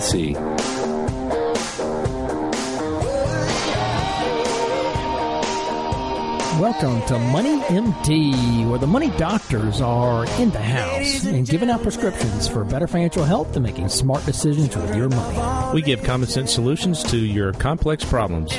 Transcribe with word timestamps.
SIPC. 0.00 0.34
Welcome 6.60 7.02
to 7.06 7.18
Money 7.18 7.60
MD, 7.60 8.68
where 8.68 8.78
the 8.78 8.86
money 8.86 9.10
doctors 9.18 9.80
are 9.80 10.24
in 10.40 10.50
the 10.50 10.60
house 10.60 11.24
and 11.24 11.46
giving 11.46 11.68
out 11.68 11.82
prescriptions 11.82 12.48
for 12.48 12.64
better 12.64 12.86
financial 12.86 13.24
health 13.24 13.54
and 13.56 13.64
making 13.64 13.88
smart 13.88 14.24
decisions 14.24 14.74
with 14.76 14.94
your 14.96 15.08
money. 15.08 15.74
We 15.74 15.82
give 15.82 16.02
common 16.02 16.28
sense 16.28 16.52
solutions 16.52 17.02
to 17.04 17.18
your 17.18 17.52
complex 17.52 18.04
problems. 18.04 18.52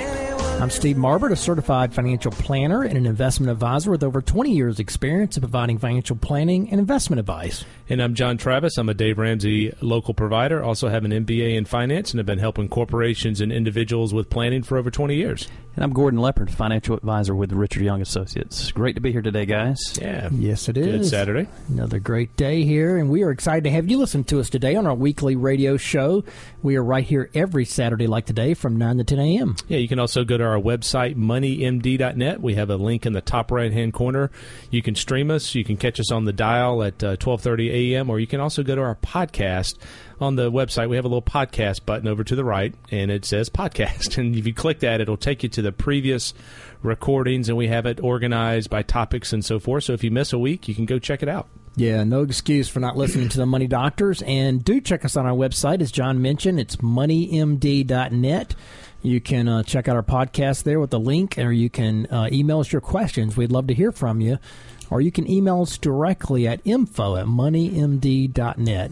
I'm 0.57 0.69
Steve 0.69 0.95
Marbert, 0.95 1.33
a 1.33 1.35
certified 1.35 1.93
financial 1.93 2.31
planner 2.31 2.83
and 2.83 2.97
an 2.97 3.05
investment 3.05 3.51
advisor 3.51 3.91
with 3.91 4.03
over 4.03 4.21
20 4.21 4.53
years' 4.53 4.79
experience 4.79 5.35
in 5.35 5.41
providing 5.41 5.77
financial 5.77 6.15
planning 6.15 6.71
and 6.71 6.79
investment 6.79 7.19
advice. 7.19 7.65
And 7.89 8.01
I'm 8.01 8.15
John 8.15 8.37
Travis. 8.37 8.77
I'm 8.77 8.87
a 8.87 8.93
Dave 8.93 9.17
Ramsey 9.17 9.75
local 9.81 10.13
provider. 10.13 10.63
Also 10.63 10.87
have 10.87 11.03
an 11.03 11.11
MBA 11.11 11.55
in 11.55 11.65
finance 11.65 12.11
and 12.11 12.19
have 12.19 12.25
been 12.25 12.39
helping 12.39 12.69
corporations 12.69 13.41
and 13.41 13.51
individuals 13.51 14.13
with 14.13 14.29
planning 14.29 14.63
for 14.63 14.77
over 14.77 14.89
20 14.89 15.13
years. 15.13 15.49
And 15.75 15.83
I'm 15.83 15.91
Gordon 15.91 16.21
Leopard, 16.21 16.49
financial 16.49 16.95
advisor 16.95 17.35
with 17.35 17.51
Richard 17.51 17.83
Young 17.83 18.01
Associates. 18.01 18.71
Great 18.71 18.95
to 18.95 19.01
be 19.01 19.11
here 19.11 19.21
today, 19.21 19.45
guys. 19.45 19.77
Yeah. 19.99 20.29
Yes, 20.31 20.69
it 20.69 20.77
is. 20.77 20.85
Good 20.85 21.05
Saturday. 21.05 21.49
Another 21.67 21.99
great 21.99 22.37
day 22.37 22.63
here, 22.63 22.95
and 22.95 23.09
we 23.09 23.23
are 23.23 23.29
excited 23.29 23.65
to 23.65 23.71
have 23.71 23.89
you 23.89 23.97
listen 23.97 24.23
to 24.25 24.39
us 24.39 24.49
today 24.49 24.77
on 24.77 24.87
our 24.87 24.95
weekly 24.95 25.35
radio 25.35 25.75
show. 25.75 26.23
We 26.63 26.77
are 26.77 26.83
right 26.83 27.03
here 27.03 27.29
every 27.33 27.65
Saturday 27.65 28.07
like 28.07 28.25
today 28.25 28.53
from 28.53 28.77
9 28.77 28.99
to 28.99 29.03
10 29.03 29.19
a.m. 29.19 29.57
Yeah, 29.67 29.79
you 29.79 29.89
can 29.89 29.99
also 29.99 30.23
go 30.23 30.37
to 30.37 30.45
our 30.45 30.61
website, 30.61 31.17
moneymd.net. 31.17 32.41
We 32.41 32.55
have 32.55 32.69
a 32.69 32.77
link 32.77 33.05
in 33.05 33.11
the 33.11 33.19
top 33.19 33.51
right-hand 33.51 33.91
corner. 33.91 34.31
You 34.71 34.81
can 34.81 34.95
stream 34.95 35.29
us. 35.29 35.55
You 35.55 35.65
can 35.65 35.75
catch 35.75 35.99
us 35.99 36.09
on 36.09 36.23
the 36.23 36.31
dial 36.31 36.83
at 36.83 37.03
uh, 37.03 37.19
1230 37.19 37.95
a.m., 37.95 38.09
or 38.09 38.21
you 38.21 38.27
can 38.27 38.39
also 38.39 38.63
go 38.63 38.75
to 38.75 38.81
our 38.81 38.95
podcast 38.95 39.75
on 40.19 40.35
the 40.35 40.51
website, 40.51 40.89
we 40.89 40.95
have 40.95 41.05
a 41.05 41.09
little 41.09 41.21
podcast 41.21 41.85
button 41.85 42.07
over 42.07 42.23
to 42.23 42.35
the 42.35 42.43
right, 42.43 42.73
and 42.91 43.11
it 43.11 43.25
says 43.25 43.49
podcast. 43.49 44.17
And 44.25 44.35
if 44.35 44.47
you 44.47 44.53
click 44.53 44.79
that, 44.79 45.01
it'll 45.01 45.17
take 45.17 45.43
you 45.43 45.49
to 45.49 45.61
the 45.65 45.71
previous 45.71 46.33
recordings, 46.81 47.49
and 47.49 47.57
we 47.57 47.67
have 47.67 47.85
it 47.85 47.99
organized 48.01 48.69
by 48.69 48.83
topics 48.83 49.33
and 49.33 49.43
so 49.43 49.59
forth. 49.59 49.83
So 49.85 49.93
if 49.93 50.03
you 50.03 50.11
miss 50.11 50.31
a 50.33 50.39
week, 50.39 50.67
you 50.67 50.75
can 50.75 50.85
go 50.85 50.99
check 50.99 51.21
it 51.21 51.29
out. 51.29 51.47
Yeah, 51.77 52.05
no 52.05 52.21
excuse 52.21 52.69
for 52.69 52.79
not 52.79 52.95
listening 52.95 53.27
to 53.29 53.37
the 53.37 53.45
Money 53.45 53.67
Doctors. 53.67 54.21
And 54.21 54.63
do 54.63 54.79
check 54.79 55.03
us 55.03 55.17
on 55.17 55.25
our 55.25 55.33
website. 55.33 55.81
As 55.81 55.91
John 55.91 56.21
mentioned, 56.21 56.59
it's 56.59 56.77
moneymd.net. 56.77 58.55
You 59.01 59.21
can 59.21 59.47
uh, 59.47 59.63
check 59.63 59.87
out 59.87 59.95
our 59.95 60.03
podcast 60.03 60.63
there 60.63 60.79
with 60.79 60.89
the 60.89 60.99
link, 60.99 61.37
or 61.37 61.51
you 61.51 61.69
can 61.69 62.05
uh, 62.07 62.29
email 62.31 62.61
us 62.61 62.71
your 62.71 62.81
questions. 62.81 63.35
We'd 63.35 63.51
love 63.51 63.67
to 63.67 63.73
hear 63.73 63.91
from 63.91 64.21
you. 64.21 64.39
Or 64.89 65.01
you 65.01 65.11
can 65.11 65.29
email 65.29 65.61
us 65.63 65.77
directly 65.77 66.47
at 66.47 66.61
info 66.63 67.17
at 67.17 67.25
moneymd.net. 67.25 68.91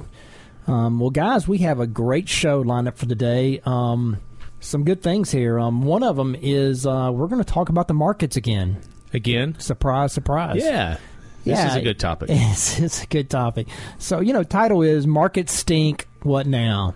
Um, 0.67 0.99
well, 0.99 1.09
guys, 1.09 1.47
we 1.47 1.59
have 1.59 1.79
a 1.79 1.87
great 1.87 2.27
show 2.27 2.61
lined 2.61 2.87
up 2.87 2.97
for 2.97 3.05
today. 3.05 3.61
Um, 3.65 4.17
some 4.63 4.83
good 4.83 5.01
things 5.01 5.31
here. 5.31 5.59
Um, 5.59 5.83
one 5.83 6.03
of 6.03 6.15
them 6.15 6.35
is 6.39 6.85
uh, 6.85 7.11
we're 7.13 7.27
going 7.27 7.43
to 7.43 7.53
talk 7.53 7.69
about 7.69 7.87
the 7.87 7.93
markets 7.93 8.35
again. 8.37 8.81
Again? 9.13 9.59
Surprise, 9.59 10.13
surprise. 10.13 10.63
Yeah. 10.63 10.97
This 11.43 11.57
yeah, 11.57 11.67
is 11.69 11.75
a 11.75 11.81
good 11.81 11.99
topic. 11.99 12.29
It's, 12.31 12.79
it's 12.79 13.03
a 13.03 13.07
good 13.07 13.29
topic. 13.29 13.67
So, 13.97 14.21
you 14.21 14.33
know, 14.33 14.43
title 14.43 14.81
is 14.81 15.05
Markets 15.05 15.53
Stink, 15.53 16.07
What 16.21 16.47
Now? 16.47 16.95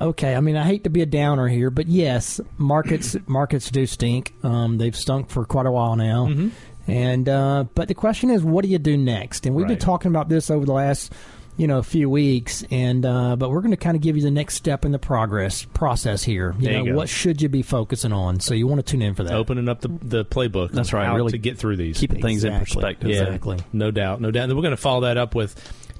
Okay, 0.00 0.34
I 0.34 0.40
mean, 0.40 0.56
I 0.56 0.64
hate 0.64 0.84
to 0.84 0.90
be 0.90 1.02
a 1.02 1.06
downer 1.06 1.48
here, 1.48 1.70
but 1.70 1.86
yes, 1.86 2.40
markets 2.58 3.16
markets 3.26 3.70
do 3.70 3.86
stink. 3.86 4.34
Um, 4.42 4.78
they've 4.78 4.96
stunk 4.96 5.30
for 5.30 5.44
quite 5.44 5.66
a 5.66 5.70
while 5.70 5.96
now. 5.96 6.26
Mm-hmm. 6.26 6.48
And 6.90 7.28
uh, 7.28 7.64
but 7.74 7.88
the 7.88 7.94
question 7.94 8.30
is, 8.30 8.44
what 8.44 8.64
do 8.64 8.70
you 8.70 8.78
do 8.78 8.96
next? 8.96 9.46
And 9.46 9.54
we've 9.54 9.66
been 9.66 9.78
talking 9.78 10.10
about 10.10 10.28
this 10.28 10.50
over 10.50 10.66
the 10.66 10.72
last, 10.72 11.12
you 11.56 11.66
know, 11.66 11.78
a 11.78 11.82
few 11.82 12.10
weeks. 12.10 12.64
And 12.70 13.04
uh, 13.04 13.36
but 13.36 13.50
we're 13.50 13.60
going 13.60 13.70
to 13.70 13.76
kind 13.76 13.96
of 13.96 14.02
give 14.02 14.16
you 14.16 14.22
the 14.22 14.30
next 14.30 14.54
step 14.54 14.84
in 14.84 14.92
the 14.92 14.98
progress 14.98 15.64
process 15.64 16.22
here. 16.22 16.54
You 16.58 16.64
There 16.64 16.72
you 16.72 16.84
know, 16.84 16.92
go. 16.92 16.96
what 16.96 17.08
should 17.08 17.40
you 17.42 17.48
be 17.48 17.62
focusing 17.62 18.12
on? 18.12 18.40
So 18.40 18.54
you 18.54 18.66
want 18.66 18.84
to 18.84 18.90
tune 18.90 19.02
in 19.02 19.14
for 19.14 19.24
that. 19.24 19.32
Opening 19.32 19.68
up 19.68 19.80
the, 19.80 19.88
the 19.88 20.24
playbook. 20.24 20.72
That's 20.72 20.92
right, 20.92 21.06
How 21.06 21.16
really 21.16 21.32
to 21.32 21.38
get 21.38 21.58
through 21.58 21.76
these. 21.76 21.98
Keeping 21.98 22.22
things 22.22 22.44
in 22.44 22.58
perspective. 22.58 23.10
Yeah, 23.10 23.22
Exactly. 23.22 23.58
No 23.72 23.90
doubt, 23.90 24.20
no 24.20 24.30
doubt. 24.30 24.44
And 24.44 24.54
we're 24.54 24.62
going 24.62 24.72
to 24.72 24.76
follow 24.76 25.02
that 25.02 25.16
up 25.16 25.34
with 25.34 25.54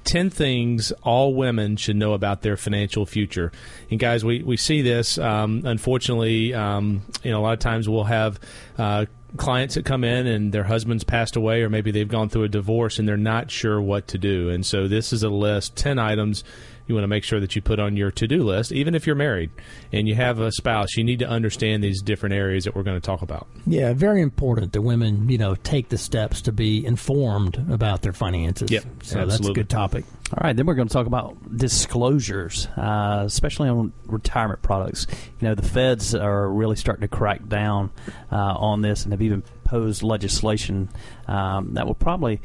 10 0.05 0.31
things 0.31 0.93
all 1.03 1.35
women 1.35 1.77
should 1.77 1.97
know 1.97 2.13
about 2.13 2.43
their 2.43 2.57
financial 2.57 3.07
future. 3.07 3.53
And 3.91 3.99
guys, 3.99 4.25
we, 4.25 4.43
we 4.43 4.57
see 4.57 4.83
this. 4.83 5.19
Um, 5.19 5.63
unfortunately, 5.65 6.55
um, 6.55 7.03
you 7.23 7.31
know, 7.31 7.41
a 7.41 7.43
lot 7.43 7.55
of 7.55 7.59
times 7.61 7.89
we'll 7.89 8.05
have 8.05 8.39
uh, 8.79 9.07
clients 9.37 9.75
that 9.75 9.85
come 9.85 10.05
in 10.05 10.27
and 10.27 10.53
their 10.53 10.65
husband's 10.65 11.05
passed 11.05 11.37
away 11.37 11.63
or 11.63 11.71
maybe 11.71 11.91
they've 11.91 12.09
gone 12.09 12.29
through 12.29 12.45
a 12.45 12.49
divorce 12.49 12.99
and 12.99 13.09
they're 13.09 13.17
not 13.17 13.51
sure 13.51 13.81
what 13.81 14.07
to 14.09 14.19
do. 14.19 14.49
And 14.49 14.65
so 14.65 14.87
this 14.87 15.13
is 15.13 15.23
a 15.23 15.29
list, 15.29 15.77
10 15.77 15.99
items 15.99 16.45
you 16.87 16.95
want 16.95 17.05
to 17.05 17.09
make 17.09 17.25
sure 17.25 17.41
that 17.41 17.57
you 17.57 17.63
put 17.63 17.79
on 17.79 17.97
your 17.97 18.11
to-do 18.11 18.43
list 18.43 18.73
even 18.73 18.95
if 18.95 19.07
you're 19.07 19.17
married 19.17 19.51
and 19.93 20.09
you 20.09 20.15
have 20.15 20.41
a 20.41 20.53
spouse 20.53 20.97
you 20.97 21.05
need 21.05 21.19
to 21.19 21.29
understand 21.29 21.83
these 21.83 22.03
different 22.03 22.35
areas 22.35 22.65
that 22.65 22.75
we're 22.75 22.83
going 22.83 23.01
to 23.01 23.05
talk 23.05 23.23
about 23.23 23.47
Yeah, 23.67 23.93
very 23.93 24.21
important 24.21 24.73
that 24.73 24.83
women, 24.83 25.29
you 25.29 25.39
know, 25.39 25.55
take 25.55 25.89
the 25.89 25.99
steps 25.99 26.43
to 26.43 26.53
be 26.53 26.85
informed 26.85 27.57
about 27.71 28.03
their 28.03 28.13
finances. 28.13 28.71
Yep, 28.71 28.83
so 28.83 28.89
that's 28.91 29.15
a 29.15 29.19
absolutely. 29.21 29.55
good 29.55 29.71
topic. 29.71 30.05
All 30.33 30.41
right, 30.43 30.57
then 30.57 30.67
we're 30.67 30.75
going 30.75 30.89
to 30.89 30.93
talk 30.93 31.07
about 31.07 31.57
disclosures, 31.57 32.67
uh, 32.77 33.23
especially 33.27 33.69
on 33.69 33.93
retirement 34.07 34.63
products. 34.63 35.07
You 35.41 35.49
know, 35.49 35.55
the 35.55 35.63
feds 35.63 36.15
are 36.15 36.49
really 36.49 36.77
starting 36.77 37.03
to 37.03 37.09
crack 37.09 37.47
down 37.49 37.91
uh, 38.33 38.37
on 38.37 38.83
this 38.83 39.05
and 39.05 39.13
have 39.13 39.23
even 39.23 39.43
posed 39.65 40.03
legislation 40.03 40.89
um, 41.27 41.75
that 41.75 41.87
will 41.87 41.95
probably 41.95 42.41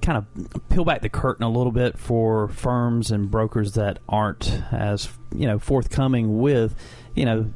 kind 0.00 0.18
of 0.18 0.68
peel 0.68 0.84
back 0.84 1.02
the 1.02 1.08
curtain 1.08 1.44
a 1.44 1.48
little 1.48 1.72
bit 1.72 1.98
for 1.98 2.48
firms 2.48 3.10
and 3.10 3.30
brokers 3.30 3.72
that 3.72 3.98
aren't 4.08 4.62
as 4.72 5.08
you 5.34 5.46
know 5.46 5.58
forthcoming 5.58 6.40
with 6.40 6.74
you 7.14 7.24
know 7.24 7.52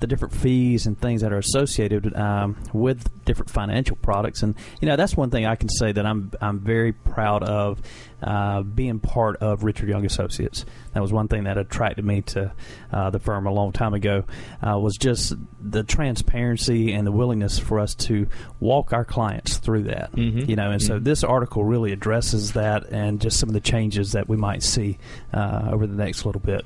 the 0.00 0.06
different 0.06 0.34
fees 0.34 0.86
and 0.86 0.98
things 1.00 1.22
that 1.22 1.32
are 1.32 1.38
associated 1.38 2.14
um, 2.16 2.56
with 2.72 3.24
different 3.24 3.50
financial 3.50 3.96
products, 3.96 4.42
and 4.42 4.54
you 4.80 4.88
know 4.88 4.96
that's 4.96 5.16
one 5.16 5.30
thing 5.30 5.46
I 5.46 5.56
can 5.56 5.68
say 5.68 5.92
that 5.92 6.06
I'm 6.06 6.32
I'm 6.40 6.60
very 6.60 6.92
proud 6.92 7.42
of 7.42 7.80
uh, 8.22 8.62
being 8.62 8.98
part 8.98 9.36
of 9.36 9.62
Richard 9.64 9.88
Young 9.88 10.04
Associates. 10.04 10.64
That 10.94 11.00
was 11.00 11.12
one 11.12 11.28
thing 11.28 11.44
that 11.44 11.56
attracted 11.58 12.04
me 12.04 12.22
to 12.22 12.52
uh, 12.92 13.10
the 13.10 13.18
firm 13.18 13.46
a 13.46 13.52
long 13.52 13.72
time 13.72 13.94
ago. 13.94 14.24
Uh, 14.66 14.78
was 14.78 14.96
just 14.96 15.34
the 15.60 15.82
transparency 15.84 16.92
and 16.92 17.06
the 17.06 17.12
willingness 17.12 17.58
for 17.58 17.78
us 17.78 17.94
to 17.94 18.26
walk 18.60 18.92
our 18.92 19.04
clients 19.04 19.58
through 19.58 19.84
that. 19.84 20.12
Mhm. 20.12 20.48
You 20.48 20.56
know, 20.56 20.70
and 20.70 20.82
so 20.82 20.98
Mhm. 20.98 21.04
this 21.04 21.22
article 21.22 21.64
really 21.64 21.92
addresses 21.92 22.52
that 22.52 22.84
and 22.90 23.20
just 23.20 23.38
some 23.38 23.48
of 23.48 23.52
the 23.52 23.60
changes 23.60 24.12
that 24.12 24.28
we 24.28 24.36
might 24.36 24.62
see 24.62 24.98
uh, 25.32 25.68
over 25.72 25.86
the 25.86 25.96
next 25.96 26.24
little 26.26 26.40
bit. 26.40 26.64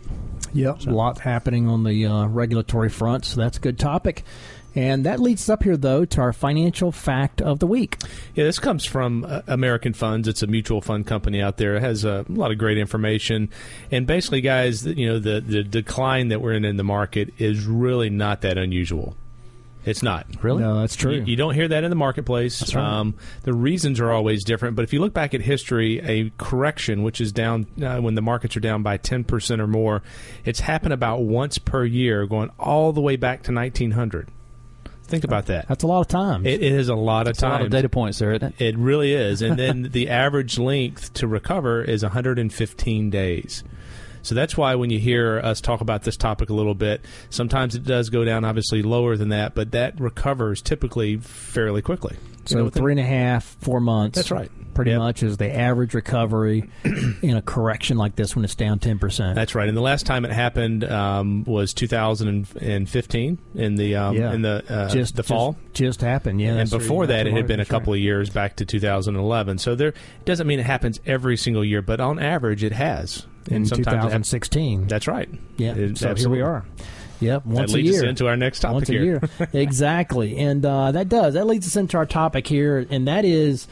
Yep. 0.55 0.87
A 0.87 0.91
lot 0.91 1.19
happening 1.21 1.69
on 1.69 1.84
the 1.84 2.07
uh, 2.07 2.27
regulatory 2.27 2.89
front, 2.91 3.25
so 3.25 3.41
that's 3.41 3.57
a 3.59 3.61
good 3.61 3.79
topic. 3.79 4.25
And 4.75 5.05
that 5.05 5.21
leads 5.21 5.43
us 5.43 5.49
up 5.50 5.62
here, 5.62 5.77
though, 5.77 6.05
to 6.05 6.21
our 6.21 6.33
financial 6.33 6.93
fact 6.93 7.43
of 7.43 7.59
the 7.59 7.66
week. 7.66 7.99
Yeah, 8.34 8.44
this 8.44 8.59
comes 8.59 8.84
from 8.84 9.25
uh, 9.25 9.43
American 9.47 9.93
Funds. 9.93 10.28
It's 10.28 10.43
a 10.43 10.47
mutual 10.47 10.81
fund 10.81 11.06
company 11.06 11.43
out 11.43 11.59
there. 11.59 11.77
It 11.77 11.83
has 11.83 12.05
a 12.05 12.25
lot 12.28 12.50
of 12.50 12.59
great 12.59 12.78
information, 12.78 13.50
and 13.91 14.06
basically, 14.06 14.41
guys, 14.41 14.87
you 14.87 15.06
know, 15.06 15.19
the 15.19 15.41
the 15.41 15.62
decline 15.62 16.28
that 16.28 16.41
we're 16.41 16.53
in 16.55 16.65
in 16.65 16.77
the 16.77 16.84
market 16.84 17.34
is 17.39 17.66
really 17.66 18.09
not 18.10 18.41
that 18.42 18.57
unusual. 18.57 19.16
It's 19.84 20.03
not. 20.03 20.27
Really? 20.42 20.63
No, 20.63 20.80
that's 20.80 20.95
true. 20.95 21.13
You, 21.13 21.24
you 21.24 21.36
don't 21.36 21.54
hear 21.54 21.66
that 21.66 21.83
in 21.83 21.91
the 21.91 21.97
marketplace. 21.97 22.60
That's 22.60 22.74
right. 22.74 22.84
um, 22.84 23.16
the 23.42 23.53
reasons 23.53 23.98
are 23.98 24.13
always 24.13 24.45
different. 24.45 24.77
But 24.77 24.84
if 24.84 24.92
you 24.92 25.01
look 25.01 25.13
back 25.13 25.34
at 25.34 25.41
history, 25.41 26.01
a 26.01 26.30
correction, 26.39 27.03
which 27.03 27.21
is 27.21 27.33
down 27.33 27.66
uh, 27.83 27.98
when 27.98 28.15
the 28.15 28.22
markets 28.22 28.57
are 28.57 28.60
down 28.60 28.84
by 28.84 28.97
10% 28.97 29.59
or 29.59 29.66
more, 29.66 30.03
it's 30.45 30.60
happened 30.60 30.92
about 30.92 31.22
once 31.22 31.59
per 31.59 31.84
year, 31.84 32.27
going 32.27 32.51
all 32.60 32.92
the 32.92 33.01
way 33.01 33.16
back 33.16 33.42
to 33.45 33.53
1900. 33.53 34.28
Think 35.12 35.24
about 35.24 35.44
that. 35.47 35.68
That's 35.68 35.84
a 35.84 35.86
lot 35.86 36.00
of 36.00 36.09
times. 36.09 36.47
It, 36.47 36.62
it 36.62 36.72
is 36.72 36.88
a 36.88 36.94
lot 36.94 37.28
of 37.28 37.36
time. 37.36 37.50
a 37.50 37.54
lot 37.56 37.62
of 37.66 37.70
data 37.70 37.91
points 37.91 38.18
there, 38.18 38.32
isn't 38.32 38.54
it? 38.59 38.64
It 38.64 38.78
really 38.78 39.12
is. 39.12 39.42
And 39.42 39.59
then 39.59 39.82
the 39.92 40.09
average 40.09 40.59
length 40.59 41.12
to 41.12 41.26
recover 41.26 41.84
is 41.84 42.03
115 42.03 43.10
days. 43.10 43.62
So 44.22 44.34
that's 44.34 44.56
why 44.56 44.74
when 44.74 44.88
you 44.88 44.98
hear 44.98 45.38
us 45.41 45.60
talk 45.60 45.82
about 45.82 46.04
this 46.04 46.16
topic 46.16 46.48
a 46.48 46.54
little 46.54 46.74
bit, 46.74 47.04
sometimes 47.28 47.74
it 47.74 47.84
does 47.84 48.09
go 48.09 48.24
down 48.24 48.42
obviously 48.47 48.80
lower 48.80 49.18
than 49.18 49.28
that, 49.28 49.54
but 49.54 49.72
that 49.72 50.00
recovers 50.00 50.62
typically 50.62 51.18
fairly 51.18 51.82
quickly. 51.82 52.16
You 52.48 52.56
know, 52.56 52.65
So 52.66 52.71
three 52.71 52.92
and 52.92 53.00
a 53.00 53.04
half, 53.04 53.44
four 53.60 53.80
months. 53.80 54.16
That's 54.16 54.30
right. 54.30 54.50
Pretty 54.74 54.92
Yep. 54.92 54.98
much 55.00 55.22
is 55.22 55.36
the 55.36 55.54
average 55.54 55.92
recovery 55.92 56.71
in 57.22 57.36
a 57.36 57.42
correction 57.42 57.98
like 57.98 58.16
this 58.16 58.34
when 58.34 58.42
it's 58.44 58.54
down 58.54 58.78
ten 58.78 58.98
percent. 58.98 59.34
That's 59.34 59.54
right. 59.54 59.68
And 59.68 59.77
the 59.77 59.83
last 59.83 60.06
time 60.06 60.24
it 60.24 60.33
happened 60.33 60.83
um, 60.84 61.44
was 61.44 61.74
2015 61.74 63.39
in 63.54 63.74
the 63.77 63.97
um, 63.97 64.16
Yeah. 64.16 64.33
in 64.33 64.42
the 64.42 64.65
uh, 64.68 64.89
just 64.89 65.16
the 65.16 65.22
fall. 65.22 65.53
Just, 65.72 65.74
just 65.74 66.00
happened. 66.00 66.41
Yeah. 66.41 66.54
and 66.54 66.71
before 66.71 67.06
that, 67.06 67.27
it 67.27 67.33
had 67.34 67.47
been 67.47 67.60
a 67.60 67.62
right. 67.62 67.68
couple 67.68 67.92
of 67.92 67.98
years 67.98 68.30
back 68.30 68.56
to 68.56 68.65
2011. 68.65 69.59
So 69.59 69.74
there 69.74 69.88
it 69.88 69.97
doesn't 70.24 70.47
mean 70.47 70.59
it 70.60 70.66
happens 70.66 71.00
every 71.06 71.36
single 71.36 71.65
year, 71.65 71.83
but 71.83 72.00
on 72.00 72.18
average, 72.18 72.65
it 72.65 72.72
has. 72.72 73.27
in 73.48 73.56
And 73.56 73.66
happens- 73.68 73.84
2016. 73.86 74.86
That's 74.86 75.06
right. 75.06 75.28
yeah. 75.59 75.74
It- 75.74 75.98
so 75.98 76.09
absolutely. 76.09 76.38
here 76.38 76.47
we 76.47 76.50
are. 76.50 76.65
Yep. 77.22 77.47
Once 77.47 77.72
that 77.72 77.78
a 77.78 77.83
year. 77.83 78.03
us 78.03 78.03
into 78.03 78.27
our 78.27 78.36
next 78.36 78.60
topic 78.60 78.74
once 78.74 78.89
a 78.89 78.92
here. 78.92 79.03
year. 79.04 79.21
exactly. 79.53 80.36
And 80.39 80.65
uh, 80.65 80.92
that 80.92 81.09
does. 81.09 81.34
That 81.34 81.47
leads 81.47 81.66
us 81.66 81.77
into 81.77 81.97
our 81.97 82.07
topic 82.07 82.47
here, 82.47 82.86
and 82.91 83.09
that 83.09 83.24
is 83.24 83.69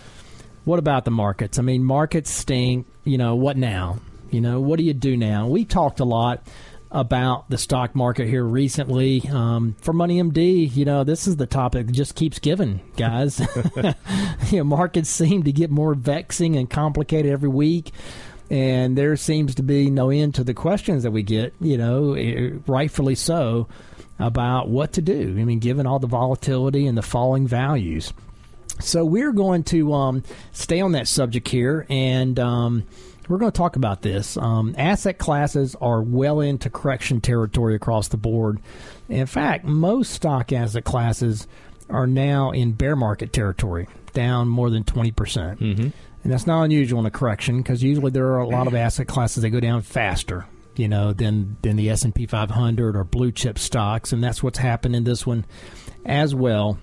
what 0.64 0.78
about 0.78 1.04
the 1.04 1.10
markets? 1.10 1.58
I 1.58 1.62
mean, 1.62 1.84
markets 1.84 2.30
stink. 2.30 2.86
You 3.04 3.18
know, 3.18 3.34
what 3.34 3.56
now? 3.56 3.98
You 4.30 4.40
know, 4.40 4.60
what 4.60 4.78
do 4.78 4.84
you 4.84 4.94
do 4.94 5.16
now? 5.16 5.48
We 5.48 5.64
talked 5.64 6.00
a 6.00 6.04
lot 6.04 6.46
about 6.92 7.48
the 7.48 7.58
stock 7.58 7.94
market 7.94 8.26
here 8.26 8.44
recently. 8.44 9.22
Um, 9.30 9.76
for 9.80 9.92
Money 9.92 10.20
MD, 10.20 10.74
you 10.74 10.84
know, 10.84 11.04
this 11.04 11.26
is 11.26 11.36
the 11.36 11.46
topic 11.46 11.86
that 11.86 11.92
just 11.92 12.14
keeps 12.14 12.38
giving, 12.38 12.80
guys. 12.96 13.40
you 14.50 14.58
know, 14.58 14.64
markets 14.64 15.08
seem 15.08 15.44
to 15.44 15.52
get 15.52 15.70
more 15.70 15.94
vexing 15.94 16.56
and 16.56 16.68
complicated 16.68 17.30
every 17.30 17.48
week. 17.48 17.92
And 18.50 18.98
there 18.98 19.16
seems 19.16 19.54
to 19.54 19.62
be 19.62 19.90
no 19.90 20.10
end 20.10 20.34
to 20.34 20.44
the 20.44 20.54
questions 20.54 21.04
that 21.04 21.12
we 21.12 21.22
get, 21.22 21.54
you 21.60 21.78
know, 21.78 22.14
eh, 22.14 22.50
rightfully 22.66 23.14
so, 23.14 23.68
about 24.18 24.68
what 24.68 24.92
to 24.94 25.02
do. 25.02 25.36
I 25.38 25.44
mean, 25.44 25.60
given 25.60 25.86
all 25.86 25.98
the 25.98 26.08
volatility 26.08 26.86
and 26.86 26.98
the 26.98 27.02
falling 27.02 27.46
values. 27.46 28.12
So 28.80 29.04
we're 29.04 29.32
going 29.32 29.64
to 29.64 29.92
um, 29.92 30.22
stay 30.52 30.80
on 30.80 30.92
that 30.92 31.06
subject 31.06 31.48
here, 31.48 31.86
and 31.88 32.38
um, 32.40 32.84
we're 33.28 33.38
going 33.38 33.52
to 33.52 33.56
talk 33.56 33.76
about 33.76 34.02
this. 34.02 34.36
Um, 34.36 34.74
asset 34.76 35.18
classes 35.18 35.76
are 35.80 36.02
well 36.02 36.40
into 36.40 36.70
correction 36.70 37.20
territory 37.20 37.74
across 37.74 38.08
the 38.08 38.16
board. 38.16 38.58
In 39.08 39.26
fact, 39.26 39.64
most 39.64 40.12
stock 40.12 40.52
asset 40.52 40.84
classes 40.84 41.46
are 41.88 42.06
now 42.06 42.50
in 42.52 42.72
bear 42.72 42.96
market 42.96 43.32
territory, 43.32 43.86
down 44.12 44.48
more 44.48 44.70
than 44.70 44.84
twenty 44.84 45.12
percent. 45.12 45.60
Mm-hmm. 45.60 45.88
And 46.22 46.32
that's 46.32 46.46
not 46.46 46.64
unusual 46.64 47.00
in 47.00 47.06
a 47.06 47.10
correction 47.10 47.58
because 47.58 47.82
usually 47.82 48.10
there 48.10 48.26
are 48.32 48.40
a 48.40 48.48
lot 48.48 48.66
of 48.66 48.74
asset 48.74 49.08
classes 49.08 49.42
that 49.42 49.50
go 49.50 49.60
down 49.60 49.82
faster, 49.82 50.46
you 50.76 50.88
know, 50.88 51.12
than 51.12 51.56
than 51.62 51.76
the 51.76 51.88
S 51.90 52.02
and 52.04 52.14
P 52.14 52.26
500 52.26 52.96
or 52.96 53.04
blue 53.04 53.32
chip 53.32 53.58
stocks, 53.58 54.12
and 54.12 54.22
that's 54.22 54.42
what's 54.42 54.58
happened 54.58 54.94
in 54.94 55.04
this 55.04 55.26
one 55.26 55.46
as 56.04 56.34
well. 56.34 56.78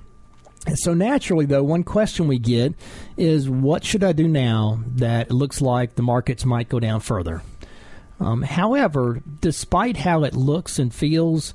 So 0.76 0.94
naturally, 0.94 1.46
though, 1.46 1.64
one 1.64 1.84
question 1.84 2.28
we 2.28 2.40
get 2.40 2.74
is, 3.16 3.50
what 3.50 3.86
should 3.86 4.04
I 4.04 4.12
do 4.12 4.28
now 4.28 4.84
that 4.96 5.28
it 5.28 5.34
looks 5.34 5.62
like 5.62 5.96
the 5.96 6.02
markets 6.02 6.44
might 6.44 6.68
go 6.68 6.80
down 6.80 7.00
further? 7.00 7.42
Um, 8.20 8.42
however, 8.42 9.22
despite 9.40 9.98
how 9.98 10.24
it 10.24 10.34
looks 10.36 10.80
and 10.80 10.94
feels, 10.94 11.54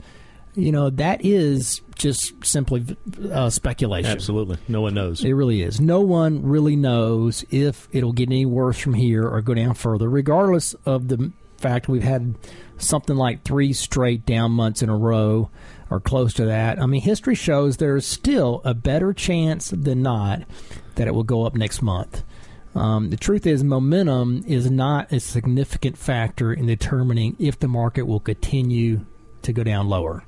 you 0.55 0.73
know 0.73 0.91
that 0.91 1.25
is 1.25 1.81
just 1.95 2.45
simply 2.45 2.85
uh, 3.31 3.49
speculation. 3.51 4.11
Absolutely. 4.11 4.59
No 4.69 4.81
one 4.81 4.95
knows. 4.95 5.25
It 5.25 5.33
really 5.33 5.63
is. 5.63 5.81
No 5.81 6.01
one 6.01 6.43
really 6.43 6.77
knows 6.77 7.45
if 7.51 7.89
it'll 7.93 8.13
get 8.13 8.29
any 8.29 8.45
worse 8.47 8.79
from 8.79 8.95
here 8.95 9.27
or 9.27 9.41
go 9.41 9.55
down 9.55 9.75
further, 9.75 10.09
regardless 10.11 10.75
of 10.85 11.09
the 11.09 11.33
fact 11.59 11.89
we've 11.89 12.03
had 12.03 12.35
something 12.77 13.17
like 13.17 13.45
three 13.45 13.73
straight 13.73 14.27
down 14.27 14.51
months 14.51 14.83
in 14.83 14.89
a 14.89 14.97
row 14.97 15.49
or 15.91 16.01
close 16.01 16.35
to 16.35 16.47
that. 16.47 16.81
I 16.81 16.87
mean, 16.87 17.01
history 17.01 17.35
shows 17.35 17.77
there's 17.77 18.07
still 18.07 18.61
a 18.65 18.75
better 18.75 19.13
chance 19.13 19.71
than 19.71 20.03
not 20.03 20.43
that 20.97 21.07
it 21.07 21.15
will 21.15 21.23
go 21.23 21.45
up 21.45 21.55
next 21.55 21.83
month. 21.83 22.25
Um, 22.75 23.11
the 23.11 23.17
truth 23.17 23.47
is, 23.47 23.63
momentum 23.63 24.45
is 24.47 24.71
not 24.71 25.13
a 25.13 25.21
significant 25.21 25.99
factor 25.99 26.53
in 26.53 26.67
determining 26.67 27.37
if 27.39 27.59
the 27.59 27.69
market 27.69 28.07
will 28.07 28.21
continue 28.21 29.05
to 29.43 29.53
go 29.53 29.63
down 29.63 29.89
lower. 29.89 30.25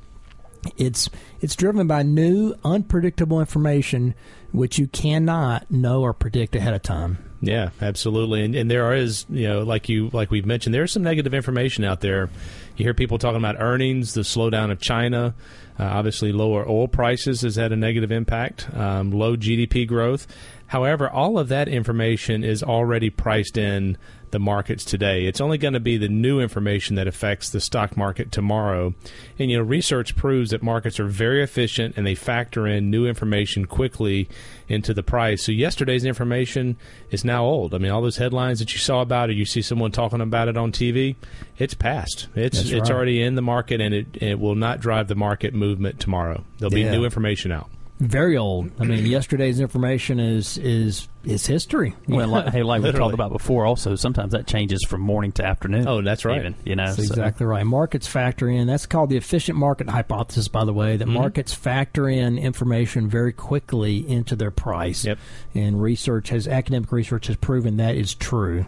It's 0.77 1.09
it's 1.41 1.57
driven 1.57 1.87
by 1.87 2.03
new, 2.03 2.55
unpredictable 2.65 3.41
information 3.41 4.15
which 4.55 4.79
you 4.79 4.87
cannot 4.87 5.69
know 5.69 6.03
or 6.03 6.13
predict 6.13 6.55
ahead 6.55 6.75
of 6.75 6.83
time. 6.83 7.19
Yeah, 7.41 7.71
absolutely. 7.83 8.45
And, 8.45 8.55
and 8.55 8.71
there 8.71 8.95
is, 8.95 9.27
you 9.29 9.49
know, 9.49 9.63
like 9.63 9.89
you 9.89 10.11
like 10.13 10.31
we've 10.31 10.47
mentioned, 10.47 10.75
there's 10.75 10.93
some 10.93 11.03
negative 11.03 11.35
information 11.35 11.85
out 11.85 12.01
there. 12.01 12.31
You 12.77 12.85
hear 12.85 12.95
people 12.95 13.19
talking 13.19 13.37
about 13.37 13.57
earnings, 13.59 14.15
the 14.15 14.23
slowdown 14.23 14.71
of 14.71 14.81
China. 14.81 15.35
Uh, 15.79 15.85
obviously, 15.85 16.33
lower 16.33 16.67
oil 16.69 16.87
prices 16.87 17.43
has 17.43 17.57
had 17.57 17.73
a 17.73 17.77
negative 17.77 18.13
impact. 18.13 18.73
Um, 18.75 19.11
low 19.11 19.37
GDP 19.37 19.87
growth. 19.87 20.27
However, 20.69 21.09
all 21.09 21.39
of 21.39 21.49
that 21.49 21.69
information 21.69 22.43
is 22.45 22.63
already 22.63 23.11
priced 23.11 23.57
in 23.57 23.97
the 24.31 24.39
markets 24.41 24.85
today. 24.85 25.27
It's 25.27 25.41
only 25.41 25.59
going 25.59 25.75
to 25.75 25.81
be 25.81 25.97
the 25.97 26.09
new 26.09 26.41
information 26.41 26.97
that 26.97 27.07
affects 27.07 27.51
the 27.51 27.61
stock 27.61 27.97
market 27.97 28.33
tomorrow. 28.33 28.93
And 29.39 29.49
you 29.49 29.59
know, 29.59 29.63
research 29.63 30.17
proves 30.17 30.51
that 30.51 30.61
markets 30.61 30.99
are 30.99 31.07
very 31.07 31.41
efficient 31.41 31.97
and 31.97 32.05
they 32.05 32.17
factor 32.17 32.67
in 32.67 32.91
new 32.91 33.07
information 33.07 33.67
quickly 33.67 34.29
into 34.67 34.93
the 34.93 35.05
price. 35.05 35.45
So 35.45 35.53
yesterday's 35.53 36.05
information 36.05 36.77
is 37.13 37.25
now 37.25 37.45
old. 37.45 37.75
I 37.75 37.79
mean, 37.79 37.93
all 37.93 38.03
those 38.03 38.17
headlines 38.17 38.59
that 38.59 38.73
you 38.73 38.81
saw 38.81 39.03
about 39.03 39.31
it, 39.31 39.37
you 39.37 39.45
see 39.45 39.63
someone 39.63 39.93
talking 39.93 40.21
about 40.21 40.49
it 40.49 40.57
on 40.57 40.73
TV, 40.73 41.15
it's 41.57 41.75
past. 41.75 42.27
It's 42.35 42.57
That's 42.59 42.71
it's 42.73 42.81
right. 42.89 42.91
already 42.91 43.23
in 43.23 43.37
the 43.37 43.43
market 43.43 43.81
and 43.81 43.95
it, 43.95 44.07
it 44.21 44.41
will 44.41 44.57
not 44.57 44.81
drive 44.81 45.07
the 45.07 45.15
market 45.15 45.55
movement 45.55 46.01
tomorrow. 46.01 46.43
There'll 46.59 46.77
Yeah. 46.77 46.91
be 46.91 46.97
new 46.97 47.05
information 47.05 47.53
out. 47.53 47.71
Very 48.01 48.37
old. 48.37 48.73
I 48.81 48.85
mean, 48.85 49.07
yesterday's 49.07 49.61
information 49.61 50.19
is 50.19 50.59
is 50.59 51.09
is 51.23 51.47
history. 51.47 51.95
Well, 52.09 52.27
like, 52.29 52.49
hey, 52.49 52.65
like 52.65 52.83
we 52.83 52.91
talked 52.91 53.15
about 53.15 53.31
before, 53.33 53.65
also 53.65 53.95
sometimes 53.95 54.33
that 54.33 54.49
changes 54.49 54.85
from 54.89 55.01
morning 55.01 55.31
to 55.33 55.45
afternoon. 55.45 55.87
Oh, 55.87 56.03
that's 56.03 56.25
right. 56.25 56.41
Even, 56.41 56.57
you 56.65 56.75
know, 56.75 56.87
That's 56.87 56.97
so- 56.97 57.03
exactly 57.15 57.47
right. 57.47 57.65
Markets 57.65 58.09
factor 58.09 58.49
in. 58.49 58.67
That's 58.67 58.87
called 58.87 59.11
the 59.11 59.17
efficient 59.17 59.57
market 59.57 59.89
hypothesis, 59.89 60.49
by 60.49 60.65
the 60.65 60.73
way. 60.73 60.97
That 60.97 61.07
Mhm. 61.07 61.13
markets 61.13 61.55
factor 61.55 62.09
in 62.09 62.37
information 62.37 63.09
very 63.09 63.33
quickly 63.33 63.99
into 64.09 64.35
their 64.35 64.51
price. 64.51 65.05
Yep. 65.07 65.19
And 65.55 65.81
research 65.81 66.31
has 66.31 66.49
academic 66.49 66.91
research 66.91 67.29
has 67.29 67.37
proven 67.37 67.77
that 67.77 67.95
is 67.95 68.13
true. 68.13 68.67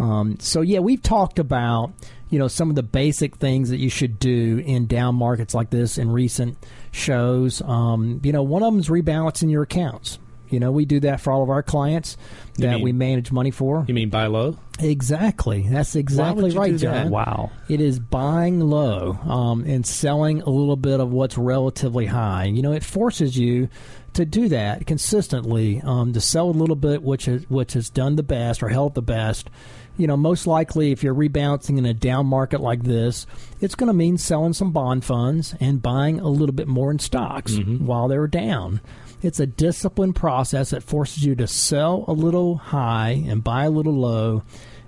Um, 0.00 0.36
so 0.40 0.62
yeah, 0.62 0.78
we've 0.80 1.02
talked 1.02 1.38
about 1.38 1.92
you 2.30 2.38
know 2.38 2.48
some 2.48 2.70
of 2.70 2.76
the 2.76 2.82
basic 2.82 3.36
things 3.36 3.70
that 3.70 3.78
you 3.78 3.88
should 3.90 4.18
do 4.18 4.62
in 4.64 4.86
down 4.86 5.14
markets 5.14 5.54
like 5.54 5.70
this 5.70 5.98
in 5.98 6.10
recent 6.10 6.58
shows. 6.92 7.62
Um, 7.62 8.20
you 8.22 8.32
know, 8.32 8.42
one 8.42 8.62
of 8.62 8.72
them 8.72 8.80
is 8.80 8.88
rebalancing 8.88 9.50
your 9.50 9.62
accounts. 9.62 10.18
You 10.50 10.60
know, 10.60 10.70
we 10.70 10.84
do 10.84 11.00
that 11.00 11.20
for 11.20 11.32
all 11.32 11.42
of 11.42 11.50
our 11.50 11.62
clients 11.62 12.16
that 12.58 12.74
mean- 12.74 12.82
we 12.82 12.92
manage 12.92 13.32
money 13.32 13.50
for. 13.50 13.84
You 13.88 13.94
mean 13.94 14.10
buy 14.10 14.26
low? 14.26 14.56
Exactly. 14.78 15.66
That's 15.68 15.94
exactly 15.96 16.50
right, 16.50 16.72
that? 16.72 16.78
John. 16.78 17.10
Wow. 17.10 17.50
It 17.68 17.80
is 17.80 17.98
buying 17.98 18.60
low 18.60 19.18
um, 19.24 19.64
and 19.64 19.86
selling 19.86 20.42
a 20.42 20.50
little 20.50 20.76
bit 20.76 21.00
of 21.00 21.10
what's 21.12 21.38
relatively 21.38 22.06
high. 22.06 22.44
You 22.44 22.62
know, 22.62 22.72
it 22.72 22.84
forces 22.84 23.38
you 23.38 23.68
to 24.14 24.24
do 24.24 24.48
that 24.48 24.86
consistently, 24.86 25.80
um, 25.82 26.12
to 26.12 26.20
sell 26.20 26.48
a 26.48 26.52
little 26.52 26.76
bit, 26.76 27.02
which 27.02 27.26
is 27.26 27.48
which 27.50 27.72
has 27.72 27.90
done 27.90 28.16
the 28.16 28.22
best 28.22 28.62
or 28.62 28.68
held 28.68 28.94
the 28.94 29.02
best. 29.02 29.48
You 29.96 30.06
know, 30.06 30.16
most 30.16 30.46
likely, 30.46 30.90
if 30.90 31.02
you're 31.02 31.14
rebalancing 31.14 31.78
in 31.78 31.86
a 31.86 31.94
down 31.94 32.26
market 32.26 32.60
like 32.60 32.82
this, 32.82 33.26
it's 33.60 33.74
going 33.74 33.88
to 33.88 33.94
mean 33.94 34.18
selling 34.18 34.52
some 34.52 34.72
bond 34.72 35.04
funds 35.04 35.54
and 35.60 35.80
buying 35.80 36.20
a 36.20 36.28
little 36.28 36.54
bit 36.54 36.66
more 36.66 36.90
in 36.90 36.98
stocks 36.98 37.52
mm-hmm. 37.52 37.86
while 37.86 38.08
they're 38.08 38.26
down. 38.26 38.80
It's 39.22 39.40
a 39.40 39.46
disciplined 39.46 40.16
process 40.16 40.70
that 40.70 40.82
forces 40.82 41.24
you 41.24 41.34
to 41.36 41.46
sell 41.46 42.04
a 42.08 42.12
little 42.12 42.56
high 42.56 43.24
and 43.26 43.42
buy 43.42 43.64
a 43.64 43.70
little 43.70 43.94
low 43.94 44.42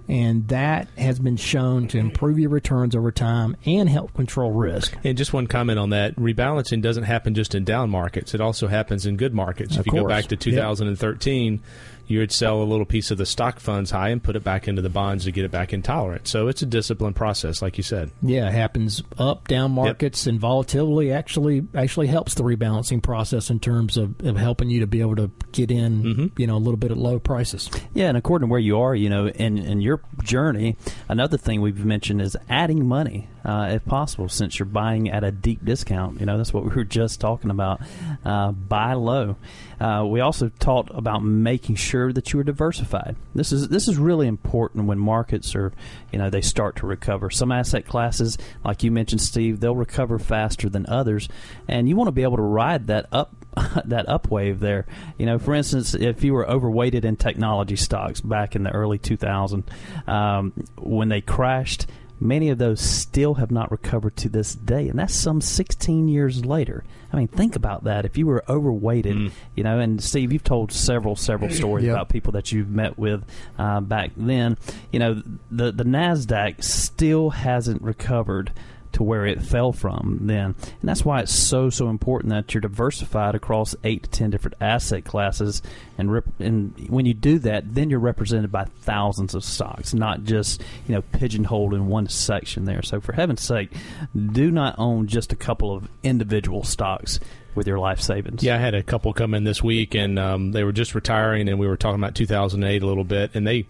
and 0.09 0.47
that 0.49 0.89
has 0.97 1.19
been 1.19 1.37
shown 1.37 1.89
to 1.89 1.99
improve 1.99 2.39
your 2.39 2.51
returns 2.51 2.95
over 2.95 3.11
time 3.11 3.57
and 3.65 3.89
help 3.89 4.15
control 4.15 4.53
risk. 4.53 4.97
And 5.03 5.19
just 5.19 5.33
one 5.33 5.47
comment 5.47 5.79
on 5.79 5.91
that: 5.91 6.15
rebalancing 6.17 6.81
doesn't 6.81 7.05
happen 7.05 7.35
just 7.35 7.55
in 7.55 7.65
down 7.65 7.91
markets; 7.91 8.35
it 8.35 8.41
also 8.41 8.69
happens 8.69 9.07
in 9.07 9.17
good 9.17 9.35
markets. 9.35 9.75
Of 9.75 9.81
if 9.81 9.87
you 9.87 10.01
go 10.01 10.07
back 10.07 10.27
to 10.27 10.37
Yep. 10.53 11.65
2013, 12.07 12.15
you 12.15 12.21
would 12.21 12.33
sell 12.33 12.63
a 12.63 12.65
little 12.65 12.85
piece 12.87 13.11
of 13.11 13.19
the 13.19 13.27
stock 13.27 13.61
funds 13.61 13.91
high 13.91 14.09
and 14.11 14.23
put 14.23 14.37
it 14.37 14.45
back 14.45 14.69
into 14.69 14.83
the 14.83 14.89
bonds 14.89 15.25
to 15.25 15.33
get 15.33 15.45
it 15.45 15.51
back 15.51 15.73
in 15.73 15.83
tolerance. 15.83 16.31
So 16.31 16.49
it's 16.49 16.63
a 16.63 16.67
disciplined 16.67 17.17
process, 17.17 17.63
like 17.63 17.77
you 17.77 17.83
said. 17.83 18.11
Yeah, 18.23 18.49
it 18.49 18.53
happens 18.53 19.03
up 19.19 19.49
down 19.49 19.73
markets 19.73 20.27
and 20.27 20.39
volatility 20.41 21.13
actually 21.13 21.67
actually 21.75 22.07
helps 22.07 22.35
the 22.35 22.43
rebalancing 22.45 23.03
process 23.03 23.51
in 23.51 23.61
terms 23.61 23.97
of, 23.97 24.15
of 24.25 24.37
helping 24.37 24.71
you 24.71 24.81
to 24.81 24.87
be 24.87 25.01
able 25.01 25.17
to 25.17 25.31
get 25.53 25.71
in, 25.71 26.03
Mhm. 26.03 26.39
you 26.39 26.47
know, 26.47 26.57
a 26.57 26.59
little 26.59 26.77
bit 26.77 26.91
at 26.91 26.97
low 26.99 27.19
prices. 27.19 27.71
Yeah, 27.95 28.09
and 28.09 28.17
according 28.17 28.49
to 28.49 28.51
where 28.51 28.61
you 28.61 28.79
are, 28.81 28.95
you 28.95 29.09
know, 29.09 29.29
in, 29.29 29.59
in 29.59 29.81
your 29.81 30.01
journey, 30.23 30.77
another 31.09 31.37
thing 31.37 31.61
we've 31.61 31.85
mentioned 31.85 32.21
is 32.23 32.37
adding 32.49 32.87
money, 32.87 33.29
uh, 33.45 33.69
if 33.73 33.85
possible, 33.85 34.29
since 34.29 34.59
you're 34.59 34.67
buying 34.67 35.11
at 35.11 35.25
a 35.25 35.31
deep 35.31 35.65
discount. 35.65 36.21
You 36.21 36.27
know, 36.27 36.37
that's 36.37 36.53
what 36.53 36.65
we 36.65 36.71
were 36.75 36.85
just 36.85 37.21
talking 37.21 37.51
about. 37.51 37.81
Uh, 38.25 38.53
buy 38.53 38.95
low. 38.95 39.37
Uh, 39.81 40.05
we 40.07 40.21
also 40.21 40.51
talked 40.59 40.91
about 40.95 41.23
making 41.23 41.77
sure 41.77 42.13
that 42.13 42.33
you 42.33 42.41
are 42.41 42.45
diversified. 42.45 43.17
This 43.35 43.53
is 43.53 43.69
this 43.69 43.89
is 43.89 43.99
really 43.99 44.27
important 44.27 44.87
when 44.87 44.99
markets 44.99 45.55
are, 45.55 45.73
you 46.13 46.19
know, 46.19 46.31
they 46.31 46.41
start 46.41 46.77
to 46.77 46.87
recover. 46.87 47.31
Some 47.31 47.53
asset 47.53 47.87
classes, 47.87 48.39
like 48.65 48.83
you 48.83 48.91
mentioned, 48.91 49.21
Steve, 49.21 49.61
they'll 49.61 49.77
recover 49.77 50.19
faster 50.19 50.69
than 50.69 50.87
others, 50.89 51.29
and 51.69 51.89
you 51.89 51.97
want 51.97 52.09
to 52.09 52.13
be 52.13 52.23
able 52.23 52.37
to 52.37 52.43
ride 52.43 52.87
that 52.87 53.07
up 53.13 53.35
that 53.85 54.09
up 54.09 54.31
wave 54.31 54.61
there. 54.61 54.87
You 55.19 55.27
know, 55.27 55.39
for 55.39 55.55
instance, 55.55 55.95
if 55.95 56.25
you 56.25 56.33
were 56.33 56.49
overweighted 56.49 57.05
in 57.05 57.17
technology 57.17 57.77
stocks 57.77 58.21
back 58.21 58.57
in 58.57 58.63
the 58.63 58.71
early 58.71 58.99
2000s, 58.99 59.65
um, 60.09 60.53
when 60.77 61.09
they 61.09 61.21
crashed 61.21 61.87
Many 62.19 62.49
of 62.49 62.59
those 62.59 62.81
still 62.81 63.35
have 63.35 63.51
not 63.51 63.71
recovered 63.71 64.17
to 64.17 64.29
this 64.29 64.55
day, 64.55 64.89
and 64.89 64.99
that's 64.99 65.15
some 65.15 65.41
16 65.41 66.09
years 66.09 66.47
later. 66.47 66.83
I 67.13 67.17
mean, 67.17 67.29
think 67.29 67.57
about 67.57 67.85
that. 67.85 68.05
If 68.05 68.19
you 68.19 68.27
were 68.27 68.45
overweighted, 68.49 69.17
mm. 69.17 69.31
you 69.55 69.65
know, 69.65 69.79
and 69.79 70.03
Steve, 70.03 70.33
you've 70.33 70.45
told 70.45 70.73
several, 70.73 71.17
several 71.17 71.51
stories 71.51 71.85
yep. 71.87 71.95
about 71.95 72.09
people 72.09 72.33
that 72.33 72.53
you've 72.53 72.71
met 72.71 72.99
with 72.99 73.25
uh, 73.59 73.81
back 73.81 74.11
then. 74.17 74.59
You 74.93 74.99
know, 74.99 75.23
the 75.51 75.73
the 75.73 75.85
Nasdaq 75.85 76.63
still 76.63 77.31
hasn't 77.31 77.83
recovered 77.83 78.53
to 78.97 79.03
where 79.03 79.27
it 79.27 79.43
fell 79.43 79.73
from 79.73 80.21
then. 80.23 80.55
And 80.81 80.89
that's 80.89 81.05
why 81.05 81.21
it's 81.21 81.35
so, 81.35 81.69
so 81.69 81.91
important 81.91 82.31
that 82.31 82.55
you're 82.55 82.63
diversified 82.63 83.35
across 83.35 83.77
eight 83.85 84.05
to 84.05 84.11
ten 84.11 84.31
different 84.31 84.57
asset 84.59 85.05
classes. 85.05 85.61
And, 85.99 86.11
rep- 86.11 86.41
and 86.41 86.89
when 86.89 87.05
you 87.05 87.13
do 87.13 87.39
that, 87.41 87.75
then 87.75 87.91
you're 87.91 88.01
represented 88.01 88.51
by 88.51 88.65
thousands 88.65 89.35
of 89.35 89.45
stocks, 89.45 89.93
not 89.93 90.25
just, 90.25 90.63
you 90.89 90.95
know, 90.95 91.03
pigeonholed 91.13 91.75
in 91.75 91.89
one 91.89 92.09
section 92.09 92.65
there. 92.65 92.81
So 92.81 93.03
for 93.03 93.13
heaven's 93.13 93.43
sake, 93.43 93.71
do 94.15 94.51
not 94.51 94.77
own 94.79 95.09
just 95.09 95.31
a 95.31 95.37
couple 95.37 95.77
of 95.77 95.89
individual 96.03 96.65
stocks 96.65 97.21
with 97.57 97.67
your 97.67 97.79
life 97.79 98.01
savings. 98.01 98.43
Yeah, 98.43 98.55
I 98.55 98.59
had 98.59 98.75
a 98.75 98.83
couple 98.83 99.13
come 99.13 99.35
in 99.35 99.45
this 99.45 99.63
week, 99.63 99.95
and 99.95 100.19
um, 100.19 100.53
they 100.53 100.63
were 100.65 100.73
just 100.73 100.95
retiring, 100.95 101.49
and 101.49 101.59
we 101.59 101.67
were 101.67 101.77
talking 101.77 102.01
about 102.01 102.15
2008 102.15 102.83
a 102.83 102.87
little 102.87 103.05
bit, 103.05 103.31
and 103.35 103.47
they 103.47 103.67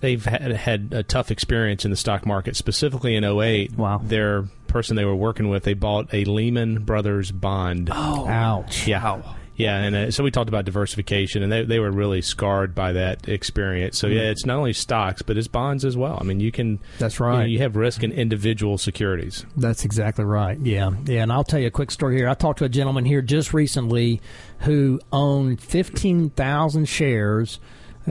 they've 0.00 0.24
had, 0.24 0.52
had 0.52 0.92
a 0.92 1.02
tough 1.02 1.30
experience 1.30 1.84
in 1.84 1.90
the 1.90 1.96
stock 1.96 2.26
market, 2.26 2.56
specifically 2.56 3.14
in 3.14 3.24
08. 3.24 3.76
Wow, 3.76 4.00
their 4.02 4.44
person 4.66 4.96
they 4.96 5.04
were 5.04 5.16
working 5.16 5.48
with, 5.48 5.62
they 5.62 5.74
bought 5.74 6.12
a 6.12 6.24
Lehman 6.24 6.84
Brothers 6.84 7.30
bond. 7.30 7.90
Oh, 7.92 8.26
ouch! 8.26 8.86
Yeah. 8.86 9.22
Yeah, 9.58 9.76
and 9.76 9.96
uh, 9.96 10.10
so 10.12 10.22
we 10.22 10.30
talked 10.30 10.48
about 10.48 10.64
diversification, 10.64 11.42
and 11.42 11.50
they, 11.50 11.64
they 11.64 11.80
were 11.80 11.90
really 11.90 12.22
scarred 12.22 12.76
by 12.76 12.92
that 12.92 13.28
experience. 13.28 13.98
So 13.98 14.06
yeah, 14.06 14.20
mm-hmm. 14.20 14.30
it's 14.30 14.46
not 14.46 14.56
only 14.56 14.72
stocks, 14.72 15.20
but 15.20 15.36
it's 15.36 15.48
bonds 15.48 15.84
as 15.84 15.96
well. 15.96 16.16
I 16.18 16.22
mean, 16.22 16.38
you 16.38 16.52
can. 16.52 16.78
That's 17.00 17.18
right. 17.18 17.32
You, 17.32 17.40
know, 17.40 17.46
you, 17.46 17.58
have 17.58 17.74
risk 17.74 18.04
in 18.04 18.12
individual 18.12 18.78
securities. 18.78 19.44
That's 19.56 19.84
exactly 19.84 20.24
right. 20.24 20.56
Yeah, 20.60 20.92
yeah. 21.06 21.24
And 21.24 21.32
I'll 21.32 21.42
tell 21.42 21.58
you 21.58 21.66
a 21.66 21.72
quick 21.72 21.90
story 21.90 22.16
here. 22.16 22.28
I 22.28 22.34
talked 22.34 22.60
to 22.60 22.66
a 22.66 22.68
gentleman 22.68 23.04
here 23.04 23.20
just 23.20 23.52
recently 23.52 24.20
who 24.60 25.00
owned 25.10 25.60
fifteen 25.60 26.30
thousand 26.30 26.88
shares, 26.88 27.58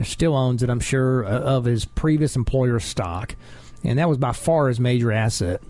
still 0.02 0.36
owns 0.36 0.62
it, 0.62 0.68
I'm 0.68 0.80
sure, 0.80 1.24
of 1.24 1.64
his 1.64 1.86
previous 1.86 2.36
employer 2.36 2.78
stock, 2.78 3.36
and 3.82 3.98
that 3.98 4.06
was 4.06 4.18
by 4.18 4.32
far 4.32 4.68
his 4.68 4.78
major 4.78 5.10
asset. 5.10 5.62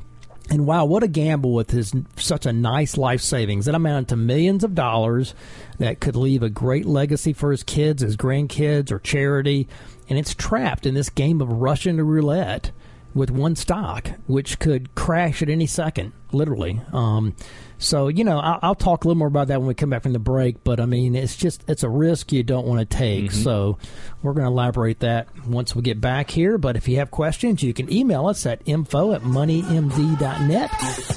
And 0.50 0.66
wow, 0.66 0.86
what 0.86 1.02
a 1.02 1.08
gamble 1.08 1.52
with 1.52 1.70
his 1.70 1.92
such 2.16 2.46
a 2.46 2.52
nice 2.52 2.96
life 2.96 3.20
savings 3.20 3.66
that 3.66 3.74
amounted 3.74 4.08
to 4.08 4.16
millions 4.16 4.64
of 4.64 4.74
dollars 4.74 5.34
that 5.78 6.00
could 6.00 6.16
leave 6.16 6.42
a 6.42 6.48
great 6.48 6.86
legacy 6.86 7.32
for 7.34 7.50
his 7.50 7.62
kids, 7.62 8.02
his 8.02 8.16
grandkids, 8.16 8.90
or 8.90 8.98
charity. 8.98 9.68
And 10.08 10.18
it's 10.18 10.34
trapped 10.34 10.86
in 10.86 10.94
this 10.94 11.10
game 11.10 11.42
of 11.42 11.50
Russian 11.50 12.00
roulette 12.00 12.70
with 13.14 13.30
one 13.30 13.56
stock, 13.56 14.08
which 14.26 14.58
could 14.58 14.94
crash 14.94 15.42
at 15.42 15.50
any 15.50 15.66
second, 15.66 16.12
literally. 16.32 16.80
Um, 16.92 17.34
so 17.78 18.08
you 18.08 18.24
know, 18.24 18.38
I'll, 18.38 18.58
I'll, 18.62 18.74
talk 18.74 19.04
a 19.04 19.08
little 19.08 19.18
more 19.18 19.28
about 19.28 19.48
that 19.48 19.58
when 19.60 19.68
we 19.68 19.74
come 19.74 19.90
back 19.90 20.02
from 20.02 20.12
the 20.12 20.18
break. 20.18 20.62
But 20.64 20.80
I 20.80 20.86
mean, 20.86 21.14
it's 21.14 21.36
just 21.36 21.64
it's 21.68 21.82
a 21.82 21.88
risk 21.88 22.32
you 22.32 22.42
don't 22.42 22.66
want 22.66 22.80
to 22.80 22.96
take. 22.96 23.26
Mm-hmm. 23.26 23.42
So 23.42 23.78
we're 24.22 24.32
going 24.32 24.46
to 24.46 24.50
elaborate 24.50 25.00
that 25.00 25.28
once 25.46 25.74
we 25.74 25.82
get 25.82 26.00
back 26.00 26.30
here. 26.30 26.58
But 26.58 26.76
if 26.76 26.88
you 26.88 26.96
have 26.96 27.10
questions, 27.10 27.62
you 27.62 27.72
can 27.72 27.92
email 27.92 28.26
us 28.26 28.46
at 28.46 28.62
info 28.66 29.12
at 29.12 29.22
moneymd.net, 29.22 30.70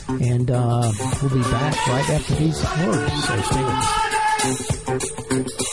and 0.10 0.52
uh, 0.52 0.92
we'll 1.22 1.34
be 1.34 1.42
back 1.50 1.88
right 1.88 2.10
after 2.10 2.36
these 2.36 2.64
words. 2.86 3.24
So 3.26 3.42
stay 3.42 3.64
with 3.64 3.74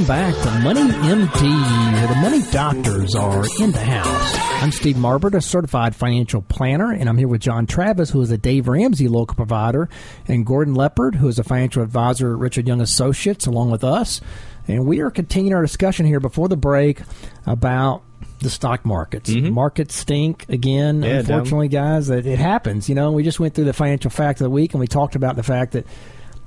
Welcome 0.00 0.32
back 0.32 0.42
to 0.44 0.60
Money 0.60 0.80
MD, 0.80 1.92
where 1.92 2.06
the 2.08 2.14
money 2.14 2.42
doctors 2.50 3.14
are 3.14 3.44
in 3.60 3.70
the 3.70 3.84
house. 3.84 4.62
I'm 4.62 4.72
Steve 4.72 4.96
Marbert, 4.96 5.34
a 5.34 5.42
certified 5.42 5.94
financial 5.94 6.40
planner, 6.40 6.90
and 6.90 7.06
I'm 7.06 7.18
here 7.18 7.28
with 7.28 7.42
John 7.42 7.66
Travis, 7.66 8.08
who 8.08 8.22
is 8.22 8.30
a 8.30 8.38
Dave 8.38 8.66
Ramsey 8.66 9.08
local 9.08 9.34
provider, 9.34 9.90
and 10.26 10.46
Gordon 10.46 10.74
Leopard, 10.74 11.16
who 11.16 11.28
is 11.28 11.38
a 11.38 11.44
financial 11.44 11.82
advisor 11.82 12.32
at 12.32 12.38
Richard 12.38 12.66
Young 12.66 12.80
Associates, 12.80 13.46
along 13.46 13.72
with 13.72 13.84
us. 13.84 14.22
And 14.66 14.86
we 14.86 15.00
are 15.00 15.10
continuing 15.10 15.54
our 15.54 15.60
discussion 15.60 16.06
here 16.06 16.20
before 16.20 16.48
the 16.48 16.56
break 16.56 17.02
about 17.44 18.02
the 18.38 18.48
stock 18.48 18.86
markets. 18.86 19.28
Mm-hmm. 19.28 19.52
Markets 19.52 19.94
stink 19.94 20.46
again. 20.48 21.02
Yeah, 21.02 21.18
unfortunately, 21.18 21.68
down. 21.68 21.96
guys, 21.96 22.08
it, 22.08 22.24
it 22.24 22.38
happens. 22.38 22.88
You 22.88 22.94
know, 22.94 23.12
we 23.12 23.22
just 23.22 23.38
went 23.38 23.54
through 23.54 23.66
the 23.66 23.74
financial 23.74 24.10
fact 24.10 24.40
of 24.40 24.44
the 24.44 24.50
week, 24.50 24.72
and 24.72 24.80
we 24.80 24.86
talked 24.86 25.14
about 25.14 25.36
the 25.36 25.42
fact 25.42 25.72
that 25.72 25.84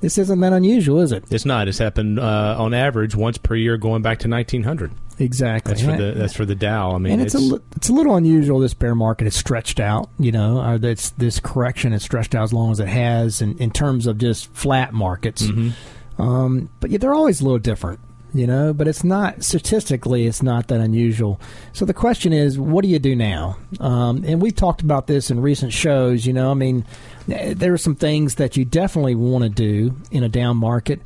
this 0.00 0.18
isn't 0.18 0.40
that 0.40 0.52
unusual, 0.52 1.00
is 1.00 1.12
it? 1.12 1.24
It's 1.30 1.44
not. 1.44 1.68
It's 1.68 1.78
happened 1.78 2.18
uh, 2.18 2.56
on 2.58 2.74
average 2.74 3.14
once 3.14 3.38
per 3.38 3.54
year, 3.54 3.76
going 3.76 4.02
back 4.02 4.18
to 4.20 4.28
1900. 4.28 4.92
Exactly. 5.18 5.72
That's 5.72 5.84
for 5.84 5.96
the 5.96 6.12
that's 6.12 6.34
for 6.34 6.44
the 6.44 6.54
Dow. 6.54 6.92
I 6.92 6.98
mean, 6.98 7.14
and 7.14 7.22
it's, 7.22 7.34
it's 7.34 7.52
a 7.52 7.62
it's 7.76 7.88
a 7.88 7.92
little 7.92 8.16
unusual. 8.16 8.58
This 8.58 8.74
bear 8.74 8.94
market 8.94 9.26
is 9.26 9.36
stretched 9.36 9.78
out. 9.78 10.10
You 10.18 10.32
know, 10.32 10.76
this 10.78 11.10
this 11.10 11.38
correction 11.40 11.92
is 11.92 12.02
stretched 12.02 12.34
out 12.34 12.42
as 12.42 12.52
long 12.52 12.72
as 12.72 12.80
it 12.80 12.88
has, 12.88 13.40
in, 13.40 13.56
in 13.58 13.70
terms 13.70 14.06
of 14.06 14.18
just 14.18 14.52
flat 14.52 14.92
markets. 14.92 15.42
Mm-hmm. 15.42 16.22
Um, 16.22 16.70
but 16.80 16.90
yeah, 16.90 16.98
they're 16.98 17.14
always 17.14 17.40
a 17.40 17.44
little 17.44 17.58
different 17.58 18.00
you 18.34 18.48
know, 18.48 18.74
but 18.74 18.88
it's 18.88 19.04
not 19.04 19.44
statistically, 19.44 20.26
it's 20.26 20.42
not 20.42 20.66
that 20.68 20.80
unusual. 20.80 21.40
So 21.72 21.84
the 21.84 21.94
question 21.94 22.32
is, 22.32 22.58
what 22.58 22.82
do 22.82 22.88
you 22.88 22.98
do 22.98 23.14
now? 23.14 23.56
Um, 23.78 24.24
and 24.26 24.42
we've 24.42 24.54
talked 24.54 24.82
about 24.82 25.06
this 25.06 25.30
in 25.30 25.40
recent 25.40 25.72
shows. 25.72 26.26
You 26.26 26.32
know, 26.32 26.50
I 26.50 26.54
mean, 26.54 26.84
there 27.28 27.72
are 27.72 27.78
some 27.78 27.94
things 27.94 28.34
that 28.34 28.56
you 28.56 28.64
definitely 28.64 29.14
want 29.14 29.44
to 29.44 29.50
do 29.50 29.94
in 30.10 30.24
a 30.24 30.28
down 30.28 30.56
market. 30.56 31.00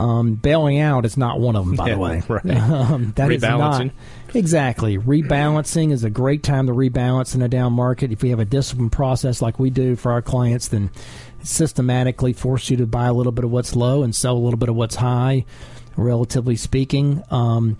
Um, 0.00 0.34
bailing 0.34 0.78
out 0.78 1.04
is 1.04 1.18
not 1.18 1.40
one 1.40 1.56
of 1.56 1.66
them, 1.66 1.76
by 1.76 1.88
yeah, 1.88 1.94
the 1.94 2.00
way. 2.00 2.22
Right. 2.26 2.44
Um, 2.50 3.12
that 3.16 3.30
is 3.30 3.42
not 3.42 3.86
exactly 4.32 4.96
rebalancing 4.96 5.92
is 5.92 6.04
a 6.04 6.10
great 6.10 6.42
time 6.42 6.68
to 6.68 6.72
rebalance 6.72 7.34
in 7.34 7.42
a 7.42 7.48
down 7.48 7.74
market. 7.74 8.10
If 8.10 8.22
we 8.22 8.30
have 8.30 8.38
a 8.40 8.44
disciplined 8.44 8.92
process 8.92 9.42
like 9.42 9.58
we 9.58 9.68
do 9.70 9.96
for 9.96 10.12
our 10.12 10.22
clients, 10.22 10.68
then 10.68 10.90
systematically 11.42 12.32
force 12.32 12.70
you 12.70 12.78
to 12.78 12.86
buy 12.86 13.06
a 13.06 13.12
little 13.12 13.32
bit 13.32 13.44
of 13.44 13.50
what's 13.50 13.76
low 13.76 14.02
and 14.02 14.14
sell 14.14 14.36
a 14.36 14.40
little 14.40 14.58
bit 14.58 14.68
of 14.70 14.74
what's 14.74 14.96
high 14.96 15.44
relatively 16.00 16.56
speaking. 16.56 17.22
Um, 17.30 17.76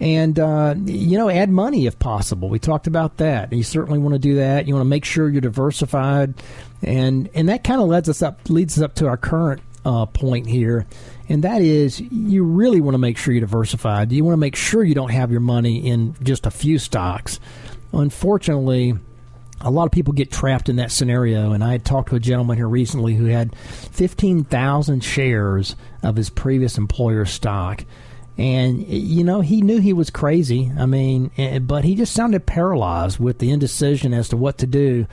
and 0.00 0.38
uh, 0.38 0.74
you 0.84 1.18
know, 1.18 1.28
add 1.28 1.50
money 1.50 1.86
if 1.86 1.98
possible. 1.98 2.48
We 2.48 2.58
talked 2.58 2.86
about 2.86 3.16
that. 3.16 3.52
You 3.52 3.62
certainly 3.62 3.98
want 3.98 4.14
to 4.14 4.18
do 4.18 4.36
that. 4.36 4.68
You 4.68 4.74
want 4.74 4.82
to 4.82 4.88
make 4.88 5.04
sure 5.04 5.28
you're 5.28 5.40
diversified, 5.40 6.34
and 6.82 7.28
and 7.34 7.48
that 7.48 7.64
kind 7.64 7.80
of 7.80 7.88
leads 7.88 8.08
us 8.08 8.22
up 8.22 8.38
leads 8.48 8.78
us 8.78 8.84
up 8.84 8.94
to 8.96 9.08
our 9.08 9.16
current 9.16 9.60
uh, 9.84 10.06
point 10.06 10.46
here, 10.46 10.86
and 11.28 11.42
that 11.42 11.62
is 11.62 12.00
you 12.00 12.44
really 12.44 12.80
want 12.80 12.94
to 12.94 12.98
make 12.98 13.18
sure 13.18 13.34
you're 13.34 13.40
diversified. 13.40 14.12
You 14.12 14.24
want 14.24 14.34
to 14.34 14.40
make 14.40 14.54
sure 14.54 14.84
you 14.84 14.94
don't 14.94 15.10
have 15.10 15.32
your 15.32 15.40
money 15.40 15.88
in 15.88 16.14
just 16.22 16.46
a 16.46 16.50
few 16.50 16.78
stocks. 16.78 17.40
Unfortunately, 17.92 18.94
a 19.60 19.70
lot 19.70 19.86
of 19.86 19.92
people 19.92 20.12
get 20.12 20.30
trapped 20.30 20.68
in 20.68 20.76
that 20.76 20.92
scenario. 20.92 21.52
And 21.52 21.62
I 21.64 21.72
had 21.72 21.84
talked 21.84 22.10
to 22.10 22.16
a 22.16 22.20
gentleman 22.20 22.56
here 22.56 22.68
recently 22.68 23.14
who 23.14 23.26
had 23.26 23.56
15,000 23.56 25.02
shares 25.02 25.76
of 26.02 26.16
his 26.16 26.30
previous 26.30 26.78
employer's 26.78 27.30
stock. 27.30 27.84
And, 28.36 28.86
you 28.86 29.24
know, 29.24 29.40
he 29.40 29.62
knew 29.62 29.80
he 29.80 29.92
was 29.92 30.10
crazy. 30.10 30.70
I 30.78 30.86
mean, 30.86 31.32
eh, 31.36 31.58
but 31.58 31.84
he 31.84 31.96
just 31.96 32.14
sounded 32.14 32.46
paralyzed 32.46 33.18
with 33.18 33.38
the 33.38 33.50
indecision 33.50 34.14
as 34.14 34.28
to 34.28 34.36
what 34.36 34.58
to 34.58 34.66
do. 34.66 35.06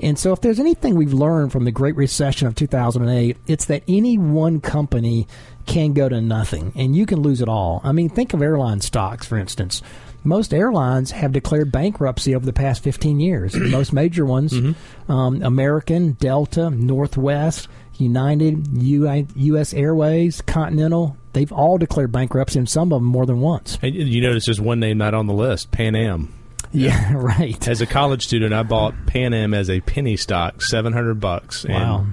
And 0.00 0.16
so, 0.16 0.32
if 0.32 0.40
there's 0.40 0.60
anything 0.60 0.94
we've 0.94 1.12
learned 1.12 1.50
from 1.50 1.64
the 1.64 1.72
Great 1.72 1.96
Recession 1.96 2.46
of 2.46 2.54
2008, 2.54 3.36
it's 3.48 3.64
that 3.64 3.82
any 3.88 4.16
one 4.16 4.60
company 4.60 5.26
can 5.66 5.92
go 5.92 6.08
to 6.08 6.20
nothing 6.20 6.72
and 6.76 6.94
you 6.94 7.04
can 7.04 7.20
lose 7.20 7.40
it 7.40 7.48
all. 7.48 7.80
I 7.82 7.90
mean, 7.90 8.08
think 8.08 8.32
of 8.32 8.40
airline 8.40 8.80
stocks, 8.80 9.26
for 9.26 9.36
instance 9.36 9.82
most 10.24 10.52
airlines 10.52 11.10
have 11.12 11.32
declared 11.32 11.72
bankruptcy 11.72 12.34
over 12.34 12.44
the 12.44 12.52
past 12.52 12.82
15 12.82 13.20
years. 13.20 13.54
most 13.56 13.92
major 13.92 14.24
ones, 14.24 14.52
mm-hmm. 14.52 15.12
um, 15.12 15.42
American, 15.42 16.12
Delta, 16.12 16.70
Northwest, 16.70 17.68
United, 17.96 18.68
U.S. 18.82 19.74
Airways, 19.74 20.40
Continental, 20.42 21.16
they've 21.32 21.52
all 21.52 21.78
declared 21.78 22.12
bankruptcy, 22.12 22.58
and 22.58 22.68
some 22.68 22.92
of 22.92 23.00
them 23.00 23.04
more 23.04 23.26
than 23.26 23.40
once. 23.40 23.78
And 23.82 23.94
you 23.94 24.20
notice 24.20 24.46
there's 24.46 24.60
one 24.60 24.80
name 24.80 24.98
not 24.98 25.14
on 25.14 25.26
the 25.26 25.34
list, 25.34 25.70
Pan 25.70 25.96
Am. 25.96 26.32
Yeah, 26.72 27.12
right. 27.16 27.66
As 27.66 27.80
a 27.80 27.86
college 27.86 28.24
student, 28.24 28.52
I 28.52 28.62
bought 28.62 28.94
Pan 29.06 29.34
Am 29.34 29.54
as 29.54 29.70
a 29.70 29.80
penny 29.80 30.16
stock, 30.16 30.62
700 30.62 31.20
bucks. 31.20 31.64
Wow. 31.64 32.06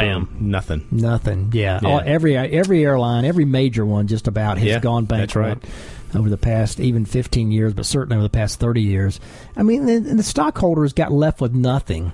Bam, 0.00 0.36
nothing. 0.40 0.86
Nothing. 0.90 1.50
Yeah. 1.52 1.80
Yeah. 1.82 1.88
All, 1.88 2.02
every 2.04 2.36
every 2.36 2.84
airline, 2.84 3.24
every 3.24 3.44
major 3.44 3.84
one, 3.86 4.06
just 4.06 4.28
about 4.28 4.58
has 4.58 4.66
Yeah, 4.66 4.78
gone 4.80 5.04
that's 5.06 5.32
bankrupt 5.34 5.66
over 6.14 6.28
the 6.28 6.36
past 6.36 6.80
even 6.80 7.04
15 7.04 7.50
years, 7.52 7.72
but 7.72 7.86
certainly 7.86 8.16
over 8.16 8.24
the 8.24 8.28
past 8.30 8.58
30 8.58 8.82
years. 8.82 9.20
I 9.56 9.62
mean, 9.62 9.86
the, 9.86 9.98
the 10.00 10.22
stockholders 10.22 10.92
got 10.92 11.12
left 11.12 11.40
with 11.40 11.54
nothing. 11.54 12.12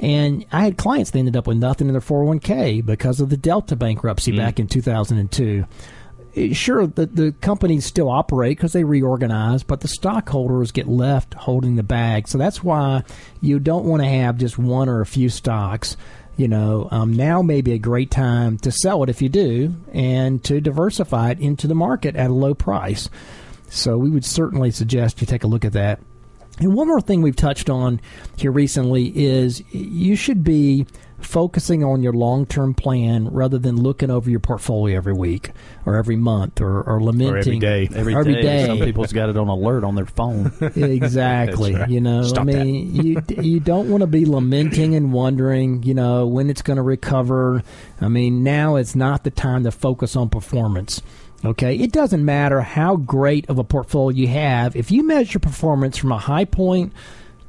And 0.00 0.44
I 0.52 0.62
had 0.62 0.76
clients 0.76 1.10
that 1.10 1.18
ended 1.18 1.36
up 1.36 1.46
with 1.48 1.56
nothing 1.56 1.88
in 1.88 1.92
their 1.94 2.00
401k 2.00 2.84
because 2.84 3.20
of 3.20 3.30
the 3.30 3.36
Delta 3.36 3.74
bankruptcy 3.74 4.32
Mm. 4.32 4.36
back 4.36 4.60
in 4.60 4.68
2002. 4.68 5.64
Eh, 6.36 6.52
Sure, 6.52 6.86
the, 6.86 7.06
the 7.06 7.32
companies 7.40 7.84
still 7.86 8.08
operate 8.08 8.56
because 8.58 8.72
they 8.74 8.84
reorganize, 8.84 9.62
but 9.64 9.80
the 9.80 9.88
stockholders 9.88 10.70
get 10.70 10.86
left 10.86 11.34
holding 11.34 11.74
the 11.76 11.82
bag. 11.82 12.28
So 12.28 12.38
that's 12.38 12.62
why 12.62 13.02
you 13.40 13.58
don't 13.58 13.86
want 13.86 14.02
to 14.02 14.08
have 14.08 14.36
just 14.36 14.56
one 14.58 14.88
or 14.88 15.00
a 15.00 15.06
few 15.06 15.28
stocks. 15.30 15.96
You 16.38 16.46
know, 16.46 16.86
um, 16.92 17.12
now 17.12 17.42
may 17.42 17.62
be 17.62 17.72
a 17.72 17.78
great 17.78 18.12
time 18.12 18.58
to 18.58 18.70
sell 18.70 19.02
it 19.02 19.10
if 19.10 19.20
you 19.20 19.28
do, 19.28 19.74
and 19.92 20.42
to 20.44 20.60
diversify 20.60 21.32
it 21.32 21.40
into 21.40 21.66
the 21.66 21.74
market 21.74 22.14
at 22.14 22.30
a 22.30 22.32
low 22.32 22.54
price. 22.54 23.10
So 23.70 23.98
we 23.98 24.08
would 24.08 24.24
certainly 24.24 24.70
suggest 24.70 25.20
you 25.20 25.26
take 25.26 25.42
a 25.42 25.48
look 25.48 25.64
at 25.64 25.72
that. 25.72 26.00
And 26.60 26.74
one 26.74 26.86
more 26.86 27.00
thing 27.00 27.22
we've 27.22 27.34
touched 27.34 27.68
on 27.68 28.00
here 28.36 28.52
recently 28.52 29.12
is 29.14 29.64
you 29.72 30.14
should 30.14 30.44
be 30.44 30.86
focusing 31.20 31.82
on 31.82 32.02
your 32.02 32.12
long 32.12 32.46
term 32.46 32.74
plan 32.74 33.28
rather 33.28 33.58
than 33.58 33.76
looking 33.76 34.10
over 34.10 34.30
your 34.30 34.40
portfolio 34.40 34.96
every 34.96 35.12
week 35.12 35.50
or 35.84 35.96
every 35.96 36.16
month 36.16 36.60
or, 36.60 36.82
or 36.82 37.02
lamenting 37.02 37.60
day. 37.60 37.88
Every 37.94 38.14
Every 38.14 38.34
day, 38.34 38.42
day. 38.42 38.66
some 38.66 38.78
people's 38.78 39.12
got 39.12 39.28
it 39.28 39.36
on 39.36 39.48
alert 39.48 39.84
on 39.84 39.94
their 39.94 40.06
phone. 40.06 40.52
exactly. 40.76 41.74
Right. 41.74 41.88
You 41.88 42.00
know, 42.00 42.22
Stop 42.22 42.42
I 42.42 42.44
mean, 42.44 42.94
you 42.94 43.22
you 43.40 43.60
don't 43.60 43.90
want 43.90 44.02
to 44.02 44.06
be 44.06 44.24
lamenting 44.26 44.94
and 44.94 45.12
wondering, 45.12 45.82
you 45.82 45.94
know, 45.94 46.26
when 46.26 46.50
it's 46.50 46.62
going 46.62 46.76
to 46.76 46.82
recover. 46.82 47.62
I 48.00 48.08
mean, 48.08 48.42
now 48.42 48.76
it's 48.76 48.94
not 48.94 49.24
the 49.24 49.30
time 49.30 49.64
to 49.64 49.70
focus 49.70 50.16
on 50.16 50.28
performance. 50.28 51.02
Okay, 51.44 51.76
it 51.76 51.92
doesn't 51.92 52.24
matter 52.24 52.60
how 52.62 52.96
great 52.96 53.48
of 53.48 53.58
a 53.58 53.64
portfolio 53.64 54.16
you 54.16 54.26
have. 54.26 54.74
If 54.74 54.90
you 54.90 55.04
measure 55.04 55.38
performance 55.38 55.96
from 55.96 56.10
a 56.10 56.18
high 56.18 56.44
point 56.44 56.92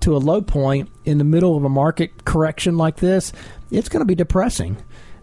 to 0.02 0.16
a 0.16 0.20
low 0.20 0.42
point 0.42 0.90
in 1.06 1.18
the 1.18 1.24
middle 1.24 1.58
of 1.58 1.64
a 1.64 1.70
market 1.70 2.26
correction 2.26 2.78
like 2.78 2.98
this, 2.98 3.34
it's 3.72 3.90
going 3.90 4.02
to 4.02 4.06
be 4.06 4.16
depressing. 4.16 4.78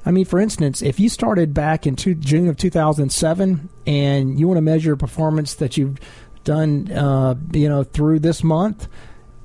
I 0.05 0.13
mean, 0.13 0.25
for 0.25 0.39
instance, 0.39 0.83
if 0.83 1.01
you 1.01 1.09
started 1.09 1.53
back 1.53 1.87
in 1.87 1.97
two, 1.97 2.15
June 2.15 2.49
of 2.49 2.57
2007 2.57 3.69
and 3.87 4.39
you 4.39 4.47
want 4.47 4.59
to 4.59 4.63
measure 4.63 4.95
performance 4.97 5.55
that 5.55 5.77
you've 5.77 5.99
done, 6.45 6.93
uh, 6.93 7.35
you 7.53 7.69
know, 7.69 7.83
through 7.83 8.21
this 8.21 8.45
month, 8.45 8.87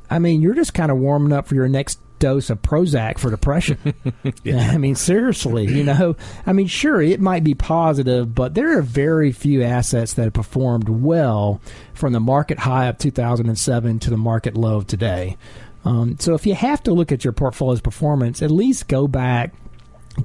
I 0.09 0.19
mean, 0.19 0.41
you're 0.41 0.53
just 0.53 0.73
kind 0.73 0.91
of 0.91 0.97
warming 0.97 1.33
up 1.33 1.47
for 1.47 1.55
your 1.55 1.69
next 1.69 1.99
dose 2.21 2.49
of 2.49 2.61
Prozac 2.61 3.17
for 3.17 3.29
depression. 3.29 3.77
I 4.45 4.77
mean, 4.77 4.95
seriously, 4.95 5.65
you 5.65 5.83
know, 5.83 6.15
I 6.45 6.53
mean, 6.53 6.67
sure, 6.67 7.01
it 7.01 7.19
might 7.19 7.43
be 7.43 7.55
positive, 7.55 8.33
but 8.33 8.53
there 8.53 8.77
are 8.77 8.81
very 8.81 9.33
few 9.33 9.63
assets 9.63 10.13
that 10.13 10.23
have 10.23 10.33
performed 10.33 10.87
well 10.87 11.59
from 11.93 12.13
the 12.13 12.19
market 12.21 12.59
high 12.59 12.85
of 12.85 12.97
2007 12.97 13.99
to 13.99 14.09
the 14.09 14.17
market 14.17 14.55
low 14.55 14.77
of 14.77 14.87
today. 14.87 15.35
Um, 15.83 16.17
so 16.19 16.35
if 16.35 16.45
you 16.45 16.53
have 16.53 16.83
to 16.83 16.93
look 16.93 17.11
at 17.11 17.23
your 17.25 17.33
portfolio's 17.33 17.81
performance, 17.81 18.41
at 18.41 18.51
least 18.51 18.87
go 18.87 19.07
back 19.07 19.53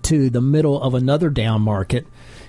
to 0.02 0.28
the 0.28 0.42
middle 0.42 0.80
of 0.80 0.94
another 0.94 1.30
down 1.30 1.62
market 1.62 2.06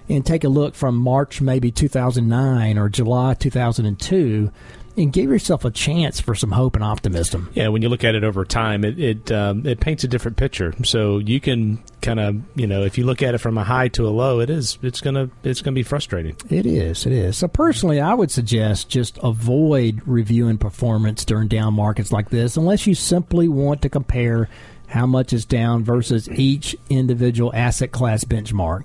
and 0.09 0.25
take 0.25 0.43
a 0.43 0.49
look 0.49 0.75
from 0.75 0.95
March 0.97 1.39
maybe 1.39 1.71
2009 1.71 2.77
or 2.77 2.89
July 2.89 3.33
2002 3.33 4.51
and 4.97 5.13
give 5.13 5.29
yourself 5.29 5.63
a 5.63 5.71
chance 5.71 6.19
for 6.19 6.33
some 6.35 6.51
hope 6.51 6.75
and 6.75 6.83
optimism. 6.83 7.49
Yeah, 7.53 7.67
when 7.67 7.81
you 7.81 7.89
look 7.89 8.03
at 8.03 8.15
it 8.15 8.23
over 8.23 8.43
time, 8.43 8.83
it 8.83 8.99
it, 8.99 9.31
um, 9.31 9.65
it 9.65 9.79
paints 9.79 10.03
a 10.03 10.07
different 10.07 10.37
picture. 10.37 10.73
So 10.83 11.19
you 11.19 11.39
can 11.39 11.83
kind 12.01 12.19
of 12.19 12.41
you 12.55 12.67
know 12.67 12.83
if 12.83 12.97
you 12.97 13.05
look 13.05 13.21
at 13.21 13.35
it 13.35 13.37
from 13.37 13.57
a 13.57 13.63
high 13.63 13.87
to 13.89 14.07
a 14.07 14.09
low, 14.09 14.39
it 14.39 14.49
is 14.49 14.77
it's 14.81 15.01
gonna 15.01 15.29
it's 15.43 15.61
gonna 15.61 15.75
be 15.75 15.83
frustrating. 15.83 16.35
It 16.49 16.65
is. 16.65 17.05
It 17.05 17.13
is. 17.13 17.37
So 17.37 17.47
personally, 17.47 18.01
I 18.01 18.13
would 18.13 18.31
suggest 18.31 18.89
just 18.89 19.17
avoid 19.21 20.01
reviewing 20.05 20.57
performance 20.57 21.23
during 21.23 21.47
down 21.47 21.73
markets 21.75 22.11
like 22.11 22.29
this, 22.29 22.57
unless 22.57 22.87
you 22.87 22.95
simply 22.95 23.47
want 23.47 23.83
to 23.83 23.89
compare 23.89 24.49
how 24.87 25.05
much 25.05 25.33
is 25.33 25.45
down 25.45 25.83
versus 25.83 26.29
each 26.29 26.75
individual 26.89 27.51
asset 27.53 27.91
class 27.91 28.23
benchmark. 28.23 28.83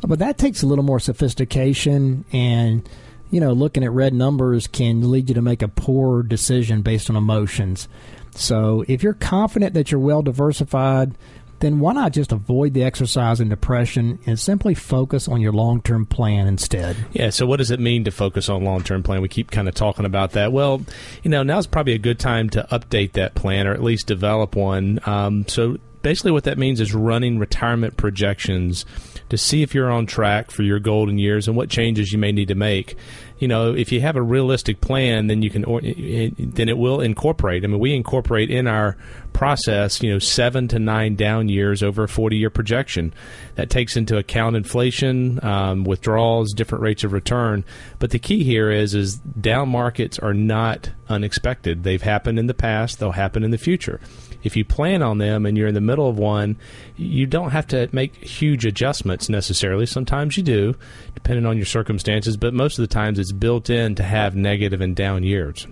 But 0.00 0.20
that 0.20 0.38
takes 0.38 0.62
a 0.62 0.66
little 0.66 0.84
more 0.84 1.00
sophistication 1.00 2.24
and 2.32 2.88
you 3.30 3.40
know, 3.40 3.52
looking 3.52 3.84
at 3.84 3.92
red 3.92 4.12
numbers 4.14 4.66
can 4.66 5.10
lead 5.10 5.28
you 5.28 5.34
to 5.34 5.42
make 5.42 5.62
a 5.62 5.68
poor 5.68 6.22
decision 6.22 6.82
based 6.82 7.10
on 7.10 7.16
emotions. 7.16 7.88
So, 8.32 8.84
if 8.86 9.02
you're 9.02 9.14
confident 9.14 9.74
that 9.74 9.90
you're 9.90 10.00
well 10.00 10.22
diversified, 10.22 11.16
then 11.60 11.78
why 11.78 11.92
not 11.92 12.12
just 12.12 12.32
avoid 12.32 12.74
the 12.74 12.82
exercise 12.82 13.38
and 13.38 13.50
depression 13.50 14.18
and 14.26 14.38
simply 14.38 14.74
focus 14.74 15.28
on 15.28 15.40
your 15.40 15.52
long 15.52 15.80
term 15.82 16.06
plan 16.06 16.46
instead? 16.46 16.96
Yeah. 17.12 17.30
So 17.30 17.46
what 17.46 17.58
does 17.58 17.70
it 17.70 17.78
mean 17.80 18.04
to 18.04 18.10
focus 18.10 18.48
on 18.48 18.64
long 18.64 18.82
term 18.82 19.02
plan? 19.02 19.22
We 19.22 19.28
keep 19.28 19.50
kind 19.50 19.68
of 19.68 19.74
talking 19.74 20.06
about 20.06 20.32
that. 20.32 20.52
Well, 20.52 20.82
you 21.22 21.30
know, 21.30 21.42
now's 21.42 21.66
probably 21.66 21.92
a 21.92 21.98
good 21.98 22.18
time 22.18 22.50
to 22.50 22.66
update 22.72 23.12
that 23.12 23.34
plan 23.34 23.66
or 23.66 23.74
at 23.74 23.82
least 23.82 24.06
develop 24.06 24.56
one. 24.56 25.00
Um, 25.04 25.46
so 25.46 25.76
basically, 26.02 26.32
what 26.32 26.44
that 26.44 26.58
means 26.58 26.80
is 26.80 26.94
running 26.94 27.38
retirement 27.38 27.96
projections 27.96 28.86
to 29.30 29.38
see 29.38 29.62
if 29.62 29.74
you're 29.74 29.90
on 29.90 30.06
track 30.06 30.50
for 30.50 30.62
your 30.62 30.78
golden 30.78 31.18
years 31.18 31.48
and 31.48 31.56
what 31.56 31.70
changes 31.70 32.12
you 32.12 32.18
may 32.18 32.32
need 32.32 32.48
to 32.48 32.54
make. 32.54 32.96
You 33.40 33.48
know, 33.48 33.74
if 33.74 33.90
you 33.90 34.00
have 34.02 34.14
a 34.14 34.22
realistic 34.22 34.80
plan, 34.80 35.26
then 35.26 35.42
you 35.42 35.50
can, 35.50 35.64
or, 35.64 35.80
it, 35.82 36.54
then 36.54 36.68
it 36.68 36.78
will 36.78 37.00
incorporate. 37.00 37.64
I 37.64 37.66
mean, 37.66 37.80
we 37.80 37.94
incorporate 37.94 38.50
in 38.50 38.68
our 38.68 38.96
process, 39.32 40.02
you 40.02 40.12
know, 40.12 40.18
seven 40.18 40.68
to 40.68 40.78
nine 40.78 41.16
down 41.16 41.48
years 41.48 41.82
over 41.82 42.04
a 42.04 42.08
40 42.08 42.36
year 42.36 42.50
projection. 42.50 43.12
That 43.56 43.70
takes 43.70 43.96
into 43.96 44.16
account 44.16 44.56
inflation, 44.56 45.42
um, 45.44 45.84
withdrawals, 45.84 46.52
different 46.52 46.82
rates 46.82 47.02
of 47.02 47.12
return. 47.12 47.64
But 47.98 48.10
the 48.10 48.18
key 48.18 48.44
here 48.44 48.70
is, 48.70 48.94
is 48.94 49.16
down 49.16 49.70
markets 49.70 50.18
are 50.18 50.34
not 50.34 50.90
unexpected. 51.08 51.82
They've 51.82 52.00
happened 52.00 52.38
in 52.38 52.46
the 52.46 52.54
past. 52.54 52.98
They'll 52.98 53.12
happen 53.12 53.42
in 53.42 53.50
the 53.50 53.58
future. 53.58 54.00
If 54.42 54.56
you 54.56 54.64
plan 54.64 55.02
on 55.02 55.18
them 55.18 55.44
and 55.44 55.56
you're 55.56 55.68
in 55.68 55.74
the 55.74 55.80
middle 55.80 56.08
of 56.08 56.18
one, 56.18 56.56
you 56.96 57.26
don't 57.26 57.50
have 57.50 57.66
to 57.68 57.88
make 57.92 58.16
huge 58.16 58.64
adjustments 58.64 59.28
necessarily. 59.28 59.86
Sometimes 59.86 60.36
you 60.36 60.42
do, 60.42 60.74
depending 61.14 61.46
on 61.46 61.56
your 61.56 61.66
circumstances, 61.66 62.36
but 62.36 62.54
most 62.54 62.78
of 62.78 62.82
the 62.82 62.92
times 62.92 63.18
it's 63.18 63.29
built 63.32 63.70
in 63.70 63.94
to 63.96 64.02
have 64.02 64.34
negative 64.34 64.80
and 64.80 64.94
down 64.94 65.22
years. 65.22 65.66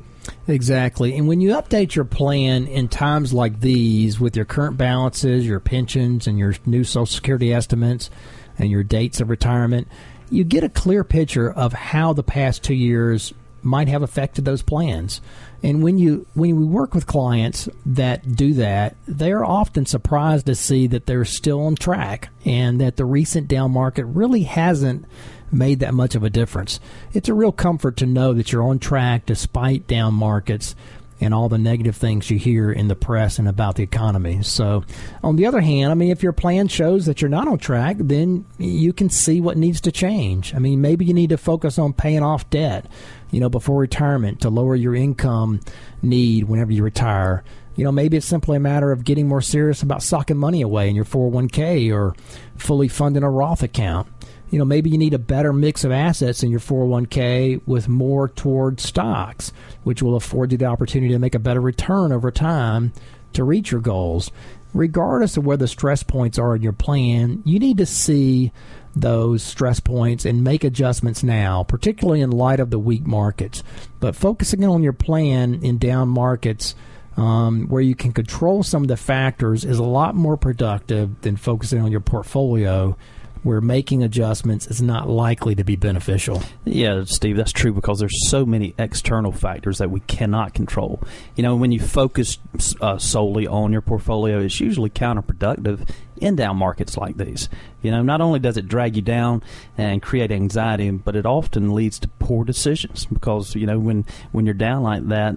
Exactly. 0.46 1.16
And 1.16 1.26
when 1.26 1.40
you 1.40 1.50
update 1.50 1.94
your 1.94 2.04
plan 2.04 2.66
in 2.66 2.88
times 2.88 3.32
like 3.32 3.60
these 3.60 4.20
with 4.20 4.36
your 4.36 4.44
current 4.44 4.76
balances, 4.76 5.46
your 5.46 5.60
pensions, 5.60 6.26
and 6.26 6.38
your 6.38 6.54
new 6.66 6.84
Social 6.84 7.06
Security 7.06 7.52
estimates, 7.52 8.10
and 8.58 8.70
your 8.70 8.82
dates 8.82 9.20
of 9.20 9.30
retirement, 9.30 9.88
you 10.30 10.44
get 10.44 10.64
a 10.64 10.68
clear 10.68 11.04
picture 11.04 11.50
of 11.50 11.72
how 11.72 12.12
the 12.12 12.22
past 12.22 12.62
two 12.62 12.74
years 12.74 13.32
might 13.62 13.88
have 13.88 14.02
affected 14.02 14.44
those 14.44 14.62
plans. 14.62 15.20
And 15.62 15.82
when 15.82 15.98
you 15.98 16.26
when 16.34 16.56
we 16.56 16.64
work 16.64 16.94
with 16.94 17.06
clients 17.06 17.68
that 17.84 18.36
do 18.36 18.54
that, 18.54 18.96
they're 19.06 19.44
often 19.44 19.86
surprised 19.86 20.46
to 20.46 20.54
see 20.54 20.86
that 20.88 21.06
they're 21.06 21.24
still 21.24 21.66
on 21.66 21.74
track 21.74 22.30
and 22.44 22.80
that 22.80 22.96
the 22.96 23.04
recent 23.04 23.48
down 23.48 23.72
market 23.72 24.04
really 24.04 24.42
hasn't 24.42 25.04
made 25.50 25.80
that 25.80 25.94
much 25.94 26.14
of 26.14 26.22
a 26.22 26.30
difference. 26.30 26.80
It's 27.12 27.28
a 27.28 27.34
real 27.34 27.52
comfort 27.52 27.96
to 27.98 28.06
know 28.06 28.32
that 28.34 28.52
you're 28.52 28.62
on 28.62 28.78
track 28.78 29.26
despite 29.26 29.86
down 29.86 30.14
markets 30.14 30.74
and 31.20 31.34
all 31.34 31.48
the 31.48 31.58
negative 31.58 31.96
things 31.96 32.30
you 32.30 32.38
hear 32.38 32.70
in 32.70 32.88
the 32.88 32.94
press 32.94 33.38
and 33.38 33.48
about 33.48 33.76
the 33.76 33.82
economy. 33.82 34.42
So, 34.42 34.84
on 35.22 35.36
the 35.36 35.46
other 35.46 35.60
hand, 35.60 35.90
I 35.90 35.94
mean, 35.94 36.10
if 36.10 36.22
your 36.22 36.32
plan 36.32 36.68
shows 36.68 37.06
that 37.06 37.20
you're 37.20 37.28
not 37.28 37.48
on 37.48 37.58
track, 37.58 37.96
then 37.98 38.44
you 38.58 38.92
can 38.92 39.10
see 39.10 39.40
what 39.40 39.56
needs 39.56 39.80
to 39.82 39.92
change. 39.92 40.54
I 40.54 40.58
mean, 40.58 40.80
maybe 40.80 41.04
you 41.04 41.14
need 41.14 41.30
to 41.30 41.36
focus 41.36 41.78
on 41.78 41.92
paying 41.92 42.22
off 42.22 42.48
debt, 42.50 42.86
you 43.30 43.40
know, 43.40 43.48
before 43.48 43.80
retirement 43.80 44.40
to 44.42 44.50
lower 44.50 44.76
your 44.76 44.94
income 44.94 45.60
need 46.02 46.44
whenever 46.44 46.72
you 46.72 46.84
retire. 46.84 47.42
You 47.74 47.84
know, 47.84 47.92
maybe 47.92 48.16
it's 48.16 48.26
simply 48.26 48.56
a 48.56 48.60
matter 48.60 48.90
of 48.90 49.04
getting 49.04 49.28
more 49.28 49.42
serious 49.42 49.82
about 49.82 50.02
socking 50.02 50.36
money 50.36 50.62
away 50.62 50.88
in 50.88 50.96
your 50.96 51.04
401k 51.04 51.92
or 51.92 52.14
fully 52.56 52.88
funding 52.88 53.22
a 53.22 53.30
Roth 53.30 53.62
account 53.62 54.08
you 54.50 54.58
know 54.58 54.64
maybe 54.64 54.90
you 54.90 54.98
need 54.98 55.14
a 55.14 55.18
better 55.18 55.52
mix 55.52 55.84
of 55.84 55.92
assets 55.92 56.42
in 56.42 56.50
your 56.50 56.60
401k 56.60 57.60
with 57.66 57.88
more 57.88 58.28
toward 58.28 58.80
stocks 58.80 59.52
which 59.84 60.02
will 60.02 60.16
afford 60.16 60.52
you 60.52 60.58
the 60.58 60.64
opportunity 60.64 61.12
to 61.12 61.18
make 61.18 61.34
a 61.34 61.40
better 61.40 61.60
return 61.60 62.12
over 62.12 62.30
time 62.30 62.92
to 63.32 63.44
reach 63.44 63.70
your 63.70 63.80
goals. 63.80 64.30
Regardless 64.74 65.36
of 65.36 65.46
where 65.46 65.56
the 65.56 65.68
stress 65.68 66.02
points 66.02 66.38
are 66.38 66.56
in 66.56 66.62
your 66.62 66.72
plan 66.72 67.42
you 67.44 67.58
need 67.58 67.78
to 67.78 67.86
see 67.86 68.52
those 68.94 69.42
stress 69.42 69.80
points 69.80 70.24
and 70.24 70.42
make 70.42 70.64
adjustments 70.64 71.22
now 71.22 71.62
particularly 71.62 72.20
in 72.20 72.30
light 72.30 72.60
of 72.60 72.70
the 72.70 72.78
weak 72.78 73.06
markets. 73.06 73.62
But 74.00 74.16
focusing 74.16 74.64
on 74.64 74.82
your 74.82 74.92
plan 74.92 75.60
in 75.62 75.78
down 75.78 76.08
markets 76.08 76.74
um, 77.18 77.66
where 77.66 77.82
you 77.82 77.96
can 77.96 78.12
control 78.12 78.62
some 78.62 78.82
of 78.82 78.88
the 78.88 78.96
factors 78.96 79.64
is 79.64 79.78
a 79.78 79.84
lot 79.84 80.14
more 80.14 80.36
productive 80.36 81.20
than 81.22 81.36
focusing 81.36 81.80
on 81.80 81.90
your 81.90 82.00
portfolio 82.00 82.96
where 83.42 83.60
making 83.60 84.02
adjustments 84.02 84.66
is 84.66 84.82
not 84.82 85.08
likely 85.08 85.54
to 85.54 85.64
be 85.64 85.76
beneficial. 85.76 86.42
Yeah, 86.64 87.04
Steve, 87.04 87.36
that's 87.36 87.52
true 87.52 87.72
because 87.72 87.98
there's 88.00 88.28
so 88.28 88.44
many 88.44 88.74
external 88.78 89.32
factors 89.32 89.78
that 89.78 89.90
we 89.90 90.00
cannot 90.00 90.54
control. 90.54 91.02
You 91.36 91.42
know, 91.42 91.56
when 91.56 91.72
you 91.72 91.80
focus 91.80 92.38
uh, 92.80 92.98
solely 92.98 93.46
on 93.46 93.72
your 93.72 93.82
portfolio, 93.82 94.40
it's 94.40 94.60
usually 94.60 94.90
counterproductive 94.90 95.88
in 96.18 96.36
down 96.36 96.56
markets 96.56 96.96
like 96.96 97.16
these. 97.16 97.48
You 97.82 97.90
know, 97.90 98.02
not 98.02 98.20
only 98.20 98.38
does 98.38 98.56
it 98.56 98.68
drag 98.68 98.96
you 98.96 99.02
down 99.02 99.42
and 99.76 100.02
create 100.02 100.30
anxiety, 100.30 100.90
but 100.90 101.16
it 101.16 101.26
often 101.26 101.74
leads 101.74 101.98
to 102.00 102.08
poor 102.18 102.44
decisions 102.44 103.06
because 103.06 103.54
you 103.54 103.66
know 103.66 103.78
when 103.78 104.04
when 104.32 104.44
you're 104.44 104.54
down 104.54 104.82
like 104.82 105.06
that, 105.08 105.36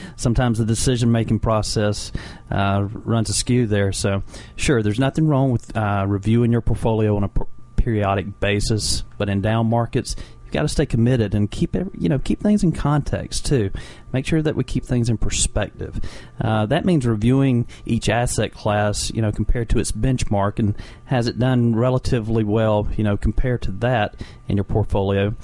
sometimes 0.16 0.58
the 0.58 0.64
decision 0.64 1.10
making 1.10 1.40
process 1.40 2.12
uh, 2.50 2.86
runs 2.92 3.30
askew 3.30 3.66
there. 3.66 3.92
So, 3.92 4.22
sure, 4.56 4.82
there's 4.82 5.00
nothing 5.00 5.26
wrong 5.26 5.50
with 5.50 5.76
uh, 5.76 6.04
reviewing 6.06 6.52
your 6.52 6.60
portfolio 6.60 7.16
on 7.16 7.24
a 7.24 7.30
periodic 7.76 8.40
basis, 8.40 9.04
but 9.18 9.28
in 9.28 9.40
down 9.40 9.66
markets, 9.68 10.14
got 10.50 10.62
to 10.62 10.68
stay 10.68 10.86
committed 10.86 11.34
and 11.34 11.50
keep 11.50 11.74
you 11.74 12.08
know 12.08 12.18
keep 12.18 12.40
things 12.40 12.62
in 12.62 12.72
context 12.72 13.46
too. 13.46 13.70
Make 14.12 14.26
sure 14.26 14.42
that 14.42 14.56
we 14.56 14.64
keep 14.64 14.84
things 14.84 15.08
in 15.08 15.18
perspective. 15.18 16.00
Uh, 16.40 16.66
that 16.66 16.84
means 16.84 17.06
reviewing 17.06 17.66
each 17.86 18.08
asset 18.08 18.52
class, 18.52 19.10
you 19.12 19.22
know, 19.22 19.32
compared 19.32 19.68
to 19.70 19.78
its 19.78 19.92
benchmark, 19.92 20.58
and 20.58 20.74
has 21.06 21.26
it 21.26 21.38
done 21.38 21.76
relatively 21.76 22.44
well, 22.44 22.88
you 22.96 23.04
know, 23.04 23.16
compared 23.16 23.62
to 23.62 23.70
that 23.72 24.16
in 24.48 24.56
your 24.56 24.64
portfolio. 24.64 25.34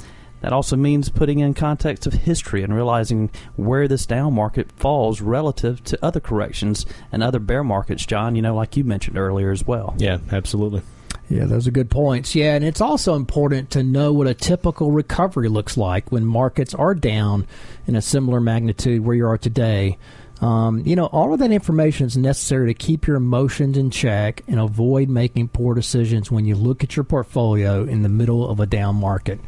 That 0.42 0.52
also 0.52 0.76
means 0.76 1.08
putting 1.08 1.40
in 1.40 1.54
context 1.54 2.06
of 2.06 2.12
history 2.12 2.62
and 2.62 2.74
realizing 2.74 3.30
where 3.56 3.88
this 3.88 4.06
down 4.06 4.34
market 4.34 4.70
falls 4.72 5.20
relative 5.20 5.82
to 5.84 5.98
other 6.04 6.20
corrections 6.20 6.86
and 7.10 7.22
other 7.22 7.38
bear 7.40 7.64
markets, 7.64 8.04
John, 8.04 8.36
you 8.36 8.42
know, 8.42 8.54
like 8.54 8.76
you 8.76 8.84
mentioned 8.84 9.18
earlier 9.18 9.50
as 9.50 9.66
well. 9.66 9.94
Yeah, 9.98 10.18
absolutely. 10.30 10.82
Yeah, 11.28 11.46
those 11.46 11.66
are 11.66 11.72
good 11.72 11.90
points. 11.90 12.34
Yeah, 12.34 12.54
and 12.54 12.64
it's 12.64 12.80
also 12.80 13.16
important 13.16 13.70
to 13.70 13.82
know 13.82 14.12
what 14.12 14.28
a 14.28 14.34
typical 14.34 14.92
recovery 14.92 15.48
looks 15.48 15.76
like 15.76 16.12
when 16.12 16.24
markets 16.24 16.72
are 16.74 16.94
down 16.94 17.46
in 17.86 17.96
a 17.96 18.02
similar 18.02 18.40
magnitude 18.40 19.04
where 19.04 19.16
you 19.16 19.26
are 19.26 19.38
today. 19.38 19.98
Um, 20.40 20.82
you 20.84 20.94
know, 20.94 21.06
all 21.06 21.32
of 21.32 21.40
that 21.40 21.50
information 21.50 22.06
is 22.06 22.16
necessary 22.16 22.72
to 22.72 22.74
keep 22.74 23.06
your 23.06 23.16
emotions 23.16 23.76
in 23.76 23.90
check 23.90 24.42
and 24.46 24.60
avoid 24.60 25.08
making 25.08 25.48
poor 25.48 25.74
decisions 25.74 26.30
when 26.30 26.44
you 26.44 26.54
look 26.54 26.84
at 26.84 26.94
your 26.94 27.04
portfolio 27.04 27.84
in 27.84 28.02
the 28.02 28.08
middle 28.08 28.48
of 28.48 28.60
a 28.60 28.66
down 28.66 28.96
market. 28.96 29.40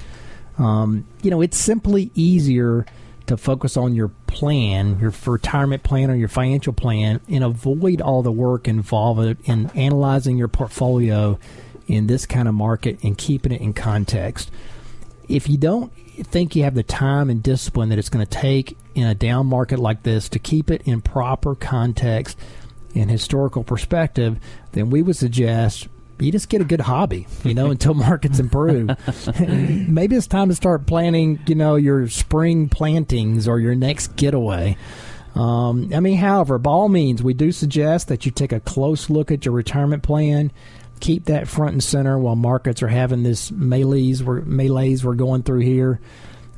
Um, 0.57 1.07
you 1.23 1.31
know, 1.31 1.43
it's 1.43 1.59
simply 1.59 2.11
easier 2.14 2.87
to 3.27 3.37
focus 3.37 3.77
on 3.77 3.95
your 3.95 4.09
plan, 4.27 4.99
your 4.99 5.12
retirement 5.27 5.83
plan 5.83 6.11
or 6.11 6.14
your 6.14 6.29
financial 6.29 6.73
plan, 6.73 7.21
and 7.29 7.45
avoid 7.45 8.01
all 8.01 8.23
the 8.23 8.33
work 8.33 8.67
involved 8.67 9.37
in 9.45 9.71
analyzing 9.71 10.38
your 10.38 10.49
portfolio 10.49 11.38
in 11.88 12.07
this 12.07 12.27
kind 12.27 12.46
of 12.46 12.55
market 12.55 13.03
and 13.03 13.18
keeping 13.18 13.51
it 13.51 13.61
in 13.61 13.72
context. 13.72 14.51
If 15.29 15.48
you 15.48 15.57
don't 15.57 15.92
think 16.24 16.55
you 16.55 16.64
have 16.64 16.74
the 16.74 16.83
time 16.83 17.31
and 17.31 17.42
discipline 17.42 17.88
that 17.88 17.98
it's 17.98 18.09
going 18.09 18.24
to 18.24 18.31
take 18.31 18.77
in 18.94 19.07
a 19.07 19.14
down 19.14 19.46
market 19.46 19.79
like 19.79 20.03
this 20.03 20.29
to 20.31 20.38
keep 20.38 20.70
it 20.70 20.83
in 20.85 21.01
proper 21.01 21.55
context 21.55 22.38
and 22.94 23.11
historical 23.11 23.64
perspective, 23.64 24.38
then 24.72 24.90
we 24.90 25.03
would 25.03 25.16
suggest 25.16 25.88
you 26.18 26.33
just 26.33 26.48
get 26.48 26.61
a 26.61 26.64
good 26.64 26.81
hobby, 26.81 27.27
you 27.44 27.55
know, 27.55 27.70
until 27.70 27.94
markets 27.94 28.38
improve. 28.38 28.90
Maybe 29.40 30.16
it's 30.16 30.27
time 30.27 30.48
to 30.48 30.55
start 30.55 30.87
planning, 30.87 31.40
you 31.46 31.55
know, 31.55 31.77
your 31.77 32.09
spring 32.09 32.68
plantings 32.68 33.46
or 33.46 33.61
your 33.61 33.74
next 33.74 34.16
getaway. 34.16 34.77
Um, 35.35 35.92
I 35.94 36.01
mean, 36.01 36.16
however, 36.16 36.59
by 36.59 36.70
all 36.70 36.88
means, 36.88 37.22
we 37.22 37.35
do 37.35 37.53
suggest 37.53 38.09
that 38.09 38.27
you 38.27 38.33
take 38.33 38.51
a 38.51 38.61
close 38.61 39.09
look 39.09 39.31
at 39.31 39.44
your 39.44 39.55
retirement 39.55 40.03
plan 40.03 40.51
keep 40.99 41.27
that 41.27 41.49
front 41.49 41.73
and 41.73 41.83
center 41.83 42.19
while 42.19 42.37
markets 42.37 42.83
are 42.83 42.89
having 42.89 43.23
this 43.23 43.51
melees 43.51 44.23
we're, 44.23 44.43
melees 44.43 45.05
we're 45.05 45.15
going 45.15 45.43
through 45.43 45.61
here. 45.61 46.01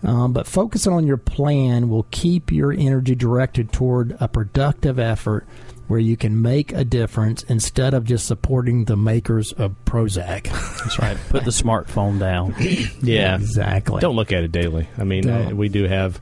Um, 0.03 0.33
but 0.33 0.47
focusing 0.47 0.93
on 0.93 1.07
your 1.07 1.19
plan 1.19 1.89
will 1.89 2.07
keep 2.11 2.51
your 2.51 2.73
energy 2.73 3.15
directed 3.15 3.71
toward 3.73 4.17
a 4.19 4.29
productive 4.29 4.99
effort 4.99 5.47
where 5.89 6.01
you 6.01 6.17
can 6.17 6.41
make 6.41 6.73
a 6.73 6.85
difference 6.85 7.43
instead 7.45 7.95
of 7.95 8.05
just 8.05 8.25
supporting 8.25 8.85
the 8.85 8.97
makers 8.97 9.53
of 9.53 9.75
Prozac. 9.85 10.45
That's 10.45 10.99
right. 11.01 11.19
Put 11.31 11.45
the 11.45 11.51
smartphone 11.51 12.21
down. 12.21 12.55
yeah, 13.03 13.35
exactly. 13.35 14.01
Don't 14.01 14.15
look 14.15 14.31
at 14.33 14.45
it 14.45 14.53
daily. 14.53 14.89
I 14.97 15.05
mean, 15.05 15.29
uh, 15.29 15.51
we 15.53 15.69
do 15.69 15.85
have 15.85 16.21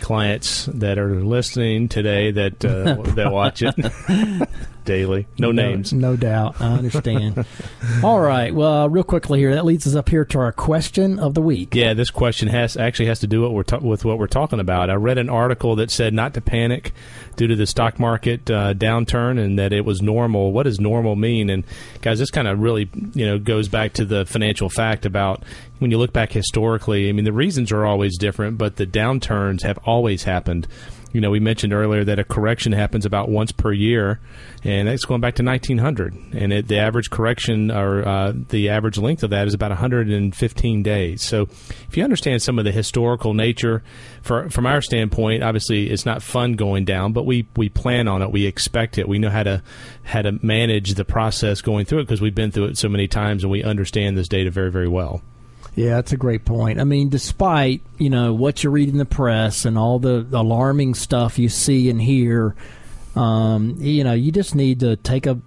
clients 0.00 0.66
that 0.66 0.98
are 0.98 1.22
listening 1.22 1.88
today 1.88 2.32
that 2.32 2.64
uh, 2.64 3.02
that 3.14 3.30
watch 3.30 3.62
it 3.62 3.74
daily. 4.84 5.26
No, 5.38 5.52
no, 5.52 5.62
names. 5.62 5.92
No 5.92 6.16
doubt. 6.16 6.60
I 6.60 6.74
understand. 6.74 7.44
All 8.02 8.20
right. 8.20 8.54
Well, 8.54 8.88
real 8.88 9.04
quickly 9.04 9.38
here, 9.40 9.54
that 9.54 9.64
leads 9.64 9.86
us 9.86 9.94
up 9.94 10.08
here 10.08 10.24
to 10.26 10.38
our 10.38 10.52
question 10.52 11.18
of 11.18 11.34
the 11.34 11.42
week. 11.42 11.74
Yeah, 11.74 11.94
this 11.94 12.10
question 12.10 12.48
has 12.48 12.76
actually 12.76 13.06
has 13.06 13.20
to 13.20 13.26
do 13.26 13.42
what 13.42 13.52
we're 13.52 13.62
ta- 13.62 13.78
with 13.78 14.04
what 14.04 14.18
we're 14.18 14.26
talking 14.26 14.60
about. 14.60 14.90
I 14.90 14.94
read 14.94 15.18
an 15.18 15.28
article 15.28 15.76
that 15.76 15.90
said 15.90 16.14
not 16.14 16.34
to 16.34 16.40
panic 16.40 16.92
due 17.36 17.46
to 17.46 17.56
the 17.56 17.66
stock 17.66 17.98
market 17.98 18.50
uh, 18.50 18.74
downturn 18.74 19.38
and 19.38 19.58
that 19.58 19.72
it 19.72 19.84
was 19.84 20.02
normal. 20.02 20.52
What 20.52 20.64
does 20.64 20.80
normal 20.80 21.16
mean? 21.16 21.50
And 21.50 21.64
guys, 22.00 22.18
this 22.18 22.30
kind 22.30 22.48
of 22.48 22.60
really 22.60 22.90
you 23.14 23.26
know 23.26 23.38
goes 23.38 23.68
back 23.68 23.94
to 23.94 24.04
the 24.04 24.26
financial 24.26 24.68
fact 24.68 25.06
about 25.06 25.42
when 25.78 25.90
you 25.90 25.98
look 25.98 26.12
back 26.12 26.32
historically. 26.32 27.08
I 27.08 27.12
mean, 27.12 27.24
the 27.24 27.32
reasons 27.32 27.72
are 27.72 27.84
always 27.84 28.18
different, 28.18 28.58
but 28.58 28.76
the 28.76 28.86
downturns 28.86 29.62
have 29.62 29.78
always 29.78 30.24
happened 30.24 30.66
you 31.12 31.20
know, 31.20 31.30
we 31.30 31.40
mentioned 31.40 31.72
earlier 31.72 32.04
that 32.04 32.18
a 32.18 32.24
correction 32.24 32.72
happens 32.72 33.04
about 33.04 33.28
once 33.28 33.52
per 33.52 33.72
year, 33.72 34.20
and 34.64 34.88
that's 34.88 35.04
going 35.04 35.20
back 35.20 35.34
to 35.36 35.44
1900. 35.44 36.14
And 36.32 36.52
it, 36.52 36.68
the 36.68 36.78
average 36.78 37.10
correction 37.10 37.70
or 37.70 38.06
uh, 38.06 38.32
the 38.48 38.70
average 38.70 38.98
length 38.98 39.22
of 39.22 39.30
that 39.30 39.46
is 39.46 39.54
about 39.54 39.70
115 39.70 40.82
days. 40.82 41.22
So, 41.22 41.42
if 41.88 41.96
you 41.96 42.04
understand 42.04 42.42
some 42.42 42.58
of 42.58 42.64
the 42.64 42.72
historical 42.72 43.34
nature, 43.34 43.82
for, 44.22 44.48
from 44.50 44.66
our 44.66 44.80
standpoint, 44.80 45.42
obviously 45.42 45.90
it's 45.90 46.06
not 46.06 46.22
fun 46.22 46.54
going 46.54 46.84
down, 46.84 47.12
but 47.12 47.26
we, 47.26 47.46
we 47.56 47.68
plan 47.68 48.08
on 48.08 48.22
it, 48.22 48.30
we 48.30 48.46
expect 48.46 48.98
it, 48.98 49.08
we 49.08 49.18
know 49.18 49.30
how 49.30 49.42
to 49.42 49.62
how 50.04 50.22
to 50.22 50.32
manage 50.44 50.94
the 50.94 51.04
process 51.04 51.60
going 51.60 51.84
through 51.84 52.00
it 52.00 52.04
because 52.04 52.20
we've 52.20 52.34
been 52.34 52.50
through 52.50 52.64
it 52.64 52.76
so 52.76 52.88
many 52.88 53.06
times 53.06 53.44
and 53.44 53.52
we 53.52 53.62
understand 53.62 54.16
this 54.16 54.28
data 54.28 54.50
very 54.50 54.70
very 54.70 54.88
well. 54.88 55.22
Yeah, 55.74 55.96
that's 55.96 56.12
a 56.12 56.16
great 56.16 56.44
point. 56.44 56.80
I 56.80 56.84
mean, 56.84 57.08
despite 57.08 57.82
you 57.98 58.10
know 58.10 58.34
what 58.34 58.62
you 58.62 58.70
read 58.70 58.88
in 58.88 58.98
the 58.98 59.04
press 59.04 59.64
and 59.64 59.78
all 59.78 59.98
the 59.98 60.26
alarming 60.32 60.94
stuff 60.94 61.38
you 61.38 61.48
see 61.48 61.88
and 61.88 62.00
hear, 62.00 62.54
um, 63.16 63.76
you 63.78 64.04
know, 64.04 64.12
you 64.12 64.32
just 64.32 64.54
need 64.54 64.80
to 64.80 64.96
take 64.96 65.26
a 65.26 65.38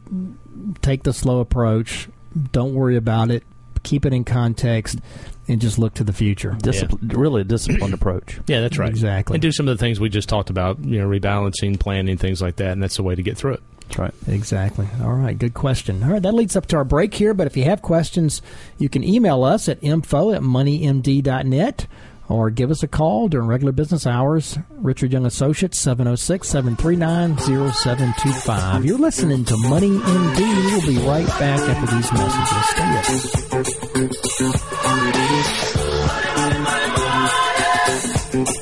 take 0.81 1.03
the 1.03 1.13
slow 1.13 1.39
approach. 1.39 2.07
Don't 2.51 2.73
worry 2.73 2.95
about 2.97 3.31
it. 3.31 3.43
Keep 3.83 4.05
it 4.05 4.13
in 4.13 4.23
context 4.23 4.99
and 5.47 5.61
just 5.61 5.77
look 5.77 5.93
to 5.95 6.03
the 6.03 6.13
future. 6.13 6.57
Discipline, 6.59 7.09
yeah. 7.11 7.17
Really 7.19 7.41
a 7.41 7.43
disciplined 7.43 7.93
approach. 7.93 8.39
Yeah, 8.47 8.61
that's 8.61 8.77
right. 8.77 8.89
Exactly. 8.89 9.35
And 9.35 9.41
do 9.41 9.51
some 9.51 9.67
of 9.67 9.77
the 9.77 9.81
things 9.83 9.99
we 9.99 10.09
just 10.09 10.29
talked 10.29 10.49
about, 10.49 10.83
you 10.83 10.99
know, 10.99 11.07
rebalancing, 11.07 11.79
planning, 11.79 12.17
things 12.17 12.41
like 12.41 12.57
that, 12.57 12.71
and 12.71 12.81
that's 12.81 12.95
the 12.97 13.03
way 13.03 13.15
to 13.15 13.23
get 13.23 13.37
through 13.37 13.53
it. 13.53 13.63
That's 13.87 13.99
right. 13.99 14.13
Exactly. 14.27 14.87
All 15.01 15.13
right. 15.13 15.37
Good 15.37 15.53
question. 15.53 16.03
All 16.03 16.09
right. 16.09 16.21
That 16.21 16.33
leads 16.33 16.55
up 16.55 16.65
to 16.67 16.77
our 16.77 16.83
break 16.83 17.13
here. 17.13 17.33
But 17.33 17.47
if 17.47 17.55
you 17.55 17.63
have 17.65 17.81
questions, 17.81 18.41
you 18.77 18.89
can 18.89 19.03
email 19.03 19.43
us 19.43 19.69
at 19.69 19.77
info 19.81 20.31
at 20.31 20.41
moneymd.net 20.41 21.87
or 22.27 22.49
give 22.49 22.71
us 22.71 22.81
a 22.81 22.87
call 22.87 23.27
during 23.27 23.47
regular 23.47 23.71
business 23.71 24.07
hours. 24.07 24.57
Richard 24.71 25.13
Young 25.13 25.25
Associates, 25.25 25.77
706 25.77 26.47
739 26.47 27.37
0725. 27.37 28.85
You're 28.85 28.97
listening 28.97 29.45
to 29.45 29.55
Money 29.57 29.91
MD. 29.91 30.39
We'll 30.39 30.87
be 30.87 30.97
right 31.07 31.27
back 31.27 31.59
after 31.59 31.95
these 31.95 32.11
messages. 32.11 32.69
Stay 32.69 32.91
with 32.91 33.05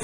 us. 0.00 0.03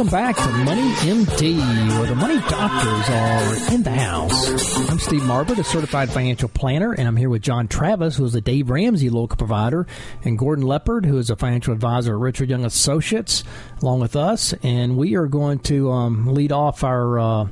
Welcome 0.00 0.18
back 0.18 0.36
to 0.36 0.48
Money 0.64 0.90
MD, 0.92 1.58
where 1.98 2.06
the 2.06 2.14
money 2.14 2.38
doctors 2.48 3.10
are 3.10 3.74
in 3.74 3.82
the 3.82 3.90
house. 3.90 4.88
I'm 4.88 4.98
Steve 4.98 5.20
Marbert, 5.20 5.58
a 5.58 5.62
certified 5.62 6.08
financial 6.08 6.48
planner, 6.48 6.94
and 6.94 7.06
I'm 7.06 7.16
here 7.16 7.28
with 7.28 7.42
John 7.42 7.68
Travis, 7.68 8.16
who 8.16 8.24
is 8.24 8.34
a 8.34 8.40
Dave 8.40 8.70
Ramsey 8.70 9.10
local 9.10 9.36
provider, 9.36 9.86
and 10.24 10.38
Gordon 10.38 10.64
Leopard, 10.64 11.04
who 11.04 11.18
is 11.18 11.28
a 11.28 11.36
financial 11.36 11.74
advisor 11.74 12.14
at 12.14 12.18
Richard 12.18 12.48
Young 12.48 12.64
Associates, 12.64 13.44
along 13.82 14.00
with 14.00 14.16
us. 14.16 14.54
And 14.62 14.96
we 14.96 15.16
are 15.16 15.26
going 15.26 15.58
to 15.64 15.90
um, 15.90 16.28
lead 16.32 16.50
off 16.50 16.82
our. 16.82 17.18
Uh, 17.18 17.48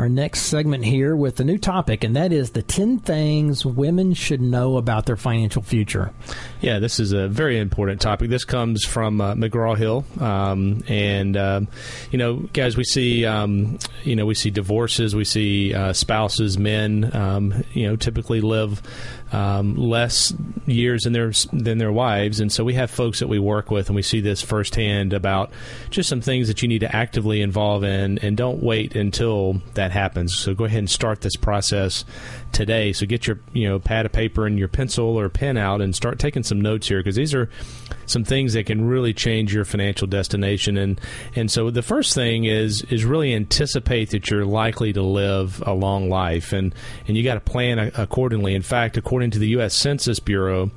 our 0.00 0.08
next 0.08 0.44
segment 0.44 0.82
here 0.82 1.14
with 1.14 1.38
a 1.40 1.44
new 1.44 1.58
topic, 1.58 2.04
and 2.04 2.16
that 2.16 2.32
is 2.32 2.52
the 2.52 2.62
10 2.62 3.00
things 3.00 3.66
women 3.66 4.14
should 4.14 4.40
know 4.40 4.78
about 4.78 5.04
their 5.04 5.14
financial 5.14 5.60
future. 5.60 6.10
Yeah, 6.62 6.78
this 6.78 6.98
is 6.98 7.12
a 7.12 7.28
very 7.28 7.58
important 7.58 8.00
topic. 8.00 8.30
This 8.30 8.46
comes 8.46 8.82
from 8.82 9.20
uh, 9.20 9.34
McGraw 9.34 9.76
Hill, 9.76 10.06
um, 10.18 10.82
and 10.88 11.36
um, 11.36 11.68
you 12.10 12.16
know, 12.16 12.36
guys, 12.54 12.78
we 12.78 12.84
see 12.84 13.26
um, 13.26 13.78
you 14.02 14.16
know 14.16 14.24
we 14.24 14.34
see 14.34 14.48
divorces, 14.48 15.14
we 15.14 15.24
see 15.24 15.74
uh, 15.74 15.92
spouses, 15.92 16.56
men, 16.56 17.14
um, 17.14 17.62
you 17.74 17.86
know, 17.86 17.94
typically 17.94 18.40
live 18.40 18.80
um, 19.32 19.76
less 19.76 20.32
years 20.66 21.02
than 21.02 21.12
their 21.12 21.32
than 21.52 21.78
their 21.78 21.92
wives, 21.92 22.40
and 22.40 22.52
so 22.52 22.64
we 22.64 22.74
have 22.74 22.90
folks 22.90 23.20
that 23.20 23.28
we 23.28 23.38
work 23.38 23.70
with, 23.70 23.88
and 23.88 23.96
we 23.96 24.02
see 24.02 24.20
this 24.20 24.42
firsthand 24.42 25.12
about 25.12 25.50
just 25.90 26.08
some 26.08 26.20
things 26.20 26.48
that 26.48 26.62
you 26.62 26.68
need 26.68 26.80
to 26.80 26.94
actively 26.94 27.40
involve 27.40 27.84
in, 27.84 28.18
and 28.18 28.36
don't 28.36 28.62
wait 28.62 28.94
until 28.96 29.60
that 29.74 29.90
happens. 29.90 30.36
So 30.36 30.54
go 30.54 30.64
ahead 30.64 30.78
and 30.78 30.90
start 30.90 31.20
this 31.20 31.36
process 31.36 32.04
today. 32.52 32.92
So 32.92 33.06
get 33.06 33.26
your 33.26 33.38
you 33.52 33.68
know 33.68 33.78
pad 33.78 34.06
of 34.06 34.12
paper 34.12 34.46
and 34.46 34.58
your 34.58 34.68
pencil 34.68 35.18
or 35.18 35.28
pen 35.28 35.56
out 35.56 35.80
and 35.80 35.94
start 35.94 36.18
taking 36.18 36.42
some 36.42 36.60
notes 36.60 36.88
here 36.88 37.00
because 37.00 37.16
these 37.16 37.34
are 37.34 37.48
some 38.06 38.24
things 38.24 38.54
that 38.54 38.66
can 38.66 38.86
really 38.86 39.14
change 39.14 39.54
your 39.54 39.64
financial 39.64 40.06
destination. 40.06 40.76
And 40.76 41.00
and 41.34 41.50
so 41.50 41.70
the 41.70 41.82
first 41.82 42.14
thing 42.14 42.44
is 42.44 42.82
is 42.90 43.04
really 43.04 43.34
anticipate 43.34 44.10
that 44.10 44.30
you're 44.30 44.44
likely 44.44 44.92
to 44.92 45.02
live 45.02 45.62
a 45.66 45.72
long 45.72 46.08
life, 46.08 46.52
and 46.52 46.74
and 47.06 47.16
you 47.16 47.22
got 47.22 47.34
to 47.34 47.40
plan 47.40 47.78
accordingly. 47.78 48.54
In 48.54 48.62
fact, 48.62 48.96
according 48.96 49.30
to 49.32 49.38
the 49.38 49.48
U.S. 49.48 49.74
Census 49.74 50.20
Bureau, 50.20 50.70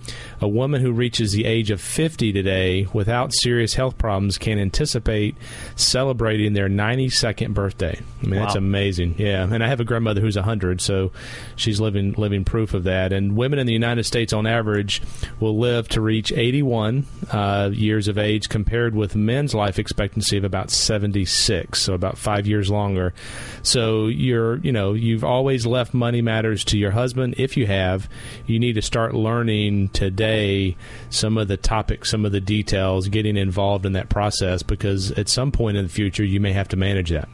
a 0.44 0.48
woman 0.48 0.82
who 0.82 0.92
reaches 0.92 1.32
the 1.32 1.46
age 1.46 1.72
of 1.72 1.80
50 1.80 2.34
today 2.34 2.86
without 2.92 3.32
serious 3.34 3.76
health 3.76 3.98
problems 3.98 4.38
can 4.38 4.60
anticipate 4.60 5.38
celebrating 5.78 6.52
their 6.52 6.68
92nd 6.68 7.54
birthday. 7.54 7.98
I 8.22 8.26
mean, 8.26 8.42
wow. 8.42 8.46
that's 8.46 8.58
amazing. 8.58 9.16
Yeah, 9.18 9.44
and 9.44 9.64
I 9.64 9.70
have 9.70 9.80
a 9.80 9.86
grandmother 9.86 10.20
who's 10.20 10.36
100, 10.36 10.82
so 10.82 11.14
she's 11.56 11.80
living 11.80 12.12
living 12.18 12.44
proof 12.44 12.74
of 12.74 12.84
that. 12.84 13.14
And 13.14 13.38
women 13.38 13.58
in 13.58 13.68
the 13.68 13.74
United 13.74 14.04
States, 14.04 14.34
on 14.34 14.46
average, 14.46 15.02
will 15.40 15.58
live 15.58 15.88
to 15.90 16.02
reach 16.02 16.34
81 16.34 17.06
uh, 17.32 17.70
years 17.72 18.10
of 18.10 18.18
age, 18.18 18.50
compared 18.50 18.96
with 18.96 19.16
men's 19.16 19.56
life 19.56 19.80
expectancy 19.80 20.38
of 20.38 20.44
about 20.44 20.72
76, 20.72 21.82
so 21.82 21.94
about 21.94 22.18
five 22.18 22.48
years 22.48 22.70
longer. 22.70 23.14
So 23.62 24.08
you're, 24.08 24.58
you 24.58 24.74
know, 24.74 24.92
you've 24.92 25.24
always 25.24 25.66
left 25.66 25.94
money 25.94 26.22
matters 26.22 26.66
to 26.66 26.78
your 26.78 26.92
husband. 26.92 27.36
If 27.38 27.56
you 27.56 27.66
have, 27.68 28.10
you 28.46 28.60
need 28.60 28.74
to 28.74 28.82
start 28.82 29.16
learning 29.16 29.88
today 29.90 30.33
some 31.10 31.38
of 31.38 31.48
the 31.48 31.58
topics, 31.58 32.10
some 32.10 32.26
of 32.26 32.32
the 32.32 32.42
details, 32.42 33.08
getting 33.08 33.38
involved 33.38 33.86
in 33.86 33.94
that 33.94 34.10
process 34.10 34.64
because 34.64 35.12
at 35.12 35.30
some 35.30 35.52
point 35.52 35.78
in 35.78 35.84
the 35.84 35.92
future 35.92 36.24
you 36.24 36.40
may 36.40 36.54
have 36.54 36.68
to 36.70 36.78
manage 36.78 37.10
that. 37.10 37.30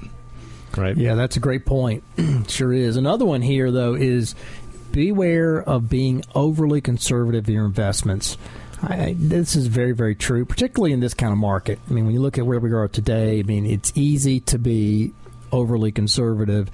Right. 0.77 0.95
Yeah, 0.95 1.15
that's 1.15 1.35
a 1.35 1.39
great 1.39 1.65
point. 1.65 2.03
sure 2.47 2.73
is. 2.73 2.95
Another 2.95 3.25
one 3.25 3.41
here 3.41 3.71
though 3.71 3.95
is 3.95 4.35
beware 4.91 5.61
of 5.61 5.89
being 5.89 6.23
overly 6.35 6.81
conservative 6.81 7.47
in 7.47 7.55
your 7.55 7.65
investments. 7.65 8.37
I, 8.81 9.15
this 9.17 9.55
is 9.55 9.67
very, 9.67 9.91
very 9.91 10.15
true, 10.15 10.45
particularly 10.45 10.93
in 10.93 10.99
this 10.99 11.13
kind 11.13 11.31
of 11.31 11.37
market. 11.37 11.79
I 11.89 11.93
mean, 11.93 12.05
when 12.05 12.13
you 12.13 12.21
look 12.21 12.37
at 12.37 12.45
where 12.45 12.59
we 12.59 12.71
are 12.71 12.87
today, 12.87 13.39
I 13.39 13.43
mean, 13.43 13.65
it's 13.65 13.91
easy 13.95 14.39
to 14.41 14.57
be 14.57 15.13
overly 15.51 15.91
conservative, 15.91 16.69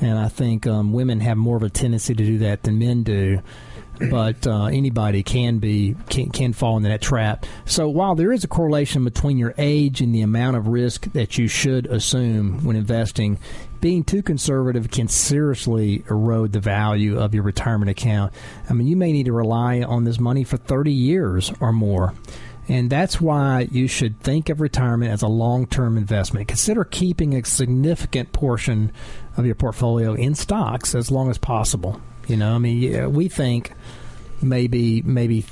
and 0.00 0.18
I 0.18 0.28
think 0.28 0.66
um, 0.66 0.92
women 0.92 1.20
have 1.20 1.38
more 1.38 1.56
of 1.56 1.62
a 1.62 1.70
tendency 1.70 2.14
to 2.14 2.24
do 2.24 2.38
that 2.38 2.64
than 2.64 2.78
men 2.78 3.04
do. 3.04 3.40
But 3.98 4.46
uh, 4.46 4.66
anybody 4.66 5.22
can 5.22 5.58
be 5.58 5.96
can, 6.08 6.30
can 6.30 6.52
fall 6.52 6.76
into 6.76 6.88
that 6.88 7.00
trap. 7.00 7.46
So 7.64 7.88
while 7.88 8.14
there 8.14 8.32
is 8.32 8.44
a 8.44 8.48
correlation 8.48 9.04
between 9.04 9.38
your 9.38 9.54
age 9.58 10.00
and 10.00 10.14
the 10.14 10.22
amount 10.22 10.56
of 10.56 10.68
risk 10.68 11.12
that 11.12 11.38
you 11.38 11.48
should 11.48 11.86
assume 11.86 12.64
when 12.64 12.76
investing, 12.76 13.38
being 13.80 14.04
too 14.04 14.22
conservative 14.22 14.90
can 14.90 15.08
seriously 15.08 16.04
erode 16.10 16.52
the 16.52 16.60
value 16.60 17.18
of 17.18 17.34
your 17.34 17.42
retirement 17.42 17.90
account. 17.90 18.32
I 18.68 18.72
mean, 18.72 18.86
you 18.86 18.96
may 18.96 19.12
need 19.12 19.26
to 19.26 19.32
rely 19.32 19.82
on 19.82 20.04
this 20.04 20.18
money 20.18 20.44
for 20.44 20.56
30 20.56 20.92
years 20.92 21.52
or 21.60 21.72
more. 21.72 22.14
And 22.68 22.90
that's 22.90 23.20
why 23.20 23.68
you 23.70 23.86
should 23.86 24.20
think 24.20 24.48
of 24.48 24.60
retirement 24.60 25.12
as 25.12 25.22
a 25.22 25.28
long 25.28 25.66
term 25.66 25.96
investment. 25.96 26.48
Consider 26.48 26.84
keeping 26.84 27.34
a 27.34 27.44
significant 27.44 28.32
portion 28.32 28.92
of 29.36 29.46
your 29.46 29.54
portfolio 29.54 30.14
in 30.14 30.34
stocks 30.34 30.94
as 30.94 31.10
long 31.10 31.30
as 31.30 31.38
possible. 31.38 32.00
You 32.26 32.36
know, 32.36 32.56
I 32.56 32.58
mean, 32.58 33.12
we 33.12 33.28
think 33.28 33.72
maybe 34.42 35.02
maybe 35.02 35.44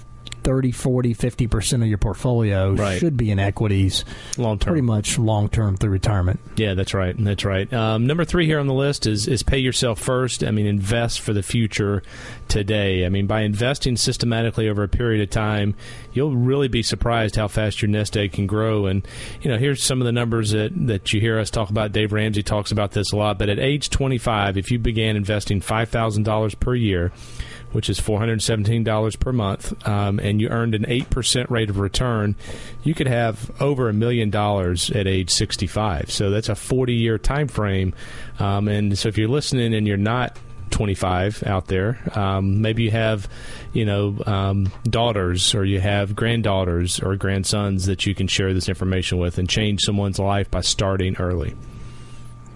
30, 0.45 0.73
40, 0.73 1.15
50% 1.15 1.83
of 1.83 1.89
your 1.89 1.97
portfolio 1.97 2.75
right. 2.75 2.99
should 2.99 3.17
be 3.17 3.31
in 3.31 3.39
equities. 3.39 4.05
Long 4.37 4.59
term. 4.59 4.73
Pretty 4.73 4.87
much 4.87 5.19
long 5.19 5.49
term 5.49 5.77
through 5.77 5.91
retirement. 5.91 6.39
Yeah, 6.57 6.75
that's 6.75 6.93
right. 6.93 7.15
That's 7.19 7.47
right. 7.47 7.73
Um, 7.73 8.07
number 8.07 8.27
three 8.27 8.45
here 8.45 8.61
on 8.61 8.67
the 8.67 8.75
list 8.75 9.07
is, 9.07 9.27
is 9.27 9.43
pay 9.43 9.57
yourself 9.59 9.99
first. 9.99 10.45
I 10.45 10.51
mean, 10.51 10.67
invest 10.67 11.21
for 11.23 11.33
the 11.33 11.43
future 11.43 12.03
today. 12.49 13.07
I 13.07 13.09
mean, 13.09 13.27
by 13.27 13.41
investing 13.41 13.97
systematically 13.97 14.69
over 14.69 14.83
a 14.83 14.89
period 14.89 15.23
of 15.23 15.31
time, 15.31 15.75
you'll 16.13 16.37
really 16.37 16.69
be 16.69 16.83
surprised 16.83 17.37
how 17.37 17.49
fast 17.49 17.81
your 17.81 17.91
nest 17.91 18.15
egg 18.15 18.33
can 18.33 18.47
grow. 18.47 18.85
And, 18.85 19.07
you 19.41 19.51
know, 19.51 19.57
here's 19.57 19.83
some 19.83 20.03
of 20.03 20.05
the 20.05 20.13
numbers 20.13 20.51
that, 20.51 20.73
that 20.87 21.11
you 21.15 21.23
hear 21.23 21.39
us 21.39 21.49
talk 21.49 21.71
about. 21.71 21.93
Dave 21.93 22.13
Ramsey 22.13 22.43
talks 22.43 22.71
about 22.71 22.93
this 22.93 23.13
a 23.13 23.17
lot. 23.17 23.39
But 23.39 23.49
at 23.49 23.59
age 23.59 23.89
25, 23.89 24.59
if 24.59 24.71
you 24.71 24.79
began 24.79 25.17
investing 25.17 25.63
$5,000 25.63 26.61
per 26.61 26.75
year, 26.75 27.13
which 27.75 27.91
is 27.91 28.01
$417 28.01 29.19
per 29.19 29.33
month, 29.33 29.87
um, 29.89 30.21
and 30.21 30.41
you 30.41 30.49
earned 30.49 30.75
an 30.75 30.85
8% 30.85 31.51
rate 31.51 31.71
of 31.71 31.79
return, 31.79 32.37
you 32.85 32.95
could 32.95 33.09
have 33.09 33.51
over 33.61 33.89
a 33.89 33.93
million 33.93 34.31
dollars 34.31 34.91
at 34.91 35.09
age 35.09 35.31
65. 35.31 36.11
So 36.11 36.31
that's 36.31 36.49
a 36.49 36.55
40 36.55 36.95
year 36.95 37.19
time 37.19 37.49
frame. 37.49 37.93
Um, 38.39 38.69
and 38.69 38.97
so 38.97 39.09
if 39.09 39.19
you're 39.19 39.29
listening 39.29 39.75
and 39.75 39.87
you're 39.87 39.97
not 39.97 40.39
25 40.71 41.45
out 41.47 41.67
there. 41.67 41.99
Um, 42.19 42.61
maybe 42.61 42.83
you 42.83 42.91
have, 42.91 43.29
you 43.73 43.85
know, 43.85 44.17
um, 44.27 44.73
daughters 44.85 45.55
or 45.55 45.65
you 45.65 45.81
have 45.81 46.17
granddaughters 46.17 46.99
or 47.01 47.15
grandsons 47.17 47.87
that 47.87 48.07
you 48.07 48.15
can 48.15 48.27
share 48.27 48.53
this 48.53 48.69
information 48.69 49.19
with 49.19 49.39
and 49.39 49.49
change 49.49 49.83
someone's 49.83 50.19
life 50.19 50.51
by 50.51 50.63
starting 50.63 51.17
early. 51.19 51.55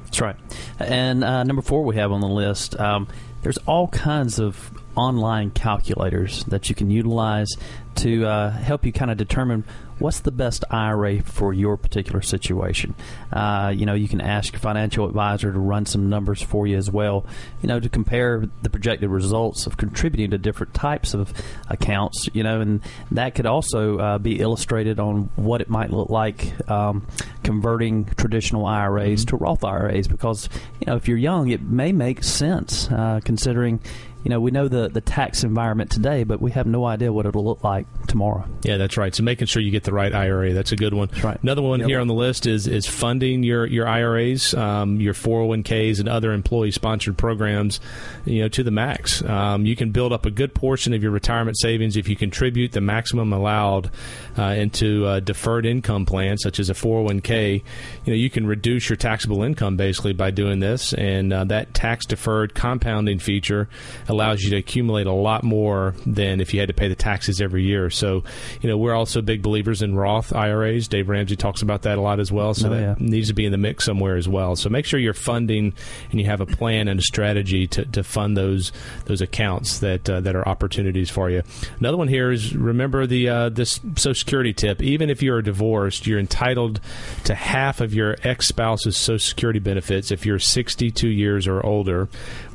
That's 0.05 0.21
right. 0.21 0.37
And 0.81 1.23
uh, 1.23 1.45
number 1.45 1.63
four 1.63 1.85
we 1.85 1.97
have 1.97 2.11
on 2.11 2.21
the 2.21 2.29
list. 2.29 2.79
Um, 2.81 3.07
there's 3.43 3.59
all 3.59 3.89
kinds 3.89 4.41
of 4.41 4.73
online 4.99 5.51
calculators 5.53 6.45
that 6.47 6.69
you 6.69 6.75
can 6.75 6.91
utilize 6.91 7.49
to 7.95 8.27
uh, 8.27 8.51
help 8.51 8.85
you 8.85 8.93
kind 8.93 9.11
of 9.11 9.17
determine 9.17 9.65
what's 9.99 10.21
the 10.21 10.31
best 10.31 10.65
IRA 10.71 11.21
for 11.23 11.53
your 11.53 11.77
particular 11.77 12.23
situation. 12.23 12.95
Uh, 13.33 13.73
you 13.75 13.85
know, 13.87 13.95
you 13.95 14.09
can 14.09 14.21
ask 14.21 14.53
your 14.53 14.61
financial 14.61 15.07
advisor 15.07 15.53
to 15.53 15.59
run 15.59 15.87
some 15.87 16.09
numbers 16.09 16.41
for 16.41 16.67
you 16.67 16.77
as 16.77 16.91
well, 16.91 17.27
you 17.63 17.69
know, 17.69 17.81
to 17.81 17.89
compare 17.89 18.45
the 18.63 18.71
projected 18.71 19.11
results 19.11 19.67
of 19.67 19.77
contributing 19.77 20.31
to 20.31 20.39
different 20.39 20.75
types 20.75 21.15
of 21.15 21.33
accounts, 21.69 22.29
you 22.33 22.43
know, 22.43 22.61
and 22.61 22.81
that 23.11 23.35
could 23.35 23.47
also 23.47 23.99
uh, 23.99 24.19
be 24.19 24.39
illustrated 24.39 25.01
on 25.01 25.31
what 25.35 25.61
it 25.61 25.69
might 25.69 25.91
look 25.91 26.11
like 26.11 26.53
um, 26.71 27.07
converting 27.43 28.05
traditional 28.05 28.67
IRAs 28.67 29.25
mm-hmm. 29.25 29.37
to 29.37 29.43
Roth 29.43 29.65
IRAs 29.65 30.07
because, 30.07 30.49
you 30.81 30.87
know, 30.87 30.95
if 30.95 31.09
you're 31.09 31.19
young, 31.19 31.49
it 31.49 31.63
may 31.63 31.91
make 31.91 32.23
sense 32.23 32.89
uh, 32.91 33.21
considering 33.25 33.81
you 34.25 34.31
know, 34.31 34.41
we 34.41 34.51
know 34.51 34.69
the, 34.69 34.89
the 34.89 35.01
tax 35.01 35.45
environment 35.45 35.91
today, 35.91 36.25
but 36.25 36.41
we 36.41 36.51
have 36.51 36.67
no 36.67 36.85
idea 36.85 37.13
what 37.13 37.25
it'll 37.25 37.45
look 37.45 37.63
like 37.63 37.87
tomorrow. 38.09 38.45
Yeah, 38.63 38.77
that's 38.77 38.97
right. 38.97 39.15
So 39.15 39.23
making 39.23 39.47
sure 39.47 39.63
you 39.63 39.71
get 39.71 39.85
the 39.85 39.93
right 39.93 40.13
IRA, 40.13 40.53
that's 40.53 40.73
a 40.73 40.77
good 40.77 40.93
one. 40.93 41.09
That's 41.09 41.23
right. 41.23 41.43
Another 41.43 41.63
one 41.63 41.81
yep. 41.81 41.89
here 41.89 42.01
on 42.01 42.09
the 42.09 42.15
list 42.15 42.47
is 42.47 42.67
is 42.67 42.87
funding 42.87 43.43
your 43.43 43.65
your 43.67 43.87
IRAs, 43.87 44.55
um, 44.55 45.01
your 45.01 45.15
401ks, 45.15 46.01
and 46.01 46.09
other 46.09 46.33
employee 46.33 46.73
sponsored 46.73 47.17
programs, 47.17 47.81
you 48.25 48.43
know, 48.43 48.49
to 48.49 48.63
the 48.63 48.71
max. 48.71 49.23
Um, 49.23 49.67
you 49.67 49.77
can 49.77 49.93
build 49.93 50.13
up 50.13 50.27
a 50.27 50.31
good 50.31 50.55
portion 50.55 50.93
of 50.95 51.03
your 51.03 51.13
retirement 51.13 51.57
savings 51.59 51.97
if 51.97 52.09
you 52.09 52.17
contribute 52.17 52.73
the 52.73 52.81
maximum 52.81 53.33
allowed 53.33 53.91
uh, 54.37 54.43
into 54.43 55.07
a 55.09 55.21
deferred 55.21 55.65
income 55.65 56.07
plan, 56.07 56.39
such 56.39 56.59
as 56.59 56.71
a 56.71 56.75
401k. 56.75 57.63
You 58.05 58.13
know, 58.13 58.17
you 58.17 58.31
can 58.31 58.47
reduce 58.47 58.89
your 58.89 58.97
taxable 58.97 59.43
income 59.43 59.77
basically 59.77 60.13
by 60.13 60.33
doing 60.33 60.59
this, 60.59 60.93
and 60.93 61.33
uh, 61.33 61.45
that 61.45 61.73
tax 61.73 62.05
deferred 62.05 62.55
compounding 62.55 63.21
feature 63.21 63.69
allows 64.09 64.43
you 64.43 64.51
to 64.51 64.57
accumulate 64.57 65.07
a 65.07 65.13
lot 65.13 65.45
more 65.45 65.95
than 66.07 66.41
if 66.41 66.53
you 66.53 66.61
had 66.61 66.69
to 66.69 66.75
pay 66.75 66.89
the 66.89 66.95
taxes 66.95 67.41
every 67.41 67.65
year. 67.65 67.91
So, 67.91 68.25
you 68.61 68.69
know, 68.69 68.77
we're 68.77 68.95
also 68.95 69.23
big 69.23 69.43
believers 69.43 69.83
in 69.83 69.95
Roth 69.95 70.35
IRAs. 70.35 70.89
Dave 70.89 71.09
Ramsey 71.09 71.37
talks 71.37 71.63
about 71.63 71.83
that 71.83 71.99
a 71.99 72.01
lot 72.01 72.21
as 72.21 72.33
well. 72.33 72.55
So 72.55 72.69
oh, 72.69 72.71
that 72.71 72.81
yeah. 72.81 72.95
needs 72.99 73.29
to 73.29 73.35
be 73.35 73.45
in 73.45 73.53
the 73.53 73.59
mix 73.59 73.85
somewhere 73.85 74.17
as 74.17 74.29
well. 74.29 74.57
So 74.57 74.69
make 74.69 74.85
sure 74.85 74.99
you're 74.99 75.15
funding 75.15 75.75
and 76.11 76.21
you 76.21 76.27
have 76.27 76.41
a 76.41 76.47
plan 76.47 76.89
and 76.89 77.01
a 77.01 77.03
strategy 77.03 77.67
to, 77.69 77.85
to 77.87 78.03
fund 78.03 78.37
those 78.37 78.73
those 79.05 79.21
accounts 79.21 79.81
that 79.81 80.09
uh, 80.09 80.21
that 80.21 80.35
are 80.35 80.49
opportunities 80.49 81.11
for 81.11 81.31
you. 81.31 81.43
Another 81.79 81.97
one 81.97 82.09
here 82.09 82.31
is 82.31 82.55
remember 82.55 83.07
the 83.07 83.29
uh, 83.29 83.49
this 83.49 83.81
Social 83.97 84.15
Security 84.15 84.53
tip. 84.53 84.83
Even 84.83 85.11
if 85.11 85.23
you're 85.23 85.43
divorced, 85.43 86.07
you're 86.07 86.19
entitled 86.19 86.81
to 87.25 87.35
half 87.35 87.81
of 87.81 87.95
your 87.95 88.17
ex 88.25 88.47
spouse's 88.49 88.97
Social 88.97 89.19
Security 89.19 89.59
benefits 89.59 90.11
if 90.11 90.25
you're 90.25 90.39
62 90.39 91.09
years 91.09 91.47
or 91.47 91.65
older, 91.65 92.09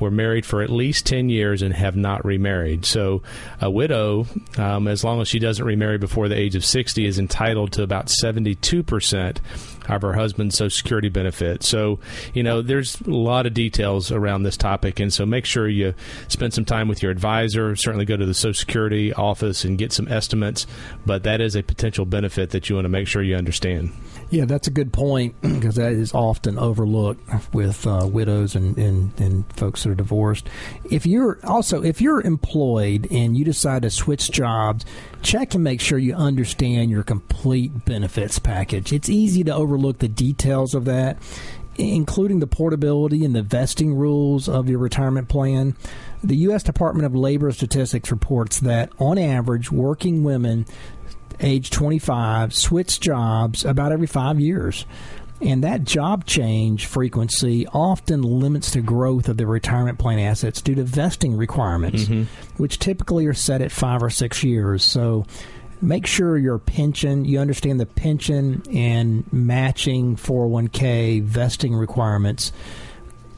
were 0.03 0.11
married 0.11 0.45
for 0.45 0.61
at 0.61 0.69
least 0.69 1.05
10 1.07 1.29
years 1.29 1.61
and 1.61 1.73
have 1.73 1.95
not 1.95 2.23
remarried. 2.23 2.85
So 2.85 3.23
a 3.59 3.71
widow, 3.71 4.27
um, 4.57 4.87
as 4.87 5.03
long 5.03 5.21
as 5.21 5.27
she 5.27 5.39
doesn't 5.39 5.65
remarry 5.65 5.97
before 5.97 6.27
the 6.27 6.37
age 6.37 6.55
of 6.55 6.63
60, 6.63 7.05
is 7.05 7.17
entitled 7.17 7.71
to 7.73 7.83
about 7.83 8.07
72% 8.07 9.37
of 9.89 10.01
her 10.01 10.13
husband's 10.13 10.57
Social 10.57 10.75
Security 10.75 11.09
benefit. 11.09 11.63
So, 11.63 11.99
you 12.33 12.43
know, 12.43 12.61
there's 12.61 12.99
a 13.01 13.09
lot 13.09 13.45
of 13.45 13.53
details 13.53 14.11
around 14.11 14.43
this 14.43 14.57
topic. 14.57 14.99
And 14.99 15.13
so 15.13 15.25
make 15.25 15.45
sure 15.45 15.67
you 15.67 15.93
spend 16.27 16.53
some 16.53 16.65
time 16.65 16.87
with 16.87 17.01
your 17.01 17.11
advisor. 17.11 17.75
Certainly 17.75 18.05
go 18.05 18.17
to 18.17 18.25
the 18.25 18.33
Social 18.33 18.59
Security 18.59 19.13
office 19.13 19.63
and 19.63 19.77
get 19.77 19.91
some 19.91 20.07
estimates. 20.07 20.65
But 21.05 21.23
that 21.23 21.41
is 21.41 21.55
a 21.55 21.63
potential 21.63 22.05
benefit 22.05 22.51
that 22.51 22.69
you 22.69 22.75
want 22.75 22.85
to 22.85 22.89
make 22.89 23.07
sure 23.07 23.21
you 23.21 23.35
understand. 23.35 23.91
Yeah, 24.29 24.45
that's 24.45 24.67
a 24.67 24.71
good 24.71 24.91
point 24.91 25.35
because 25.41 25.75
that 25.75 25.91
is 25.91 26.13
often 26.13 26.57
overlooked 26.57 27.53
with 27.53 27.85
uh, 27.85 28.07
widows 28.11 28.55
and, 28.55 28.75
and, 28.77 29.19
and 29.19 29.53
folks 29.53 29.83
that 29.83 29.91
are 29.91 29.95
divorced. 29.95 30.49
If 30.89 31.05
you're 31.05 31.39
also 31.43 31.83
if 31.83 32.01
you're 32.01 32.21
employed 32.21 33.07
and 33.11 33.37
you 33.37 33.45
decide 33.45 33.83
to 33.83 33.91
switch 33.91 34.31
jobs, 34.31 34.85
check 35.21 35.53
and 35.53 35.63
make 35.63 35.81
sure 35.81 35.99
you 35.99 36.15
understand 36.15 36.89
your 36.89 37.03
complete 37.03 37.85
benefits 37.85 38.39
package. 38.39 38.91
It's 38.91 39.09
easy 39.09 39.43
to 39.43 39.53
overlook 39.73 39.99
the 39.99 40.07
details 40.07 40.75
of 40.75 40.86
that, 40.86 41.17
including 41.75 42.39
the 42.39 42.47
portability 42.47 43.25
and 43.25 43.36
the 43.36 43.41
vesting 43.41 43.95
rules 43.95 44.47
of 44.47 44.69
your 44.69 44.79
retirement 44.79 45.27
plan. 45.27 45.75
The 46.23 46.36
U.S. 46.38 46.63
Department 46.63 47.05
of 47.05 47.15
Labor 47.15 47.51
Statistics 47.51 48.12
reports 48.12 48.59
that, 48.59 48.91
on 48.99 49.17
average, 49.17 49.71
working 49.71 50.23
women 50.23 50.65
age 51.39 51.71
25 51.71 52.53
switch 52.53 52.99
jobs 52.99 53.65
about 53.65 53.91
every 53.91 54.07
five 54.07 54.39
years. 54.39 54.86
And 55.41 55.63
that 55.63 55.83
job 55.83 56.25
change 56.25 56.86
frequency 56.86 57.67
often 57.67 58.21
limits 58.21 58.71
the 58.71 58.81
growth 58.81 59.27
of 59.27 59.36
the 59.36 59.47
retirement 59.47 59.99
plan 59.99 60.19
assets 60.19 60.62
due 60.62 60.75
to 60.75 60.83
vesting 60.83 61.36
requirements, 61.36 62.03
mm-hmm. 62.03 62.23
which 62.62 62.79
typically 62.79 63.25
are 63.25 63.33
set 63.33 63.62
at 63.62 63.71
five 63.71 64.01
or 64.01 64.09
six 64.09 64.43
years. 64.43 64.83
So 64.83 65.25
make 65.83 66.07
sure 66.07 66.37
your 66.37 66.57
pension, 66.57 67.25
you 67.25 67.39
understand 67.39 67.79
the 67.79 67.85
pension 67.85 68.63
and 68.71 69.31
matching 69.31 70.15
401k 70.15 71.21
vesting 71.23 71.75
requirements 71.75 72.51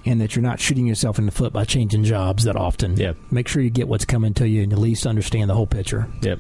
and 0.06 0.22
that 0.22 0.36
you're 0.36 0.44
not 0.44 0.60
shooting 0.60 0.86
yourself 0.86 1.18
in 1.18 1.26
the 1.26 1.32
foot 1.32 1.52
by 1.52 1.66
changing 1.66 2.04
jobs 2.04 2.44
that 2.44 2.56
often. 2.56 2.96
Yep. 2.96 3.18
Make 3.32 3.48
sure 3.48 3.62
you 3.62 3.72
get 3.72 3.88
what's 3.88 4.06
coming 4.06 4.36
to 4.36 4.48
you 4.48 4.62
and 4.62 4.72
at 4.72 4.78
least 4.78 5.08
understand 5.08 5.50
the 5.50 5.56
whole 5.56 5.66
picture. 5.66 6.08
Yep. 6.22 6.40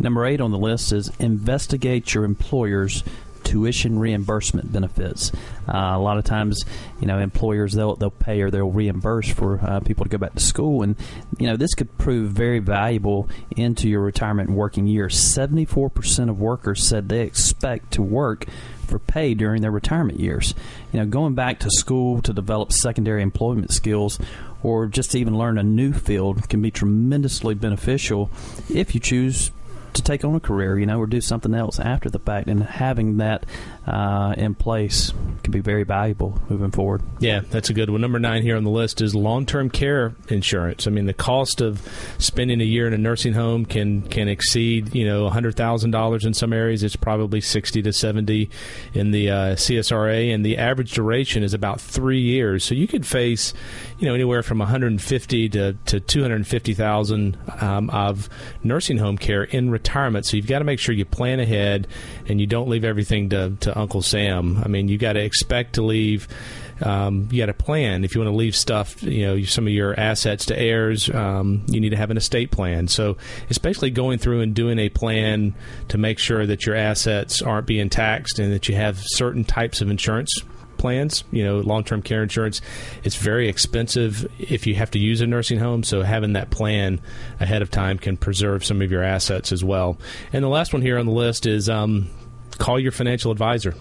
Number 0.00 0.24
eight 0.24 0.40
on 0.40 0.50
the 0.50 0.58
list 0.58 0.92
is 0.92 1.10
investigate 1.18 2.14
your 2.14 2.24
employer's 2.24 3.04
tuition 3.44 3.98
reimbursement 3.98 4.72
benefits. 4.72 5.32
Uh, 5.68 5.92
a 5.94 5.98
lot 5.98 6.18
of 6.18 6.24
times, 6.24 6.64
you 7.00 7.06
know, 7.06 7.18
employers 7.18 7.72
they'll 7.72 7.96
they'll 7.96 8.10
pay 8.10 8.40
or 8.40 8.50
they'll 8.50 8.70
reimburse 8.70 9.30
for 9.30 9.60
uh, 9.62 9.80
people 9.80 10.04
to 10.04 10.10
go 10.10 10.18
back 10.18 10.34
to 10.34 10.40
school, 10.42 10.82
and 10.82 10.96
you 11.38 11.46
know 11.46 11.56
this 11.56 11.74
could 11.74 11.96
prove 11.98 12.32
very 12.32 12.58
valuable 12.58 13.28
into 13.56 13.88
your 13.88 14.00
retirement 14.00 14.50
working 14.50 14.86
years. 14.86 15.18
Seventy 15.18 15.64
four 15.64 15.88
percent 15.88 16.30
of 16.30 16.40
workers 16.40 16.82
said 16.82 17.08
they 17.08 17.22
expect 17.22 17.92
to 17.92 18.02
work 18.02 18.46
for 18.86 18.98
pay 18.98 19.34
during 19.34 19.62
their 19.62 19.70
retirement 19.70 20.20
years. 20.20 20.54
You 20.92 21.00
know, 21.00 21.06
going 21.06 21.34
back 21.34 21.60
to 21.60 21.70
school 21.70 22.20
to 22.22 22.32
develop 22.32 22.72
secondary 22.72 23.22
employment 23.22 23.72
skills 23.72 24.18
or 24.62 24.86
just 24.86 25.14
even 25.14 25.36
learn 25.36 25.58
a 25.58 25.62
new 25.62 25.92
field 25.92 26.48
can 26.48 26.62
be 26.62 26.70
tremendously 26.70 27.54
beneficial 27.54 28.30
if 28.72 28.94
you 28.94 29.00
choose 29.00 29.50
to 29.94 30.02
take 30.02 30.24
on 30.24 30.34
a 30.34 30.40
career, 30.40 30.78
you 30.78 30.86
know, 30.86 30.98
or 30.98 31.06
do 31.06 31.20
something 31.20 31.54
else 31.54 31.78
after 31.78 32.10
the 32.10 32.18
fact. 32.18 32.48
And 32.48 32.62
having 32.62 33.18
that 33.18 33.46
uh, 33.86 34.34
in 34.36 34.54
place 34.54 35.12
can 35.42 35.50
be 35.50 35.60
very 35.60 35.84
valuable 35.84 36.40
moving 36.48 36.70
forward. 36.70 37.02
Yeah, 37.18 37.40
that's 37.40 37.70
a 37.70 37.74
good 37.74 37.90
one. 37.90 38.00
Number 38.00 38.18
nine 38.18 38.42
here 38.42 38.56
on 38.56 38.64
the 38.64 38.70
list 38.70 39.00
is 39.00 39.14
long-term 39.14 39.70
care 39.70 40.14
insurance. 40.28 40.86
I 40.86 40.90
mean, 40.90 41.06
the 41.06 41.12
cost 41.12 41.60
of 41.60 41.86
spending 42.18 42.60
a 42.60 42.64
year 42.64 42.86
in 42.86 42.92
a 42.92 42.98
nursing 42.98 43.32
home 43.32 43.64
can 43.64 44.02
can 44.02 44.28
exceed 44.28 44.94
you 44.94 45.06
know 45.06 45.28
hundred 45.28 45.56
thousand 45.56 45.90
dollars 45.90 46.24
in 46.24 46.34
some 46.34 46.52
areas. 46.52 46.82
It's 46.82 46.96
probably 46.96 47.40
sixty 47.40 47.82
to 47.82 47.92
seventy 47.92 48.50
in 48.94 49.10
the 49.10 49.30
uh, 49.30 49.34
CSRA, 49.56 50.32
and 50.32 50.44
the 50.44 50.58
average 50.58 50.92
duration 50.92 51.42
is 51.42 51.54
about 51.54 51.80
three 51.80 52.20
years. 52.20 52.64
So 52.64 52.74
you 52.74 52.86
could 52.86 53.06
face 53.06 53.52
you 53.98 54.06
know 54.06 54.14
anywhere 54.14 54.42
from 54.42 54.58
one 54.58 54.68
hundred 54.68 54.92
and 54.92 55.02
fifty 55.02 55.48
to 55.50 55.74
to 55.86 56.00
two 56.00 56.22
hundred 56.22 56.36
and 56.36 56.46
fifty 56.46 56.74
thousand 56.74 57.36
um, 57.60 57.90
of 57.90 58.28
nursing 58.62 58.98
home 58.98 59.18
care 59.18 59.44
in 59.44 59.70
retirement. 59.82 60.26
So 60.26 60.36
you've 60.36 60.46
got 60.46 60.60
to 60.60 60.64
make 60.64 60.78
sure 60.78 60.94
you 60.94 61.04
plan 61.04 61.40
ahead 61.40 61.88
and 62.28 62.40
you 62.40 62.46
don't 62.46 62.68
leave 62.68 62.84
everything 62.84 63.30
to, 63.30 63.56
to 63.60 63.78
Uncle 63.78 64.00
Sam. 64.00 64.62
I 64.64 64.68
mean, 64.68 64.88
you 64.88 64.96
got 64.96 65.14
to 65.14 65.20
expect 65.20 65.74
to 65.74 65.82
leave. 65.82 66.28
Um, 66.80 67.28
you 67.30 67.42
got 67.42 67.46
to 67.46 67.54
plan 67.54 68.04
if 68.04 68.14
you 68.14 68.20
want 68.20 68.32
to 68.32 68.36
leave 68.36 68.56
stuff, 68.56 69.02
you 69.02 69.26
know, 69.26 69.42
some 69.42 69.66
of 69.66 69.72
your 69.72 69.98
assets 69.98 70.46
to 70.46 70.58
heirs. 70.58 71.10
Um, 71.10 71.64
you 71.68 71.80
need 71.80 71.90
to 71.90 71.96
have 71.96 72.10
an 72.10 72.16
estate 72.16 72.50
plan. 72.50 72.88
So 72.88 73.16
it's 73.48 73.58
basically 73.58 73.90
going 73.90 74.18
through 74.18 74.40
and 74.40 74.54
doing 74.54 74.78
a 74.78 74.88
plan 74.88 75.54
to 75.88 75.98
make 75.98 76.18
sure 76.18 76.46
that 76.46 76.64
your 76.64 76.74
assets 76.76 77.42
aren't 77.42 77.66
being 77.66 77.90
taxed 77.90 78.38
and 78.38 78.52
that 78.52 78.68
you 78.68 78.74
have 78.76 78.98
certain 79.00 79.44
types 79.44 79.80
of 79.80 79.90
insurance 79.90 80.32
plans. 80.82 81.22
You 81.30 81.44
know, 81.44 81.60
long 81.60 81.84
term 81.84 82.02
care 82.02 82.24
insurance, 82.24 82.60
it's 83.04 83.14
very 83.14 83.48
expensive 83.48 84.30
if 84.40 84.66
you 84.66 84.74
have 84.74 84.90
to 84.90 84.98
use 84.98 85.20
a 85.20 85.26
nursing 85.26 85.60
home. 85.60 85.84
So 85.84 86.02
having 86.02 86.32
that 86.32 86.50
plan 86.50 87.00
ahead 87.38 87.62
of 87.62 87.70
time 87.70 87.98
can 87.98 88.16
preserve 88.16 88.64
some 88.64 88.82
of 88.82 88.90
your 88.90 89.04
assets 89.04 89.52
as 89.52 89.62
well. 89.62 89.96
And 90.32 90.42
the 90.42 90.48
last 90.48 90.72
one 90.72 90.82
here 90.82 90.98
on 90.98 91.06
the 91.06 91.12
list 91.12 91.46
is 91.46 91.68
um, 91.68 92.10
call 92.62 92.78
your 92.78 92.92
financial 92.92 93.32
advisor 93.32 93.74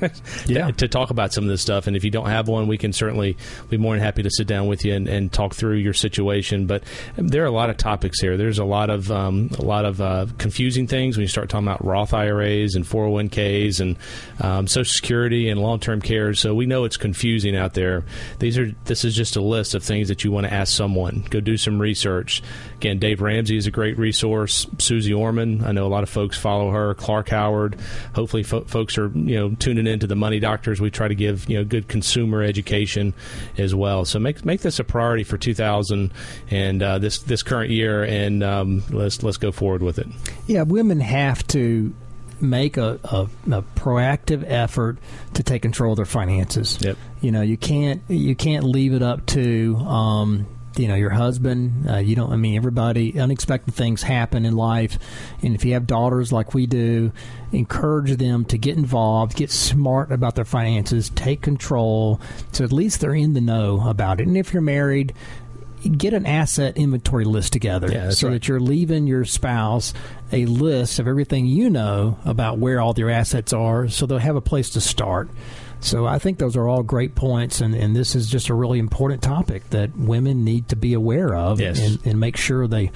yeah. 0.46 0.72
to, 0.72 0.88
talk 0.88 1.10
about 1.10 1.32
some 1.32 1.44
of 1.44 1.50
this 1.50 1.62
stuff. 1.62 1.86
And 1.86 1.96
if 1.96 2.02
you 2.02 2.10
don't 2.10 2.28
have 2.28 2.48
one, 2.48 2.66
we 2.66 2.76
can 2.76 2.92
certainly 2.92 3.36
be 3.70 3.76
more 3.76 3.94
than 3.94 4.02
happy 4.02 4.24
to 4.24 4.30
sit 4.30 4.48
down 4.48 4.66
with 4.66 4.84
you 4.84 4.92
and, 4.92 5.06
and 5.06 5.32
talk 5.32 5.54
through 5.54 5.76
your 5.76 5.92
situation. 5.92 6.66
But 6.66 6.82
there 7.16 7.44
are 7.44 7.46
a 7.46 7.52
lot 7.52 7.70
of 7.70 7.76
topics 7.76 8.20
here. 8.20 8.36
There's 8.36 8.58
a 8.58 8.64
lot 8.64 8.90
of 8.90 9.08
um, 9.12 9.50
a 9.56 9.62
lot 9.62 9.84
of 9.84 10.00
uh, 10.00 10.26
confusing 10.36 10.88
things 10.88 11.16
when 11.16 11.22
you 11.22 11.28
start 11.28 11.48
talking 11.48 11.68
about 11.68 11.84
Roth 11.84 12.12
IRAs 12.12 12.74
and 12.74 12.84
401ks 12.84 13.78
and 13.78 13.96
um, 14.40 14.66
Social 14.66 14.92
Security 14.92 15.48
and 15.48 15.60
long 15.60 15.78
term 15.78 16.00
care. 16.00 16.34
So 16.34 16.56
we 16.56 16.66
know 16.66 16.82
it's 16.84 16.96
confusing 16.96 17.56
out 17.56 17.74
there. 17.74 18.04
These 18.40 18.58
are 18.58 18.72
this 18.86 19.04
is 19.04 19.14
just 19.14 19.36
a 19.36 19.42
list 19.42 19.76
of 19.76 19.84
things 19.84 20.08
that 20.08 20.24
you 20.24 20.32
want 20.32 20.46
to 20.48 20.52
ask 20.52 20.76
someone. 20.76 21.24
Go 21.30 21.38
do 21.38 21.56
some 21.56 21.80
research. 21.80 22.42
Again, 22.76 22.98
Dave 22.98 23.20
Ramsey 23.20 23.56
is 23.56 23.66
a 23.66 23.70
great 23.70 23.98
resource. 23.98 24.66
Suze 24.78 25.10
Orman, 25.10 25.64
I 25.64 25.72
know 25.72 25.86
a 25.86 25.88
lot 25.88 26.02
of 26.02 26.08
folks 26.08 26.36
follow 26.36 26.70
her. 26.70 26.94
Clark 26.94 27.28
Howard 27.30 27.78
hopefully 28.14 28.42
fo- 28.42 28.64
folks 28.64 28.98
are 28.98 29.08
you 29.14 29.36
know 29.36 29.54
tuning 29.54 29.86
into 29.86 30.06
the 30.06 30.16
money 30.16 30.40
doctors. 30.40 30.80
We 30.80 30.90
try 30.90 31.08
to 31.08 31.14
give 31.14 31.48
you 31.48 31.58
know 31.58 31.64
good 31.64 31.88
consumer 31.88 32.42
education 32.42 33.14
as 33.58 33.74
well. 33.74 34.04
So 34.04 34.18
make 34.18 34.44
make 34.44 34.60
this 34.60 34.78
a 34.78 34.84
priority 34.84 35.24
for 35.24 35.38
2000 35.38 36.12
and 36.50 36.82
uh, 36.82 36.98
this 36.98 37.18
this 37.18 37.42
current 37.42 37.70
year, 37.70 38.04
and 38.04 38.42
um, 38.42 38.82
let's 38.90 39.22
let's 39.22 39.36
go 39.36 39.52
forward 39.52 39.82
with 39.82 39.98
it. 39.98 40.06
Yeah, 40.46 40.62
women 40.62 41.00
have 41.00 41.46
to 41.48 41.94
make 42.40 42.76
a, 42.76 42.98
a, 43.04 43.28
a, 43.50 43.62
proactive 43.76 44.44
effort 44.46 44.98
to 45.34 45.42
take 45.42 45.62
control 45.62 45.92
of 45.92 45.96
their 45.96 46.04
finances. 46.04 46.78
Yep. 46.80 46.96
You 47.20 47.32
know, 47.32 47.42
you 47.42 47.56
can't 47.56 48.02
you 48.08 48.34
can't 48.34 48.64
leave 48.64 48.92
it 48.92 49.02
up 49.02 49.24
to 49.26 49.76
um, 49.76 50.46
you 50.76 50.88
know 50.88 50.94
your 50.94 51.10
husband 51.10 51.88
uh, 51.88 51.96
you 51.96 52.16
don't 52.16 52.32
i 52.32 52.36
mean 52.36 52.56
everybody 52.56 53.18
unexpected 53.18 53.74
things 53.74 54.02
happen 54.02 54.44
in 54.44 54.56
life. 54.56 54.98
And 55.42 55.54
if 55.54 55.64
you 55.64 55.74
have 55.74 55.86
daughters 55.86 56.32
like 56.32 56.54
we 56.54 56.66
do 56.66 57.12
encourage 57.52 58.16
them 58.16 58.44
to 58.46 58.58
get 58.58 58.76
involved 58.76 59.36
get 59.36 59.50
smart 59.50 60.12
about 60.12 60.34
their 60.34 60.44
finances 60.44 61.10
take 61.14 61.42
control. 61.42 62.20
So 62.52 62.64
at 62.64 62.72
least 62.72 63.00
they're 63.00 63.14
in 63.14 63.34
the 63.34 63.40
know 63.40 63.88
about 63.88 64.20
it. 64.20 64.26
And 64.26 64.36
if 64.36 64.52
you're 64.52 64.62
married 64.62 65.14
get 65.98 66.14
an 66.14 66.24
asset 66.24 66.78
inventory 66.78 67.26
list 67.26 67.52
together 67.52 67.92
yeah, 67.92 68.08
so 68.08 68.28
right. 68.28 68.34
that 68.34 68.48
you're 68.48 68.58
leaving 68.58 69.06
your 69.06 69.22
spouse 69.26 69.92
a 70.32 70.46
list 70.46 70.98
of 70.98 71.06
everything 71.06 71.44
you 71.44 71.68
know 71.68 72.18
about 72.24 72.56
where 72.56 72.80
all 72.80 72.94
their 72.94 73.10
assets 73.10 73.52
are 73.52 73.86
so 73.90 74.06
they'll 74.06 74.16
have 74.16 74.34
a 74.34 74.40
place 74.40 74.70
to 74.70 74.80
start 74.80 75.28
so 75.84 76.06
I 76.06 76.18
think 76.18 76.38
those 76.38 76.56
are 76.56 76.66
all 76.66 76.82
great 76.82 77.14
points, 77.14 77.60
and, 77.60 77.74
and 77.74 77.94
this 77.94 78.16
is 78.16 78.28
just 78.28 78.48
a 78.48 78.54
really 78.54 78.78
important 78.78 79.22
topic 79.22 79.68
that 79.70 79.94
women 79.96 80.42
need 80.42 80.70
to 80.70 80.76
be 80.76 80.94
aware 80.94 81.34
of 81.34 81.60
yes. 81.60 81.78
and, 81.78 82.06
and 82.06 82.18
make 82.18 82.36
sure 82.36 82.66
they 82.66 82.90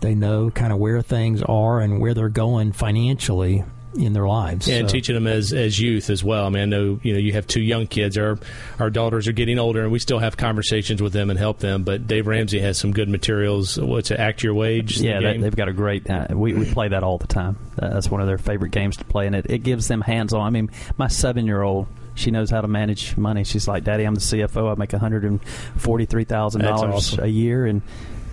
they 0.00 0.14
know 0.14 0.50
kind 0.50 0.72
of 0.72 0.78
where 0.78 1.02
things 1.02 1.42
are 1.42 1.80
and 1.80 2.00
where 2.00 2.14
they're 2.14 2.30
going 2.30 2.72
financially 2.72 3.62
in 3.94 4.14
their 4.14 4.26
lives. 4.26 4.68
Yeah, 4.68 4.76
and 4.76 4.88
teaching 4.88 5.14
them 5.14 5.26
as 5.26 5.52
as 5.52 5.78
youth 5.78 6.08
as 6.08 6.24
well. 6.24 6.46
I 6.46 6.48
mean, 6.48 6.62
I 6.62 6.66
know 6.66 6.98
you 7.02 7.12
know 7.12 7.18
you 7.18 7.32
have 7.32 7.46
two 7.46 7.60
young 7.60 7.86
kids. 7.86 8.16
Our 8.16 8.38
our 8.78 8.88
daughters 8.88 9.28
are 9.28 9.32
getting 9.32 9.58
older, 9.58 9.82
and 9.82 9.92
we 9.92 9.98
still 9.98 10.18
have 10.18 10.38
conversations 10.38 11.02
with 11.02 11.12
them 11.12 11.28
and 11.28 11.38
help 11.38 11.58
them. 11.58 11.82
But 11.82 12.06
Dave 12.06 12.26
Ramsey 12.26 12.60
has 12.60 12.78
some 12.78 12.92
good 12.92 13.10
materials. 13.10 13.78
What's 13.78 14.10
it, 14.10 14.18
Act 14.18 14.42
Your 14.42 14.54
Wage? 14.54 14.98
Yeah, 14.98 15.20
the 15.20 15.38
they've 15.38 15.54
got 15.54 15.68
a 15.68 15.74
great. 15.74 16.08
Uh, 16.08 16.28
we 16.30 16.54
we 16.54 16.72
play 16.72 16.88
that 16.88 17.02
all 17.02 17.18
the 17.18 17.26
time. 17.26 17.58
Uh, 17.78 17.90
that's 17.90 18.10
one 18.10 18.22
of 18.22 18.26
their 18.26 18.38
favorite 18.38 18.72
games 18.72 18.96
to 18.96 19.04
play, 19.04 19.26
and 19.26 19.36
it, 19.36 19.46
it 19.50 19.58
gives 19.58 19.88
them 19.88 20.00
hands 20.00 20.32
on. 20.32 20.40
I 20.42 20.50
mean, 20.50 20.70
my 20.96 21.08
seven 21.08 21.44
year 21.44 21.60
old 21.60 21.86
she 22.20 22.30
knows 22.30 22.50
how 22.50 22.60
to 22.60 22.68
manage 22.68 23.16
money. 23.16 23.44
She's 23.44 23.66
like, 23.66 23.84
"Daddy, 23.84 24.04
I'm 24.04 24.14
the 24.14 24.20
CFO. 24.20 24.70
I 24.70 24.74
make 24.76 24.92
one 24.92 25.00
hundred 25.00 25.24
and 25.24 25.42
forty 25.76 26.06
three 26.06 26.24
thousand 26.24 26.62
dollars 26.62 27.18
a 27.18 27.28
year, 27.28 27.66
and 27.66 27.82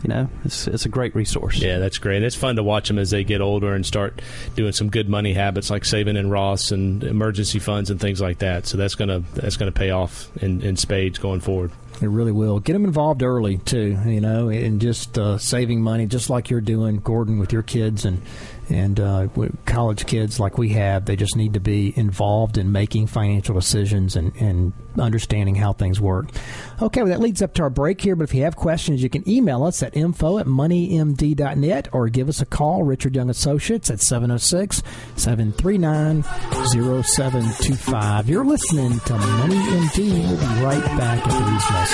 you 0.04 0.10
know, 0.10 0.30
it's 0.46 0.68
it's 0.68 0.86
a 0.86 0.90
great 0.90 1.16
resource. 1.16 1.60
Yeah, 1.60 1.80
that's 1.80 1.98
great. 1.98 2.18
And 2.18 2.26
it's 2.26 2.36
fun 2.36 2.56
to 2.58 2.64
watch 2.64 2.88
them 2.88 3.00
as 3.00 3.10
they 3.10 3.24
get 3.24 3.42
older 3.42 3.74
and 3.74 3.86
start 3.86 4.22
doing 4.56 4.72
some 4.72 4.90
good 4.90 5.10
money 5.10 5.34
habits 5.34 5.70
like 5.70 5.86
saving 5.86 6.18
in 6.18 6.30
Roths 6.30 6.72
and 6.72 7.04
emergency 7.04 7.60
funds 7.60 7.90
and 7.90 8.00
things 8.00 8.22
like 8.22 8.40
that. 8.40 8.68
So 8.68 8.78
that's 8.78 8.96
gonna 8.96 9.24
that's 9.34 9.58
gonna 9.58 9.72
pay 9.72 9.92
off 9.92 10.30
in, 10.38 10.62
in 10.62 10.78
spades 10.78 11.18
going 11.18 11.40
forward. 11.40 11.72
It 12.02 12.10
really 12.10 12.32
will. 12.32 12.60
Get 12.60 12.74
them 12.74 12.86
involved 12.86 13.24
early 13.24 13.58
too, 13.58 14.00
you 14.06 14.22
know, 14.22 14.50
and 14.50 14.80
just 14.80 15.18
uh, 15.18 15.38
saving 15.38 15.82
money, 15.82 16.06
just 16.06 16.30
like 16.30 16.50
you're 16.50 16.62
doing, 16.62 16.98
Gordon, 16.98 17.40
with 17.40 17.52
your 17.52 17.64
kids 17.64 18.06
and 18.06 18.22
and 18.70 19.00
uh, 19.00 19.28
college 19.66 20.06
kids 20.06 20.40
like 20.40 20.58
we 20.58 20.70
have, 20.70 21.06
they 21.06 21.16
just 21.16 21.36
need 21.36 21.54
to 21.54 21.60
be 21.60 21.94
involved 21.98 22.58
in 22.58 22.72
making 22.72 23.08
financial 23.08 23.56
decisions 23.56 24.16
and, 24.16 24.36
and 24.36 24.74
understanding 25.00 25.56
how 25.56 25.74
things 25.74 26.02
work. 26.02 26.28
Okay, 26.82 27.02
well, 27.02 27.10
that 27.10 27.20
leads 27.20 27.42
up 27.42 27.54
to 27.56 27.64
our 27.64 27.70
break 27.70 28.02
here. 28.02 28.16
But 28.16 28.26
if 28.26 28.34
you 28.34 28.44
have 28.44 28.56
questions, 28.56 29.02
you 29.02 29.10
can 29.10 29.28
email 29.30 29.64
us 29.64 29.82
at 29.84 29.96
info 29.96 30.38
at 30.38 30.48
moneymd.net 30.48 31.90
or 31.94 32.10
give 32.10 32.28
us 32.28 32.42
a 32.42 32.46
call, 32.46 32.84
Richard 32.84 33.16
Young 33.16 33.30
Associates, 33.30 33.90
at 33.90 34.02
706 34.02 34.84
739 35.16 36.24
0725. 36.24 38.30
You're 38.30 38.46
listening 38.46 39.00
to 39.00 39.14
Money 39.14 39.56
MD. 39.56 40.28
We'll 40.28 40.38
be 40.38 40.64
right 40.64 40.84
back 40.98 41.26
after 41.26 41.52
these 41.52 41.72
messages. 41.72 41.87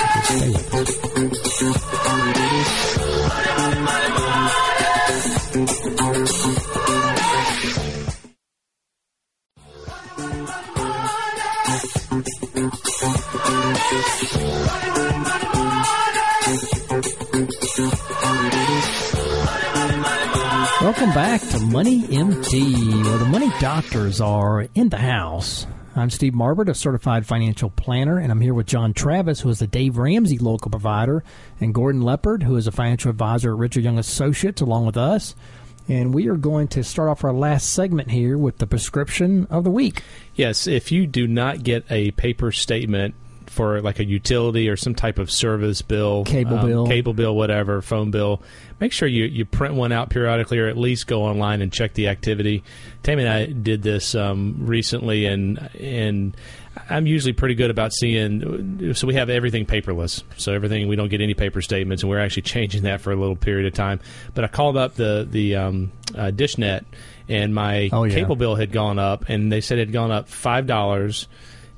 Welcome 20.80 21.14
back 21.14 21.40
to 21.40 21.60
Money 21.60 22.02
MD, 22.02 23.04
where 23.04 23.18
the 23.18 23.24
money 23.24 23.50
doctors 23.60 24.20
are 24.20 24.66
in 24.74 24.88
the 24.90 24.98
house. 24.98 25.66
I'm 25.96 26.10
Steve 26.10 26.32
Marbert, 26.32 26.68
a 26.68 26.74
certified 26.74 27.24
financial 27.24 27.70
planner, 27.70 28.18
and 28.18 28.32
I'm 28.32 28.40
here 28.40 28.52
with 28.52 28.66
John 28.66 28.94
Travis, 28.94 29.40
who 29.40 29.48
is 29.48 29.60
the 29.60 29.68
Dave 29.68 29.96
Ramsey 29.96 30.38
local 30.38 30.68
provider, 30.68 31.22
and 31.60 31.72
Gordon 31.72 32.02
Leopard, 32.02 32.42
who 32.42 32.56
is 32.56 32.66
a 32.66 32.72
financial 32.72 33.10
advisor 33.10 33.52
at 33.52 33.58
Richard 33.58 33.84
Young 33.84 34.00
Associates, 34.00 34.60
along 34.60 34.86
with 34.86 34.96
us. 34.96 35.36
And 35.86 36.12
we 36.12 36.26
are 36.26 36.36
going 36.36 36.66
to 36.68 36.82
start 36.82 37.10
off 37.10 37.22
our 37.22 37.32
last 37.32 37.72
segment 37.72 38.10
here 38.10 38.36
with 38.36 38.58
the 38.58 38.66
prescription 38.66 39.46
of 39.50 39.62
the 39.62 39.70
week. 39.70 40.02
Yes, 40.34 40.66
if 40.66 40.90
you 40.90 41.06
do 41.06 41.28
not 41.28 41.62
get 41.62 41.84
a 41.88 42.10
paper 42.12 42.50
statement 42.50 43.14
for 43.54 43.80
like 43.80 43.98
a 44.00 44.04
utility 44.04 44.68
or 44.68 44.76
some 44.76 44.94
type 44.94 45.18
of 45.18 45.30
service 45.30 45.80
bill, 45.80 46.24
Cable 46.24 46.58
um, 46.58 46.66
bill. 46.66 46.86
cable 46.86 47.14
bill, 47.14 47.34
whatever, 47.36 47.80
phone 47.80 48.10
bill, 48.10 48.42
make 48.80 48.92
sure 48.92 49.08
you, 49.08 49.24
you 49.24 49.44
print 49.44 49.74
one 49.74 49.92
out 49.92 50.10
periodically 50.10 50.58
or 50.58 50.66
at 50.66 50.76
least 50.76 51.06
go 51.06 51.22
online 51.22 51.62
and 51.62 51.72
check 51.72 51.94
the 51.94 52.08
activity. 52.08 52.62
Tammy 53.02 53.22
and 53.24 53.32
I 53.32 53.46
did 53.46 53.82
this 53.82 54.14
um, 54.14 54.56
recently, 54.60 55.26
and 55.26 55.58
and 55.80 56.36
I'm 56.90 57.06
usually 57.06 57.32
pretty 57.32 57.54
good 57.54 57.70
about 57.70 57.92
seeing. 57.92 58.92
So 58.94 59.06
we 59.06 59.14
have 59.14 59.30
everything 59.30 59.66
paperless, 59.66 60.22
so 60.36 60.52
everything 60.52 60.88
we 60.88 60.96
don't 60.96 61.08
get 61.08 61.20
any 61.20 61.34
paper 61.34 61.62
statements, 61.62 62.02
and 62.02 62.10
we're 62.10 62.18
actually 62.20 62.42
changing 62.54 62.82
that 62.82 63.00
for 63.00 63.12
a 63.12 63.16
little 63.16 63.36
period 63.36 63.66
of 63.66 63.74
time. 63.74 64.00
But 64.34 64.44
I 64.44 64.48
called 64.48 64.76
up 64.76 64.94
the 64.94 65.26
the 65.30 65.56
um, 65.56 65.92
uh, 66.14 66.32
DishNet, 66.34 66.84
and 67.28 67.54
my 67.54 67.88
Oh, 67.92 68.04
yeah. 68.04 68.14
cable 68.14 68.36
bill 68.36 68.56
had 68.56 68.72
gone 68.72 68.98
up, 68.98 69.28
and 69.28 69.52
they 69.52 69.60
said 69.60 69.78
it 69.78 69.88
had 69.88 69.92
gone 69.92 70.10
up 70.10 70.28
five 70.28 70.66
dollars. 70.66 71.28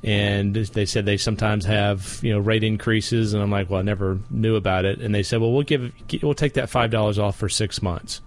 And 0.07 0.55
they 0.55 0.87
said 0.87 1.05
they 1.05 1.17
sometimes 1.17 1.65
have 1.65 2.21
you 2.23 2.33
know 2.33 2.39
rate 2.39 2.63
increases, 2.63 3.35
and 3.35 3.43
I'm 3.43 3.51
like, 3.51 3.69
well, 3.69 3.81
I 3.81 3.83
never 3.83 4.21
knew 4.31 4.55
about 4.55 4.85
it. 4.85 5.01
And 5.01 5.13
they 5.13 5.25
said, 5.25 5.41
well, 5.41 5.53
we'll 5.53 5.65
give 5.65 5.93
we'll 6.23 6.35
take 6.35 6.55
that 6.55 6.71
five 6.71 6.91
dollars 6.93 7.19
off 7.19 7.37
for 7.37 7.49
six 7.49 7.83
months. 7.83 8.21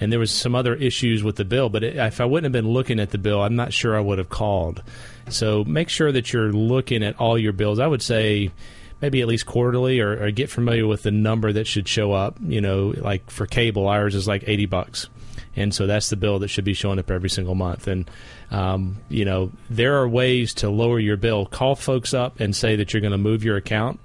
And 0.00 0.10
there 0.10 0.18
was 0.18 0.32
some 0.32 0.56
other 0.56 0.74
issues 0.74 1.22
with 1.22 1.36
the 1.36 1.44
bill, 1.44 1.68
but 1.68 1.84
it, 1.84 1.94
if 1.94 2.20
I 2.20 2.24
wouldn't 2.24 2.52
have 2.52 2.64
been 2.64 2.72
looking 2.72 2.98
at 2.98 3.10
the 3.10 3.18
bill, 3.18 3.40
I'm 3.40 3.54
not 3.54 3.72
sure 3.72 3.96
I 3.96 4.00
would 4.00 4.18
have 4.18 4.30
called. 4.30 4.82
So 5.28 5.62
make 5.62 5.88
sure 5.88 6.10
that 6.10 6.32
you're 6.32 6.50
looking 6.50 7.04
at 7.04 7.20
all 7.20 7.38
your 7.38 7.52
bills. 7.52 7.78
I 7.78 7.86
would 7.86 8.02
say 8.02 8.50
maybe 9.00 9.20
at 9.20 9.28
least 9.28 9.46
quarterly, 9.46 10.00
or, 10.00 10.24
or 10.24 10.32
get 10.32 10.50
familiar 10.50 10.88
with 10.88 11.04
the 11.04 11.12
number 11.12 11.52
that 11.52 11.68
should 11.68 11.86
show 11.86 12.10
up. 12.12 12.36
You 12.42 12.60
know, 12.60 12.94
like 12.96 13.30
for 13.30 13.46
cable, 13.46 13.86
ours 13.86 14.16
is 14.16 14.26
like 14.26 14.42
eighty 14.48 14.66
bucks 14.66 15.08
and 15.56 15.74
so 15.74 15.86
that's 15.86 16.08
the 16.10 16.16
bill 16.16 16.38
that 16.40 16.48
should 16.48 16.64
be 16.64 16.74
showing 16.74 16.98
up 16.98 17.10
every 17.10 17.28
single 17.30 17.54
month. 17.54 17.86
And 17.86 18.10
um, 18.50 18.98
you 19.08 19.24
know, 19.24 19.50
there 19.70 19.96
are 20.00 20.08
ways 20.08 20.54
to 20.54 20.70
lower 20.70 20.98
your 20.98 21.16
bill. 21.16 21.46
Call 21.46 21.74
folks 21.74 22.14
up 22.14 22.40
and 22.40 22.54
say 22.54 22.76
that 22.76 22.92
you're 22.92 23.00
going 23.02 23.12
to 23.12 23.18
move 23.18 23.44
your 23.44 23.56
account. 23.56 24.00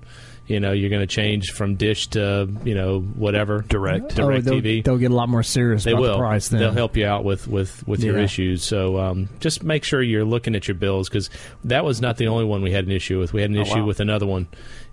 You 0.46 0.62
know, 0.62 0.72
you're 0.72 0.90
going 0.90 1.02
to 1.02 1.08
change 1.14 1.52
from 1.52 1.76
Dish 1.76 2.08
to 2.12 2.48
you 2.64 2.74
know 2.74 3.02
whatever 3.02 3.66
Direct. 3.68 4.16
Direct 4.16 4.48
oh, 4.48 4.52
they'll, 4.52 4.62
TV. 4.62 4.82
They'll 4.82 4.98
get 4.98 5.12
a 5.12 5.14
lot 5.14 5.28
more 5.28 5.44
serious 5.44 5.84
They 5.84 5.92
about 5.92 6.02
will. 6.02 6.12
the 6.14 6.20
price 6.20 6.48
then. 6.48 6.62
They'll 6.62 6.72
help 6.72 6.96
you 6.96 7.06
out 7.06 7.26
with 7.26 7.50
with 7.50 7.86
with 7.86 8.02
your 8.02 8.18
issues. 8.18 8.64
So 8.64 8.98
um, 8.98 9.28
just 9.42 9.62
make 9.64 9.84
sure 9.84 10.02
you're 10.02 10.24
looking 10.24 10.56
at 10.56 10.66
your 10.66 10.76
bills 10.76 11.10
because 11.10 11.30
that 11.66 11.84
was 11.84 12.00
not 12.00 12.16
the 12.16 12.28
only 12.28 12.46
one 12.46 12.62
we 12.62 12.72
had 12.72 12.86
an 12.86 12.92
issue 12.92 13.20
with. 13.20 13.34
We 13.34 13.42
had 13.42 13.50
an 13.50 13.58
Oh, 13.58 13.62
issue 13.62 13.80
wow. 13.80 13.86
with 13.88 14.00
another 14.00 14.26
one 14.26 14.48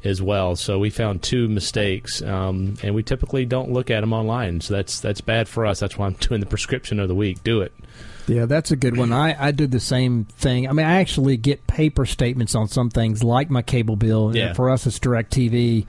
as 0.04 0.20
well. 0.22 0.54
So 0.56 0.78
we 0.78 0.90
found 0.90 1.22
two 1.22 1.48
mistakes, 1.48 2.20
um, 2.22 2.74
and 2.82 2.94
we 2.94 3.02
typically 3.02 3.44
don't 3.46 3.72
look 3.72 3.90
at 3.90 4.00
them 4.00 4.12
online. 4.12 4.60
So 4.60 4.74
that's 4.74 5.00
that's 5.00 5.20
bad 5.20 5.48
for 5.48 5.64
us. 5.66 5.80
That's 5.80 5.96
why 5.98 6.06
I'm 6.06 6.12
doing 6.20 6.40
the 6.40 6.46
prescription 6.46 7.00
of 7.00 7.08
the 7.08 7.14
week. 7.14 7.42
Do 7.42 7.60
it. 7.62 7.72
Yeah, 8.26 8.46
that's 8.46 8.70
a 8.70 8.76
good 8.76 8.96
one. 8.96 9.12
I, 9.12 9.48
I 9.48 9.50
do 9.50 9.66
the 9.66 9.80
same 9.80 10.24
thing. 10.24 10.66
I 10.66 10.72
mean, 10.72 10.86
I 10.86 11.00
actually 11.00 11.36
get 11.36 11.66
paper 11.66 12.06
statements 12.06 12.54
on 12.54 12.68
some 12.68 12.88
things, 12.88 13.22
like 13.22 13.50
my 13.50 13.60
cable 13.60 13.96
bill. 13.96 14.34
Yeah. 14.34 14.54
For 14.54 14.70
us, 14.70 14.86
it's 14.86 14.98
DirecTV. 14.98 15.86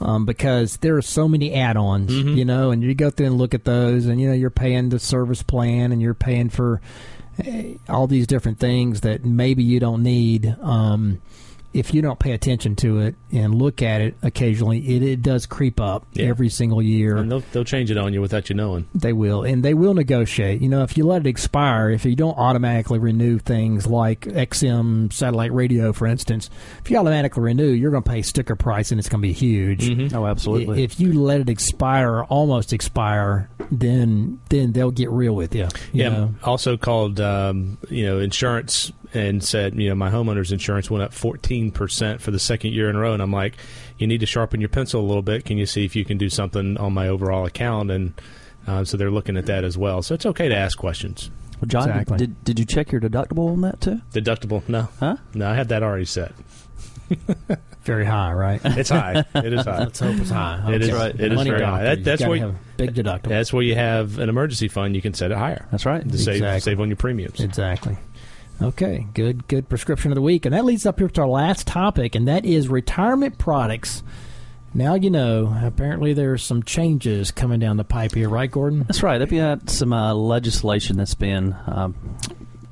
Um, 0.00 0.26
because 0.26 0.78
there 0.78 0.96
are 0.96 1.02
so 1.02 1.28
many 1.28 1.54
add-ons, 1.54 2.10
Mhm. 2.10 2.36
you 2.36 2.44
know, 2.44 2.72
and 2.72 2.82
you 2.82 2.92
go 2.92 3.08
through 3.10 3.26
and 3.26 3.38
look 3.38 3.54
at 3.54 3.64
those, 3.64 4.06
and 4.06 4.20
you 4.20 4.26
know 4.26 4.34
you're 4.34 4.50
paying 4.50 4.88
the 4.88 4.98
service 4.98 5.44
plan, 5.44 5.92
and 5.92 6.02
you're 6.02 6.12
paying 6.12 6.48
for 6.48 6.80
eh, 7.38 7.74
all 7.88 8.08
these 8.08 8.26
different 8.26 8.58
things 8.58 9.02
that 9.02 9.24
maybe 9.24 9.62
you 9.62 9.78
don't 9.78 10.02
need. 10.02 10.56
Um, 10.60 11.20
if 11.74 11.94
you 11.94 12.02
don't 12.02 12.18
pay 12.18 12.32
attention 12.32 12.76
to 12.76 12.98
it 13.00 13.14
and 13.32 13.54
look 13.54 13.82
at 13.82 14.00
it 14.00 14.14
occasionally, 14.22 14.78
it, 14.96 15.02
it 15.02 15.22
does 15.22 15.46
creep 15.46 15.80
up 15.80 16.06
Yeah. 16.12 16.26
every 16.26 16.48
single 16.48 16.82
year. 16.82 17.16
And 17.16 17.30
they'll 17.30 17.42
they'll 17.52 17.64
change 17.64 17.90
it 17.90 17.96
on 17.98 18.12
you 18.12 18.20
without 18.20 18.48
you 18.50 18.54
knowing. 18.56 18.86
They 18.94 19.12
will, 19.12 19.42
and 19.42 19.62
they 19.64 19.74
will 19.74 19.94
negotiate. 19.94 20.60
You 20.60 20.68
know, 20.68 20.82
if 20.82 20.96
you 20.96 21.04
let 21.04 21.22
it 21.22 21.26
expire, 21.28 21.90
if 21.90 22.04
you 22.04 22.14
don't 22.16 22.36
automatically 22.36 22.98
renew 22.98 23.38
things 23.38 23.86
like 23.86 24.20
XM 24.20 25.12
satellite 25.12 25.52
radio, 25.52 25.92
for 25.92 26.06
instance, 26.06 26.50
if 26.84 26.90
you 26.90 26.96
automatically 26.98 27.42
renew, 27.42 27.68
you're 27.70 27.90
going 27.90 28.02
to 28.02 28.10
pay 28.10 28.22
sticker 28.22 28.56
price, 28.56 28.90
and 28.90 28.98
it's 28.98 29.08
going 29.08 29.20
to 29.22 29.26
be 29.28 29.32
huge. 29.32 29.88
Mhm. 29.88 30.12
Oh, 30.14 30.26
absolutely. 30.26 30.82
If 30.84 31.00
you 31.00 31.20
let 31.20 31.40
it 31.40 31.48
expire, 31.48 32.10
or 32.16 32.24
almost 32.24 32.72
expire, 32.72 33.48
then 33.70 34.38
then 34.50 34.72
they'll 34.72 34.90
get 34.90 35.10
real 35.10 35.34
with 35.34 35.54
you. 35.54 35.68
you 35.92 36.02
Yeah. 36.04 36.08
know? 36.10 36.34
Also 36.42 36.76
called 36.76 37.20
um, 37.20 37.78
you 37.88 38.04
know 38.04 38.18
insurance 38.18 38.92
and 39.14 39.42
said 39.42 39.74
you 39.74 39.88
know 39.88 39.94
my 39.94 40.10
homeowner's 40.10 40.52
insurance 40.52 40.90
went 40.90 41.02
up 41.04 41.12
14 41.12 41.61
percent 41.70 42.20
for 42.20 42.30
the 42.30 42.38
second 42.38 42.72
year 42.72 42.90
in 42.90 42.96
a 42.96 42.98
row, 42.98 43.12
and 43.12 43.22
I'm 43.22 43.32
like, 43.32 43.56
you 43.98 44.06
need 44.06 44.20
to 44.20 44.26
sharpen 44.26 44.60
your 44.60 44.68
pencil 44.68 45.00
a 45.00 45.06
little 45.06 45.22
bit. 45.22 45.44
Can 45.44 45.56
you 45.58 45.66
see 45.66 45.84
if 45.84 45.94
you 45.94 46.04
can 46.04 46.18
do 46.18 46.28
something 46.28 46.76
on 46.78 46.92
my 46.92 47.08
overall 47.08 47.46
account? 47.46 47.90
And 47.90 48.14
uh, 48.66 48.84
so 48.84 48.96
they're 48.96 49.10
looking 49.10 49.36
at 49.36 49.46
that 49.46 49.64
as 49.64 49.78
well. 49.78 50.02
So 50.02 50.14
it's 50.14 50.26
okay 50.26 50.48
to 50.48 50.56
ask 50.56 50.76
questions. 50.78 51.30
Well, 51.60 51.68
John, 51.68 51.86
did- 51.88 51.90
Exactly. 51.92 52.16
did, 52.18 52.44
did 52.44 52.58
you 52.58 52.64
check 52.64 52.90
your 52.90 53.00
deductible 53.00 53.52
on 53.52 53.60
that 53.60 53.80
too? 53.80 54.00
Deductible? 54.12 54.68
No, 54.68 54.88
Huh? 54.98 55.16
no, 55.34 55.48
I 55.48 55.54
had 55.54 55.68
that 55.68 55.82
already 55.84 56.04
set. 56.06 56.32
Very 57.82 58.04
high, 58.04 58.32
right? 58.32 58.60
It's 58.64 58.90
high. 58.90 59.24
it 59.34 59.52
is 59.52 59.64
high. 59.64 59.78
Let's 59.84 59.98
hope 59.98 60.16
it's 60.16 60.30
high. 60.30 60.72
It 60.72 60.82
is- 60.82 60.90
Okay. 60.90 61.24
it 61.24 61.32
is 61.32 61.36
Money 61.36 61.50
very 61.50 61.62
high. 61.64 61.70
doctor, 61.70 61.84
That- 61.84 61.98
you 61.98 62.04
that's 62.04 62.20
gotta 62.20 62.30
where- 62.30 62.38
have 62.40 62.54
big 62.76 62.94
deductible. 62.94 63.28
That's 63.28 63.52
where 63.52 63.62
you 63.62 63.74
have 63.74 64.18
an 64.18 64.28
emergency 64.28 64.68
fund. 64.68 64.94
You 64.94 65.02
can 65.02 65.14
set 65.14 65.30
it 65.32 65.36
higher 65.36 65.66
That's 65.72 65.84
right. 65.84 66.08
to 66.08 66.18
save 66.18 66.36
Exactly. 66.36 66.60
save 66.60 66.80
on 66.80 66.88
your 66.88 66.96
premiums. 66.96 67.40
Exactly. 67.40 67.96
Okay, 68.62 69.08
good, 69.12 69.48
good 69.48 69.68
prescription 69.68 70.12
of 70.12 70.14
the 70.14 70.22
week, 70.22 70.46
and 70.46 70.54
that 70.54 70.64
leads 70.64 70.86
up 70.86 71.00
here 71.00 71.08
to 71.08 71.20
our 71.22 71.28
last 71.28 71.66
topic, 71.66 72.14
and 72.14 72.28
that 72.28 72.44
is 72.44 72.68
retirement 72.68 73.36
products. 73.36 74.04
Now 74.72 74.94
you 74.94 75.10
know. 75.10 75.54
Apparently, 75.62 76.12
there's 76.12 76.44
some 76.44 76.62
changes 76.62 77.32
coming 77.32 77.58
down 77.58 77.76
the 77.76 77.84
pipe 77.84 78.14
here, 78.14 78.28
right, 78.28 78.50
Gordon? 78.50 78.84
That's 78.84 79.02
right. 79.02 79.18
They've 79.18 79.28
got 79.28 79.68
some 79.68 79.92
uh, 79.92 80.14
legislation 80.14 80.96
that's 80.96 81.16
been, 81.16 81.56
um, 81.66 81.96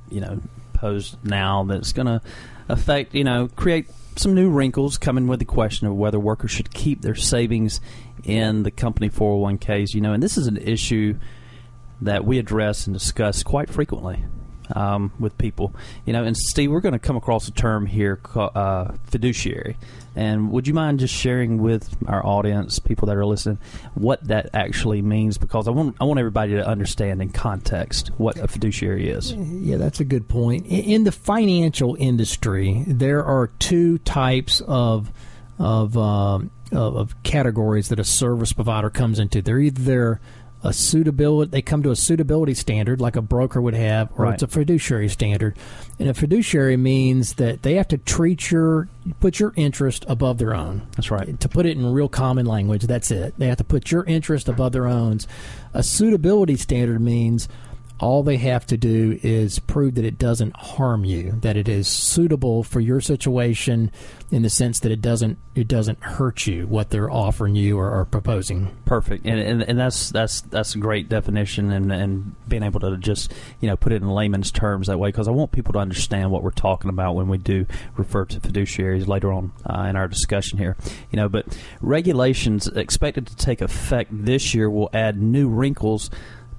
you 0.08 0.20
know, 0.20 0.40
posed 0.74 1.16
now 1.24 1.64
that's 1.64 1.92
going 1.92 2.06
to 2.06 2.22
affect, 2.68 3.14
you 3.14 3.24
know, 3.24 3.48
create 3.56 3.90
some 4.16 4.34
new 4.34 4.48
wrinkles 4.48 4.96
coming 4.96 5.26
with 5.26 5.40
the 5.40 5.44
question 5.44 5.88
of 5.88 5.96
whether 5.96 6.20
workers 6.20 6.52
should 6.52 6.72
keep 6.72 7.02
their 7.02 7.16
savings 7.16 7.80
in 8.22 8.62
the 8.62 8.70
company 8.70 9.10
401ks. 9.10 9.92
You 9.92 10.00
know, 10.00 10.12
and 10.12 10.22
this 10.22 10.38
is 10.38 10.46
an 10.46 10.56
issue 10.56 11.18
that 12.00 12.24
we 12.24 12.38
address 12.38 12.86
and 12.86 12.94
discuss 12.94 13.42
quite 13.42 13.68
frequently 13.68 14.24
um, 14.74 15.12
with 15.18 15.36
people. 15.38 15.74
You 16.04 16.12
know, 16.12 16.24
and 16.24 16.36
Steve, 16.36 16.70
we're 16.70 16.80
going 16.80 16.92
to 16.92 16.98
come 16.98 17.16
across 17.16 17.48
a 17.48 17.52
term 17.52 17.86
here, 17.86 18.20
uh, 18.34 18.92
fiduciary. 19.06 19.76
And 20.16 20.50
would 20.50 20.66
you 20.66 20.74
mind 20.74 20.98
just 20.98 21.14
sharing 21.14 21.62
with 21.62 21.96
our 22.06 22.24
audience, 22.24 22.78
people 22.78 23.06
that 23.06 23.16
are 23.16 23.24
listening, 23.24 23.58
what 23.94 24.22
that 24.24 24.50
actually 24.54 25.02
means? 25.02 25.38
Because 25.38 25.68
I 25.68 25.70
want 25.70 25.96
I 26.00 26.04
want 26.04 26.18
everybody 26.18 26.54
to 26.54 26.66
understand 26.66 27.22
in 27.22 27.30
context 27.30 28.08
what 28.18 28.36
a 28.36 28.48
fiduciary 28.48 29.08
is. 29.08 29.32
Yeah, 29.32 29.76
that's 29.76 30.00
a 30.00 30.04
good 30.04 30.28
point. 30.28 30.66
In 30.66 31.04
the 31.04 31.12
financial 31.12 31.96
industry, 31.98 32.84
there 32.86 33.24
are 33.24 33.48
two 33.58 33.98
types 33.98 34.60
of 34.66 35.12
of 35.60 35.96
um, 35.96 36.50
of, 36.72 36.96
of 36.96 37.22
categories 37.22 37.88
that 37.88 37.98
a 37.98 38.04
service 38.04 38.52
provider 38.52 38.90
comes 38.90 39.18
into. 39.18 39.42
They're 39.42 39.60
either 39.60 40.20
a 40.62 40.72
suitability 40.72 41.50
they 41.50 41.62
come 41.62 41.82
to 41.82 41.90
a 41.90 41.96
suitability 41.96 42.52
standard 42.54 43.00
like 43.00 43.16
a 43.16 43.22
broker 43.22 43.60
would 43.62 43.72
have 43.74 44.10
or 44.18 44.24
Right. 44.26 44.34
it's 44.34 44.42
a 44.42 44.46
fiduciary 44.46 45.08
standard 45.08 45.56
and 45.98 46.08
a 46.08 46.14
fiduciary 46.14 46.76
means 46.76 47.34
that 47.34 47.62
they 47.62 47.74
have 47.76 47.88
to 47.88 47.96
treat 47.98 48.50
your 48.50 48.88
put 49.20 49.40
your 49.40 49.54
interest 49.56 50.04
above 50.08 50.36
their 50.38 50.54
own 50.54 50.82
That's 50.96 51.10
right. 51.10 51.40
to 51.40 51.48
put 51.48 51.64
it 51.64 51.76
in 51.78 51.92
real 51.92 52.08
common 52.10 52.44
language, 52.46 52.82
that's 52.82 53.10
it. 53.10 53.34
They 53.38 53.48
have 53.48 53.56
to 53.58 53.64
put 53.64 53.90
your 53.90 54.04
interest 54.04 54.48
above 54.48 54.72
their 54.72 54.86
own. 54.86 55.20
A 55.72 55.82
suitability 55.82 56.56
standard 56.56 57.00
means 57.00 57.48
all 58.00 58.22
they 58.22 58.38
have 58.38 58.66
to 58.66 58.76
do 58.76 59.18
is 59.22 59.58
prove 59.58 59.94
that 59.94 60.04
it 60.04 60.18
doesn't 60.18 60.56
harm 60.56 61.04
you, 61.04 61.38
that 61.42 61.56
it 61.56 61.68
is 61.68 61.86
suitable 61.86 62.62
for 62.62 62.80
your 62.80 63.00
situation 63.00 63.90
in 64.30 64.42
the 64.42 64.50
sense 64.50 64.80
that 64.80 64.90
it 64.90 65.02
doesn't 65.02 65.38
it 65.54 65.68
doesn't 65.68 66.02
hurt 66.02 66.46
you 66.46 66.66
what 66.66 66.90
they're 66.90 67.10
offering 67.10 67.54
you 67.54 67.78
or, 67.78 67.90
or 67.90 68.04
proposing. 68.06 68.74
Perfect, 68.86 69.26
and, 69.26 69.38
and 69.38 69.62
and 69.62 69.78
that's 69.78 70.10
that's 70.10 70.40
that's 70.42 70.74
a 70.74 70.78
great 70.78 71.08
definition, 71.08 71.70
and 71.70 71.92
and 71.92 72.48
being 72.48 72.62
able 72.62 72.80
to 72.80 72.96
just 72.96 73.32
you 73.60 73.68
know 73.68 73.76
put 73.76 73.92
it 73.92 74.00
in 74.00 74.08
layman's 74.08 74.50
terms 74.50 74.86
that 74.86 74.98
way 74.98 75.08
because 75.08 75.28
I 75.28 75.32
want 75.32 75.52
people 75.52 75.74
to 75.74 75.78
understand 75.78 76.30
what 76.30 76.42
we're 76.42 76.52
talking 76.52 76.88
about 76.88 77.16
when 77.16 77.28
we 77.28 77.36
do 77.36 77.66
refer 77.96 78.24
to 78.24 78.40
fiduciaries 78.40 79.06
later 79.06 79.32
on 79.32 79.52
uh, 79.68 79.82
in 79.82 79.96
our 79.96 80.08
discussion 80.08 80.58
here. 80.58 80.76
You 81.10 81.16
know, 81.16 81.28
but 81.28 81.46
regulations 81.82 82.66
expected 82.66 83.26
to 83.26 83.36
take 83.36 83.60
effect 83.60 84.10
this 84.10 84.54
year 84.54 84.70
will 84.70 84.90
add 84.94 85.20
new 85.20 85.48
wrinkles 85.48 86.10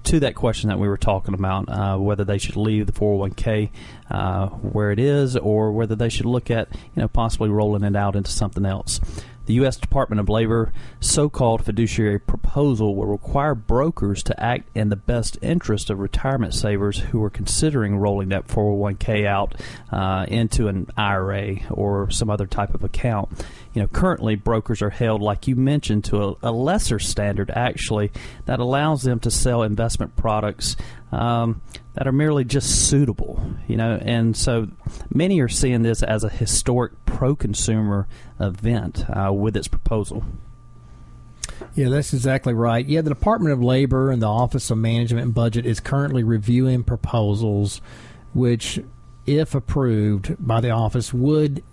to 0.04 0.20
that 0.22 0.36
question 0.36 0.70
that 0.70 0.80
we 0.80 0.88
were 0.88 0.97
talking 0.97 1.34
about, 1.34 1.70
uh, 1.70 1.97
whether 1.97 2.24
they 2.24 2.38
should 2.38 2.56
leave 2.56 2.88
the 2.88 2.91
401k 2.91 3.70
uh, 4.10 4.47
where 4.47 4.91
it 4.91 4.99
is, 4.99 5.36
or 5.38 5.72
whether 5.72 5.95
they 5.95 6.10
should 6.10 6.26
look 6.26 6.49
at, 6.52 6.68
you 6.74 7.02
know, 7.02 7.08
possibly 7.08 7.49
rolling 7.49 7.84
it 7.84 7.95
out 7.95 8.16
into 8.16 8.32
something 8.32 8.66
else. 8.66 8.99
The 9.46 9.54
U.S. 9.56 9.78
Department 9.78 10.20
of 10.20 10.30
Labor 10.30 10.72
so 11.00 11.30
called 11.30 11.66
fiduciary 11.66 12.20
proposal 12.20 12.96
will 12.96 13.08
require 13.08 13.56
brokers 13.56 14.24
to 14.24 14.39
act 14.44 14.70
in 14.76 14.89
the 14.89 14.96
best 14.96 15.38
interest 15.42 15.89
of 15.89 16.00
retirement 16.00 16.54
savers 16.54 17.00
who 17.00 17.24
are 17.24 17.30
considering 17.30 17.98
rolling 17.98 18.30
that 18.30 18.48
401k 18.48 19.26
out 19.26 19.56
uh, 19.92 20.26
into 20.28 20.68
an 20.68 20.88
IRA 20.96 21.58
or 21.70 22.10
some 22.10 22.30
other 22.30 22.48
type 22.48 22.74
of 22.74 22.84
account. 22.84 23.30
You 23.74 23.82
know, 23.82 23.88
currently 23.88 24.36
brokers 24.36 24.82
are 24.82 24.89
held, 24.89 25.22
like 25.22 25.48
you 25.48 25.56
mentioned, 25.56 26.04
to 26.06 26.24
a, 26.24 26.36
a 26.44 26.52
lesser 26.52 27.00
standard 27.00 27.50
actually 27.52 28.12
that 28.46 28.60
allows 28.60 29.04
them 29.04 29.20
to 29.22 29.32
sell 29.32 29.64
investment 29.64 30.16
products 30.16 30.76
um, 31.12 31.62
that 31.93 32.07
are 32.07 32.12
merely 32.12 32.43
just 32.43 32.89
suitable, 32.89 33.43
you 33.68 33.76
know, 33.76 33.99
and 34.01 34.36
so 34.36 34.68
many 35.14 35.39
are 35.41 35.49
seeing 35.49 35.82
this 35.82 36.03
as 36.03 36.24
a 36.24 36.30
historic 36.30 36.93
pro-consumer 37.05 38.07
event 38.39 39.05
uh, 39.09 39.32
with 39.34 39.57
its 39.57 39.68
proposal. 39.68 40.24
Yeah, 41.76 41.89
that's 41.89 42.14
exactly 42.14 42.53
right. 42.53 42.86
Yeah, 42.86 43.01
the 43.01 43.09
Department 43.09 43.53
of 43.53 43.62
Labor 43.62 44.12
and 44.12 44.22
the 44.22 44.28
Office 44.28 44.72
of 44.72 44.78
Management 44.78 45.26
and 45.26 45.34
Budget 45.34 45.66
is 45.66 45.80
currently 45.80 46.24
reviewing 46.24 46.84
proposals 46.84 47.82
which, 48.34 48.80
if 49.26 49.53
approved 49.55 50.36
by 50.39 50.62
the 50.62 50.70
office, 50.70 51.14
would 51.14 51.64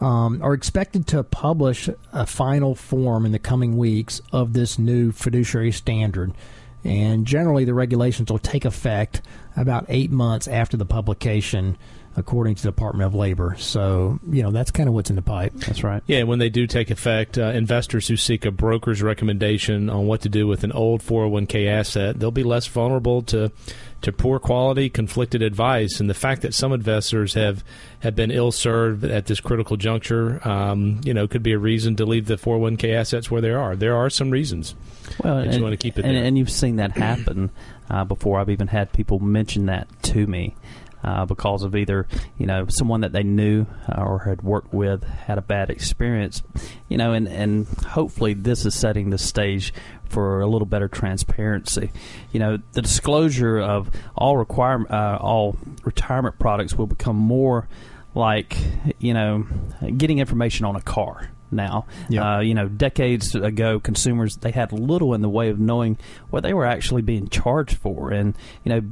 um, 0.00 0.42
are 0.42 0.54
expected 0.54 1.06
to 1.08 1.22
publish 1.22 1.88
a 2.12 2.26
final 2.26 2.74
form 2.74 3.24
in 3.24 3.32
the 3.32 3.38
coming 3.38 3.76
weeks 3.76 4.20
of 4.32 4.52
this 4.52 4.78
new 4.78 5.12
fiduciary 5.12 5.72
standard. 5.72 6.32
And 6.84 7.26
generally, 7.26 7.64
the 7.64 7.74
regulations 7.74 8.30
will 8.30 8.38
take 8.38 8.64
effect 8.64 9.22
about 9.56 9.86
eight 9.88 10.10
months 10.10 10.46
after 10.46 10.76
the 10.76 10.84
publication, 10.84 11.78
according 12.16 12.54
to 12.54 12.62
the 12.62 12.68
Department 12.68 13.06
of 13.06 13.14
Labor. 13.14 13.56
So, 13.58 14.18
you 14.30 14.42
know, 14.42 14.50
that's 14.50 14.70
kind 14.70 14.88
of 14.88 14.94
what's 14.94 15.10
in 15.10 15.16
the 15.16 15.22
pipe. 15.22 15.52
That's 15.54 15.82
right. 15.82 16.02
Yeah, 16.06 16.22
when 16.24 16.38
they 16.38 16.48
do 16.48 16.66
take 16.66 16.90
effect, 16.90 17.38
uh, 17.38 17.46
investors 17.46 18.08
who 18.08 18.16
seek 18.16 18.44
a 18.44 18.50
broker's 18.50 19.02
recommendation 19.02 19.90
on 19.90 20.06
what 20.06 20.22
to 20.22 20.28
do 20.28 20.46
with 20.46 20.64
an 20.64 20.72
old 20.72 21.02
401k 21.02 21.68
asset, 21.68 22.18
they'll 22.18 22.30
be 22.30 22.44
less 22.44 22.66
vulnerable 22.66 23.22
to 23.22 23.50
to 24.04 24.12
poor 24.12 24.38
quality, 24.38 24.90
conflicted 24.90 25.40
advice, 25.40 25.98
and 25.98 26.10
the 26.10 26.14
fact 26.14 26.42
that 26.42 26.52
some 26.52 26.74
investors 26.74 27.32
have 27.32 27.64
have 28.00 28.14
been 28.14 28.30
ill 28.30 28.52
served 28.52 29.02
at 29.02 29.24
this 29.26 29.40
critical 29.40 29.78
juncture, 29.78 30.46
um, 30.46 31.00
you 31.04 31.14
know, 31.14 31.26
could 31.26 31.42
be 31.42 31.52
a 31.52 31.58
reason 31.58 31.96
to 31.96 32.04
leave 32.04 32.26
the 32.26 32.36
401k 32.36 32.94
assets 32.94 33.30
where 33.30 33.40
they 33.40 33.50
are. 33.50 33.74
There 33.74 33.96
are 33.96 34.10
some 34.10 34.30
reasons. 34.30 34.74
Well, 35.22 35.38
and, 35.38 35.54
you 35.54 35.62
want 35.62 35.72
to 35.72 35.78
keep 35.78 35.98
it 35.98 36.04
and, 36.04 36.16
there. 36.16 36.24
and 36.24 36.36
you've 36.36 36.50
seen 36.50 36.76
that 36.76 36.92
happen 36.92 37.50
uh, 37.88 38.04
before. 38.04 38.38
I've 38.38 38.50
even 38.50 38.68
had 38.68 38.92
people 38.92 39.20
mention 39.20 39.66
that 39.66 39.88
to 40.04 40.26
me. 40.26 40.54
Uh, 41.04 41.26
because 41.26 41.62
of 41.62 41.76
either 41.76 42.06
you 42.38 42.46
know 42.46 42.66
someone 42.68 43.02
that 43.02 43.12
they 43.12 43.22
knew 43.22 43.66
uh, 43.88 44.02
or 44.02 44.20
had 44.20 44.40
worked 44.40 44.72
with 44.72 45.04
had 45.04 45.36
a 45.36 45.42
bad 45.42 45.68
experience, 45.68 46.42
you 46.88 46.96
know, 46.96 47.12
and 47.12 47.28
and 47.28 47.66
hopefully 47.88 48.32
this 48.32 48.64
is 48.64 48.74
setting 48.74 49.10
the 49.10 49.18
stage 49.18 49.74
for 50.08 50.40
a 50.40 50.46
little 50.46 50.66
better 50.66 50.88
transparency. 50.88 51.90
You 52.32 52.40
know, 52.40 52.58
the 52.72 52.80
disclosure 52.80 53.58
of 53.58 53.90
all 54.16 54.38
require 54.38 54.90
uh, 54.90 55.18
all 55.18 55.56
retirement 55.84 56.38
products 56.38 56.74
will 56.74 56.86
become 56.86 57.16
more 57.16 57.68
like 58.14 58.56
you 58.98 59.12
know 59.12 59.46
getting 59.96 60.20
information 60.20 60.64
on 60.64 60.76
a 60.76 60.82
car 60.82 61.30
now. 61.50 61.86
Yep. 62.08 62.24
Uh, 62.24 62.40
you 62.40 62.54
know, 62.54 62.68
decades 62.68 63.34
ago, 63.34 63.78
consumers 63.80 64.36
they 64.36 64.50
had 64.50 64.72
little 64.72 65.14
in 65.14 65.22
the 65.22 65.28
way 65.28 65.48
of 65.50 65.58
knowing 65.58 65.98
what 66.30 66.42
they 66.42 66.54
were 66.54 66.66
actually 66.66 67.02
being 67.02 67.28
charged 67.28 67.76
for, 67.76 68.10
and 68.10 68.34
you 68.64 68.70
know. 68.72 68.82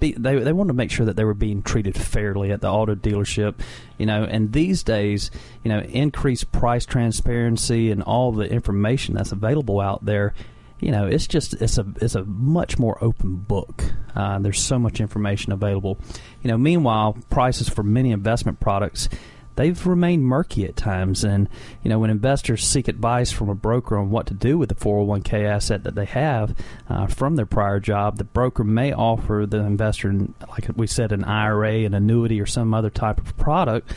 Be, 0.00 0.12
they 0.12 0.38
they 0.38 0.52
wanted 0.52 0.68
to 0.68 0.74
make 0.74 0.90
sure 0.90 1.06
that 1.06 1.16
they 1.16 1.24
were 1.24 1.34
being 1.34 1.62
treated 1.62 1.96
fairly 1.96 2.50
at 2.50 2.60
the 2.60 2.68
auto 2.68 2.94
dealership, 2.94 3.60
you 3.98 4.06
know. 4.06 4.24
And 4.24 4.52
these 4.52 4.82
days, 4.82 5.30
you 5.64 5.70
know, 5.70 5.80
increased 5.80 6.52
price 6.52 6.84
transparency 6.86 7.90
and 7.90 8.02
all 8.02 8.32
the 8.32 8.48
information 8.50 9.14
that's 9.14 9.32
available 9.32 9.80
out 9.80 10.04
there, 10.04 10.34
you 10.80 10.90
know, 10.90 11.06
it's 11.06 11.26
just 11.26 11.54
it's 11.54 11.78
a 11.78 11.86
it's 12.00 12.14
a 12.14 12.24
much 12.24 12.78
more 12.78 13.02
open 13.02 13.36
book. 13.36 13.84
Uh, 14.14 14.38
there's 14.40 14.60
so 14.60 14.78
much 14.78 15.00
information 15.00 15.52
available. 15.52 15.98
You 16.42 16.48
know, 16.48 16.58
meanwhile, 16.58 17.16
prices 17.30 17.68
for 17.68 17.82
many 17.82 18.10
investment 18.10 18.60
products 18.60 19.08
they've 19.56 19.86
remained 19.86 20.24
murky 20.24 20.64
at 20.64 20.76
times. 20.76 21.24
And, 21.24 21.48
you 21.82 21.88
know, 21.88 21.98
when 21.98 22.10
investors 22.10 22.66
seek 22.66 22.88
advice 22.88 23.32
from 23.32 23.48
a 23.48 23.54
broker 23.54 23.96
on 23.96 24.10
what 24.10 24.26
to 24.28 24.34
do 24.34 24.58
with 24.58 24.68
the 24.68 24.74
401k 24.74 25.44
asset 25.44 25.84
that 25.84 25.94
they 25.94 26.04
have 26.06 26.56
uh, 26.88 27.06
from 27.06 27.36
their 27.36 27.46
prior 27.46 27.80
job, 27.80 28.18
the 28.18 28.24
broker 28.24 28.64
may 28.64 28.92
offer 28.92 29.46
the 29.48 29.58
investor, 29.58 30.12
like 30.48 30.68
we 30.76 30.86
said, 30.86 31.12
an 31.12 31.24
IRA, 31.24 31.80
an 31.80 31.94
annuity, 31.94 32.40
or 32.40 32.46
some 32.46 32.74
other 32.74 32.90
type 32.90 33.18
of 33.18 33.36
product. 33.36 33.92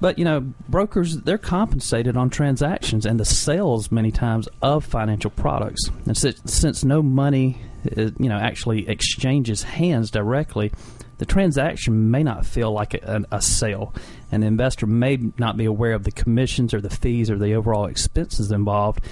But 0.00 0.18
you 0.18 0.24
know, 0.24 0.40
brokers 0.68 1.18
they're 1.18 1.38
compensated 1.38 2.16
on 2.16 2.30
transactions 2.30 3.06
and 3.06 3.18
the 3.18 3.24
sales 3.24 3.90
many 3.90 4.10
times 4.10 4.48
of 4.60 4.84
financial 4.84 5.30
products. 5.30 5.80
And 6.06 6.16
since, 6.16 6.40
since 6.44 6.84
no 6.84 7.02
money, 7.02 7.60
uh, 7.96 8.10
you 8.18 8.28
know, 8.28 8.36
actually 8.36 8.88
exchanges 8.88 9.62
hands 9.62 10.10
directly, 10.10 10.72
the 11.22 11.26
transaction 11.26 12.10
may 12.10 12.24
not 12.24 12.44
feel 12.44 12.72
like 12.72 12.94
a, 12.94 13.24
a, 13.30 13.40
sale, 13.40 13.94
and 14.32 14.42
the 14.42 14.48
investor 14.48 14.88
may 14.88 15.16
not 15.38 15.56
be 15.56 15.66
aware 15.66 15.92
of 15.92 16.02
the 16.02 16.10
commissions 16.10 16.74
or 16.74 16.80
the 16.80 16.90
fees 16.90 17.30
or 17.30 17.38
the 17.38 17.54
overall 17.54 17.86
expenses 17.86 18.50
involved. 18.50 19.04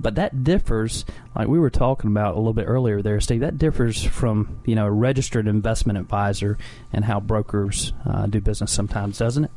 But 0.00 0.16
that 0.16 0.42
differs, 0.42 1.04
like 1.36 1.46
we 1.46 1.60
were 1.60 1.70
talking 1.70 2.10
about 2.10 2.34
a 2.34 2.38
little 2.38 2.52
bit 2.52 2.64
earlier 2.64 3.00
there, 3.00 3.20
Steve. 3.20 3.42
That 3.42 3.58
differs 3.58 4.02
from 4.02 4.58
you 4.64 4.74
know 4.74 4.86
a 4.86 4.90
registered 4.90 5.46
investment 5.46 6.00
advisor 6.00 6.58
and 6.92 7.04
how 7.04 7.20
brokers 7.20 7.92
uh, 8.04 8.26
do 8.26 8.40
business 8.40 8.72
sometimes, 8.72 9.18
doesn't 9.18 9.44
it? 9.44 9.50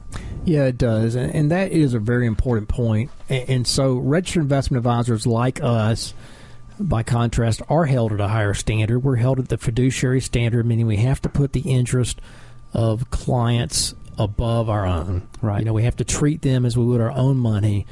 Yeah, 0.43 0.65
it 0.65 0.77
does, 0.77 1.15
and, 1.15 1.49
that 1.49 1.71
is 1.71 1.95
a 1.95 1.99
very 1.99 2.27
important 2.27 2.69
point. 2.69 3.09
And, 3.29 3.49
and 3.49 3.67
so, 3.67 3.95
registered 3.95 4.43
investment 4.43 4.77
advisors 4.77 5.25
like 5.25 5.59
us 5.63 6.13
by 6.79 7.03
contrast, 7.03 7.61
are 7.69 7.85
held 7.85 8.11
at 8.11 8.19
a 8.19 8.27
higher 8.27 8.53
standard. 8.53 8.99
We're 8.99 9.15
held 9.17 9.39
at 9.39 9.49
the 9.49 9.57
fiduciary 9.57 10.21
standard, 10.21 10.65
meaning 10.65 10.87
we 10.87 10.97
have 10.97 11.21
to 11.21 11.29
put 11.29 11.53
the 11.53 11.61
interest 11.61 12.19
of 12.73 13.09
clients 13.09 13.95
above 14.17 14.69
our 14.69 14.85
own. 14.85 15.27
Right. 15.41 15.59
You 15.59 15.65
know, 15.65 15.73
we 15.73 15.83
have 15.83 15.97
to 15.97 16.05
treat 16.05 16.41
them 16.41 16.65
as 16.65 16.77
we 16.77 16.85
would 16.85 17.01
our 17.01 17.11
own 17.11 17.37
money, 17.37 17.85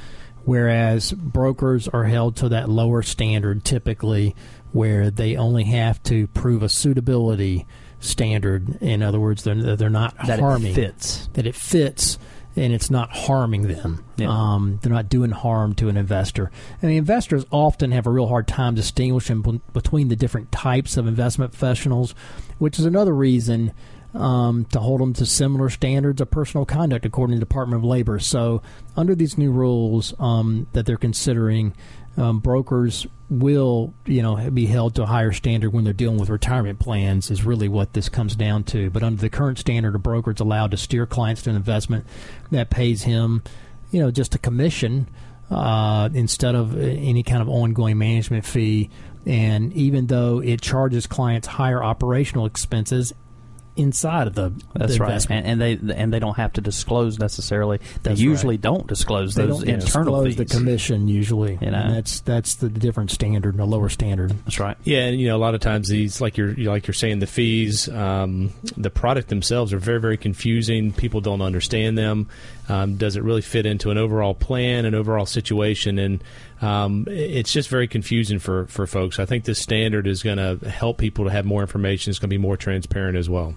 whereas 0.46 1.12
brokers 1.12 1.88
are 1.88 2.06
held 2.06 2.36
to 2.38 2.50
that 2.50 2.70
lower 2.70 3.02
standard 3.02 3.64
typically, 3.64 4.36
where 4.72 5.12
they 5.12 5.36
only 5.36 5.66
have 5.66 6.02
to 6.04 6.28
prove 6.28 6.64
a 6.64 6.70
suitability 6.70 7.66
standard. 8.00 8.82
In 8.82 9.02
other 9.02 9.20
words, 9.20 9.44
they're 9.44 9.76
they're 9.76 9.90
not 9.90 10.16
that 10.28 10.40
harming 10.40 10.74
it 10.74 10.76
fits. 10.76 11.30
that 11.34 11.46
it 11.46 11.56
fits 11.56 12.18
and 12.56 12.74
it's 12.74 12.92
not 12.92 13.12
harming 13.12 13.68
them. 13.68 14.04
Yeah. 14.18 14.28
Um, 14.30 14.80
they're 14.82 14.94
not 14.94 15.10
doing 15.10 15.32
harm 15.32 15.74
to 15.76 15.90
an 15.90 15.98
investor. 15.98 16.52
And 16.82 16.92
the 16.92 16.98
investors 16.98 17.46
often 17.52 17.92
have 17.92 18.06
a 18.06 18.12
real 18.12 18.28
hard 18.28 18.48
time 18.48 18.76
distinguishing 18.76 19.42
b- 19.42 19.62
between 19.74 20.10
the 20.10 20.16
different 20.16 20.52
types 20.52 20.98
of 20.98 21.08
investment 21.08 21.52
professionals, 21.52 22.14
which 22.60 22.78
is 22.80 22.86
another 22.86 23.14
reason 23.14 23.74
um, 24.14 24.66
to 24.66 24.80
hold 24.80 25.02
them 25.02 25.14
to 25.14 25.26
similar 25.26 25.70
standards 25.70 26.22
of 26.22 26.30
personal 26.30 26.66
conduct 26.66 27.06
according 27.06 27.36
to 27.36 27.40
the 27.40 27.46
Department 27.46 27.82
of 27.82 27.86
Labor. 27.86 28.20
So, 28.20 28.62
under 28.96 29.16
these 29.16 29.38
new 29.38 29.52
rules 29.52 30.14
um, 30.20 30.68
that 30.74 30.86
they're 30.86 30.98
considering, 30.98 31.74
um, 32.18 32.40
brokers 32.40 33.08
will, 33.30 33.94
you 34.06 34.22
know, 34.22 34.50
be 34.52 34.66
held 34.66 34.96
to 34.96 35.04
a 35.04 35.06
higher 35.06 35.32
standard 35.32 35.72
when 35.72 35.84
they're 35.84 35.94
dealing 35.94 36.20
with 36.20 36.30
retirement 36.30 36.80
plans. 36.80 37.32
Is 37.32 37.44
really 37.44 37.68
what 37.68 37.94
this 37.94 38.10
comes 38.10 38.36
down 38.36 38.64
to. 38.66 38.90
But 38.90 39.04
under 39.04 39.20
the 39.20 39.30
current 39.30 39.58
standard, 39.58 39.96
a 39.96 40.00
broker 40.00 40.32
is 40.32 40.40
allowed 40.40 40.72
to 40.72 40.78
steer 40.78 41.06
clients 41.06 41.42
to 41.44 41.50
an 41.50 41.56
investment 41.56 42.06
that 42.52 42.70
pays 42.70 43.04
him, 43.04 43.44
you 43.92 44.00
know, 44.00 44.12
just 44.12 44.36
a 44.36 44.38
commission 44.38 45.08
uh, 45.50 46.10
instead 46.14 46.56
of 46.56 46.80
any 46.80 47.24
kind 47.24 47.42
of 47.42 47.50
ongoing 47.50 47.98
management 47.98 48.46
fee. 48.46 48.90
And 49.26 49.72
even 49.74 50.08
though 50.08 50.40
it 50.40 50.62
charges 50.62 51.08
clients 51.08 51.48
higher 51.48 51.84
operational 51.84 52.46
expenses, 52.46 53.14
inside 53.76 54.28
of 54.28 54.36
the. 54.36 54.52
That's 54.74 54.94
the 54.94 55.00
right, 55.00 55.10
investment. 55.10 55.46
and, 55.46 55.62
and 55.62 55.88
they 55.88 55.96
and 55.96 56.14
they 56.14 56.20
don't 56.20 56.38
have 56.38 56.54
to 56.54 56.62
disclose 56.62 57.20
necessarily. 57.20 57.78
They 57.78 58.12
That's 58.12 58.20
usually 58.22 58.56
right. 58.56 58.62
don't 58.62 58.88
disclose 58.88 59.36
those 59.36 59.44
internal. 59.46 59.58
They 59.60 59.72
those 59.72 59.82
don't 59.82 59.88
internal 59.88 60.24
disclose 60.24 60.36
fees. 60.36 60.52
the 60.52 60.58
commission 60.58 61.08
usually. 61.08 61.58
You 61.62 61.72
know. 61.72 61.78
And 61.78 61.96
that's 61.96 62.20
that's 62.22 62.56
the 62.56 62.70
different 62.70 63.12
standard, 63.12 63.58
the 63.58 63.66
lower 63.66 63.90
standard. 63.90 64.32
That's 64.46 64.60
right. 64.60 64.78
Yeah, 64.84 65.06
and 65.06 65.20
you 65.20 65.28
know, 65.28 65.36
a 65.36 65.40
lot 65.40 65.56
of 65.56 65.62
times 65.62 65.90
these, 65.90 66.22
like 66.22 66.38
you're 66.38 66.54
like 66.56 66.88
you're 66.88 66.94
saying, 66.94 67.20
the 67.20 67.28
fees, 67.28 67.90
um, 67.90 68.52
the 68.78 68.90
product 68.90 69.30
themselves 69.30 69.74
are 69.74 69.80
very, 69.80 70.00
very 70.00 70.18
confusing. 70.18 70.92
People 70.94 71.22
don't 71.22 71.42
understand 71.42 71.98
them. 71.98 72.30
Um, 72.70 72.96
does 72.96 73.16
it 73.18 73.24
really 73.24 73.42
fit 73.42 73.66
into 73.66 73.92
an 73.92 73.98
overall 73.98 74.34
plan, 74.34 74.86
an 74.86 74.96
overall 74.96 75.26
situation? 75.26 76.00
And 76.00 76.24
um, 76.62 77.06
it's 77.10 77.52
just 77.52 77.70
very 77.70 77.88
confusing 77.88 78.40
for 78.40 78.68
for 78.68 78.88
folks. 78.88 79.20
I 79.20 79.26
think 79.26 79.44
this 79.44 79.62
standard 79.62 80.08
is 80.08 80.24
going 80.24 80.38
to 80.38 80.70
help 80.70 80.98
people 80.98 81.26
to 81.26 81.32
have 81.32 81.46
more 81.46 81.62
information. 81.62 82.12
It's 82.12 82.20
going 82.20 82.30
to 82.30 82.34
be 82.34 82.38
more 82.38 82.58
transparent 82.58 83.18
as 83.18 83.30
well. 83.30 83.56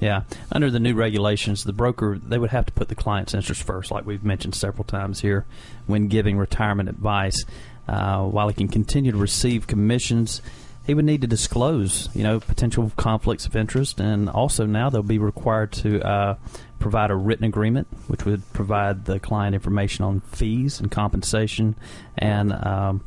Yeah, 0.00 0.22
under 0.50 0.70
the 0.70 0.80
new 0.80 0.94
regulations, 0.94 1.64
the 1.64 1.72
broker 1.72 2.18
they 2.18 2.38
would 2.38 2.50
have 2.50 2.66
to 2.66 2.72
put 2.72 2.88
the 2.88 2.94
client's 2.94 3.34
interest 3.34 3.62
first, 3.62 3.90
like 3.90 4.06
we've 4.06 4.24
mentioned 4.24 4.54
several 4.54 4.84
times 4.84 5.20
here, 5.20 5.44
when 5.86 6.08
giving 6.08 6.38
retirement 6.38 6.88
advice. 6.88 7.44
Uh, 7.88 8.22
while 8.22 8.46
he 8.46 8.54
can 8.54 8.68
continue 8.68 9.10
to 9.10 9.18
receive 9.18 9.66
commissions, 9.66 10.40
he 10.84 10.94
would 10.94 11.04
need 11.04 11.20
to 11.20 11.26
disclose, 11.26 12.08
you 12.14 12.22
know, 12.22 12.40
potential 12.40 12.90
conflicts 12.96 13.46
of 13.46 13.54
interest, 13.54 14.00
and 14.00 14.28
also 14.28 14.66
now 14.66 14.90
they'll 14.90 15.02
be 15.02 15.18
required 15.18 15.72
to 15.72 16.00
uh, 16.02 16.36
provide 16.78 17.10
a 17.10 17.14
written 17.14 17.44
agreement, 17.44 17.86
which 18.08 18.24
would 18.24 18.42
provide 18.52 19.04
the 19.04 19.20
client 19.20 19.54
information 19.54 20.04
on 20.04 20.20
fees 20.20 20.80
and 20.80 20.90
compensation, 20.90 21.76
and 22.18 22.52
um, 22.52 23.04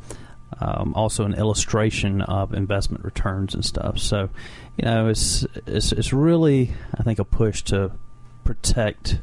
um, 0.60 0.94
also 0.96 1.26
an 1.26 1.34
illustration 1.34 2.22
of 2.22 2.54
investment 2.54 3.04
returns 3.04 3.54
and 3.54 3.66
stuff. 3.66 4.00
So, 4.00 4.30
you 4.78 4.86
know, 4.86 5.10
it's 5.10 5.46
it's 5.66 5.92
it's 5.92 6.14
really 6.14 6.72
I 6.98 7.04
think 7.04 7.20
a 7.20 7.26
push 7.26 7.62
to 7.64 7.92
protect 8.46 9.20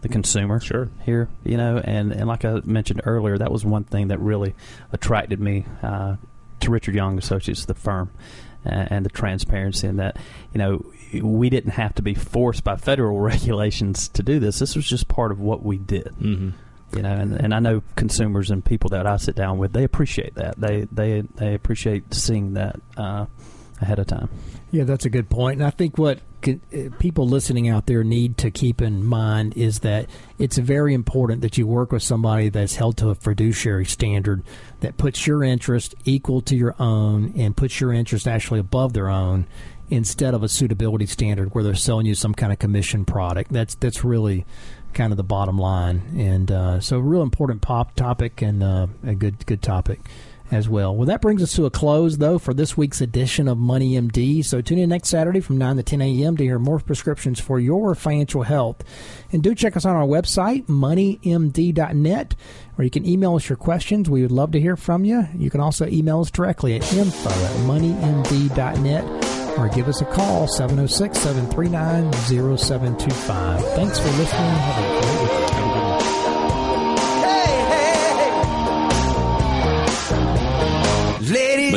the 0.00 0.08
consumer 0.08 0.60
Sure. 0.60 0.88
here, 1.04 1.28
you 1.44 1.56
know, 1.56 1.78
and, 1.78 2.12
and 2.12 2.28
like 2.28 2.44
I 2.44 2.60
mentioned 2.64 3.02
earlier, 3.04 3.36
that 3.36 3.50
was 3.50 3.64
one 3.64 3.82
thing 3.84 4.08
that 4.08 4.20
really 4.20 4.54
attracted 4.92 5.40
me 5.40 5.64
uh, 5.82 6.16
to 6.60 6.70
Richard 6.70 6.94
Young 6.94 7.18
Associates, 7.18 7.64
the 7.64 7.74
firm, 7.74 8.10
and, 8.64 8.92
and 8.92 9.06
the 9.06 9.10
transparency 9.10 9.86
in 9.86 9.96
that, 9.96 10.16
you 10.52 10.58
know, 10.58 10.84
we 11.22 11.48
didn't 11.48 11.72
have 11.72 11.94
to 11.94 12.02
be 12.02 12.14
forced 12.14 12.64
by 12.64 12.76
federal 12.76 13.20
regulations 13.32 14.08
to 14.08 14.22
do 14.22 14.38
this. 14.38 14.58
This 14.58 14.76
was 14.76 14.86
just 14.86 15.08
part 15.08 15.32
of 15.32 15.40
what 15.40 15.62
we 15.62 15.78
did, 15.78 16.12
Mm-hmm. 16.20 16.50
you 16.96 17.02
know, 17.02 17.12
and, 17.12 17.34
and 17.34 17.54
I 17.54 17.58
know 17.60 17.82
consumers 17.96 18.50
and 18.50 18.64
people 18.64 18.90
that 18.90 19.06
I 19.06 19.16
sit 19.16 19.34
down 19.36 19.58
with, 19.58 19.72
they 19.72 19.84
appreciate 19.84 20.34
that. 20.34 20.60
They 20.60 20.86
they 20.90 21.22
they 21.36 21.54
appreciate 21.54 22.12
seeing 22.14 22.54
that 22.54 22.80
uh, 22.96 23.26
ahead 23.80 23.98
of 23.98 24.06
time. 24.06 24.28
Yeah, 24.70 24.84
that's 24.84 25.04
a 25.06 25.10
good 25.10 25.30
point. 25.30 25.60
And 25.60 25.66
I 25.66 25.70
think 25.70 25.96
what 25.96 26.18
could, 26.18 26.18
uh, 26.18 26.27
people 26.98 27.28
listening 27.28 27.68
out 27.68 27.86
there 27.86 28.04
need 28.04 28.38
to 28.38 28.50
keep 28.50 28.80
in 28.80 29.04
mind 29.04 29.56
is 29.56 29.80
that 29.80 30.08
it's 30.38 30.56
very 30.56 30.94
important 30.94 31.40
that 31.42 31.58
you 31.58 31.66
work 31.66 31.90
with 31.90 32.02
somebody 32.02 32.48
that's 32.48 32.76
held 32.76 32.96
to 32.96 33.10
a 33.10 33.14
fiduciary 33.14 33.84
standard 33.84 34.42
that 34.80 34.96
puts 34.96 35.26
your 35.26 35.42
interest 35.42 35.94
equal 36.04 36.40
to 36.40 36.56
your 36.56 36.74
own 36.78 37.32
and 37.36 37.56
puts 37.56 37.80
your 37.80 37.92
interest 37.92 38.28
actually 38.28 38.60
above 38.60 38.92
their 38.92 39.08
own 39.08 39.46
instead 39.90 40.34
of 40.34 40.42
a 40.42 40.48
suitability 40.48 41.06
standard 41.06 41.54
where 41.54 41.64
they're 41.64 41.74
selling 41.74 42.06
you 42.06 42.14
some 42.14 42.34
kind 42.34 42.52
of 42.52 42.58
commission 42.58 43.04
product. 43.04 43.52
That's 43.52 43.74
that's 43.74 44.04
really 44.04 44.44
kind 44.94 45.12
of 45.12 45.16
the 45.16 45.24
bottom 45.24 45.58
line. 45.58 46.02
And 46.16 46.50
uh, 46.50 46.80
so, 46.80 46.98
a 46.98 47.02
real 47.02 47.22
important 47.22 47.62
pop 47.62 47.94
topic 47.94 48.42
and 48.42 48.62
uh, 48.62 48.86
a 49.04 49.14
good 49.14 49.44
good 49.46 49.62
topic 49.62 50.00
as 50.50 50.68
well. 50.68 50.94
Well, 50.94 51.06
that 51.06 51.20
brings 51.20 51.42
us 51.42 51.52
to 51.54 51.66
a 51.66 51.70
close, 51.70 52.18
though, 52.18 52.38
for 52.38 52.54
this 52.54 52.76
week's 52.76 53.00
edition 53.00 53.48
of 53.48 53.58
Money 53.58 53.92
MD. 53.92 54.44
So 54.44 54.60
tune 54.60 54.78
in 54.78 54.88
next 54.88 55.08
Saturday 55.08 55.40
from 55.40 55.58
9 55.58 55.76
to 55.76 55.82
10 55.82 56.00
a.m. 56.00 56.36
to 56.36 56.44
hear 56.44 56.58
more 56.58 56.78
prescriptions 56.80 57.40
for 57.40 57.58
your 57.58 57.94
financial 57.94 58.42
health. 58.42 58.82
And 59.32 59.42
do 59.42 59.54
check 59.54 59.76
us 59.76 59.84
on 59.84 59.96
our 59.96 60.06
website, 60.06 60.66
moneymd.net, 60.66 62.34
or 62.76 62.84
you 62.84 62.90
can 62.90 63.06
email 63.06 63.34
us 63.34 63.48
your 63.48 63.56
questions. 63.56 64.08
We 64.08 64.22
would 64.22 64.32
love 64.32 64.52
to 64.52 64.60
hear 64.60 64.76
from 64.76 65.04
you. 65.04 65.26
You 65.36 65.50
can 65.50 65.60
also 65.60 65.86
email 65.86 66.20
us 66.20 66.30
directly 66.30 66.76
at 66.76 66.92
info 66.92 67.30
at 67.30 67.56
moneymd.net 67.66 69.58
or 69.58 69.68
give 69.68 69.88
us 69.88 70.00
a 70.00 70.04
call, 70.04 70.46
706 70.46 71.18
739 71.18 72.12
0725. 72.56 73.64
Thanks 73.74 73.98
for 73.98 74.06
listening. 74.06 74.50
Have 74.50 74.84
a 74.84 75.00
great 75.00 75.22
week. 75.22 75.27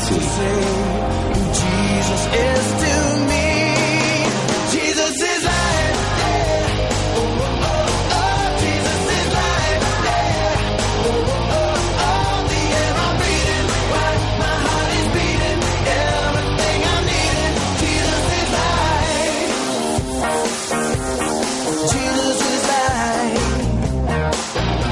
Jesus 0.00 0.38
is 0.38 1.60
to 1.60 1.89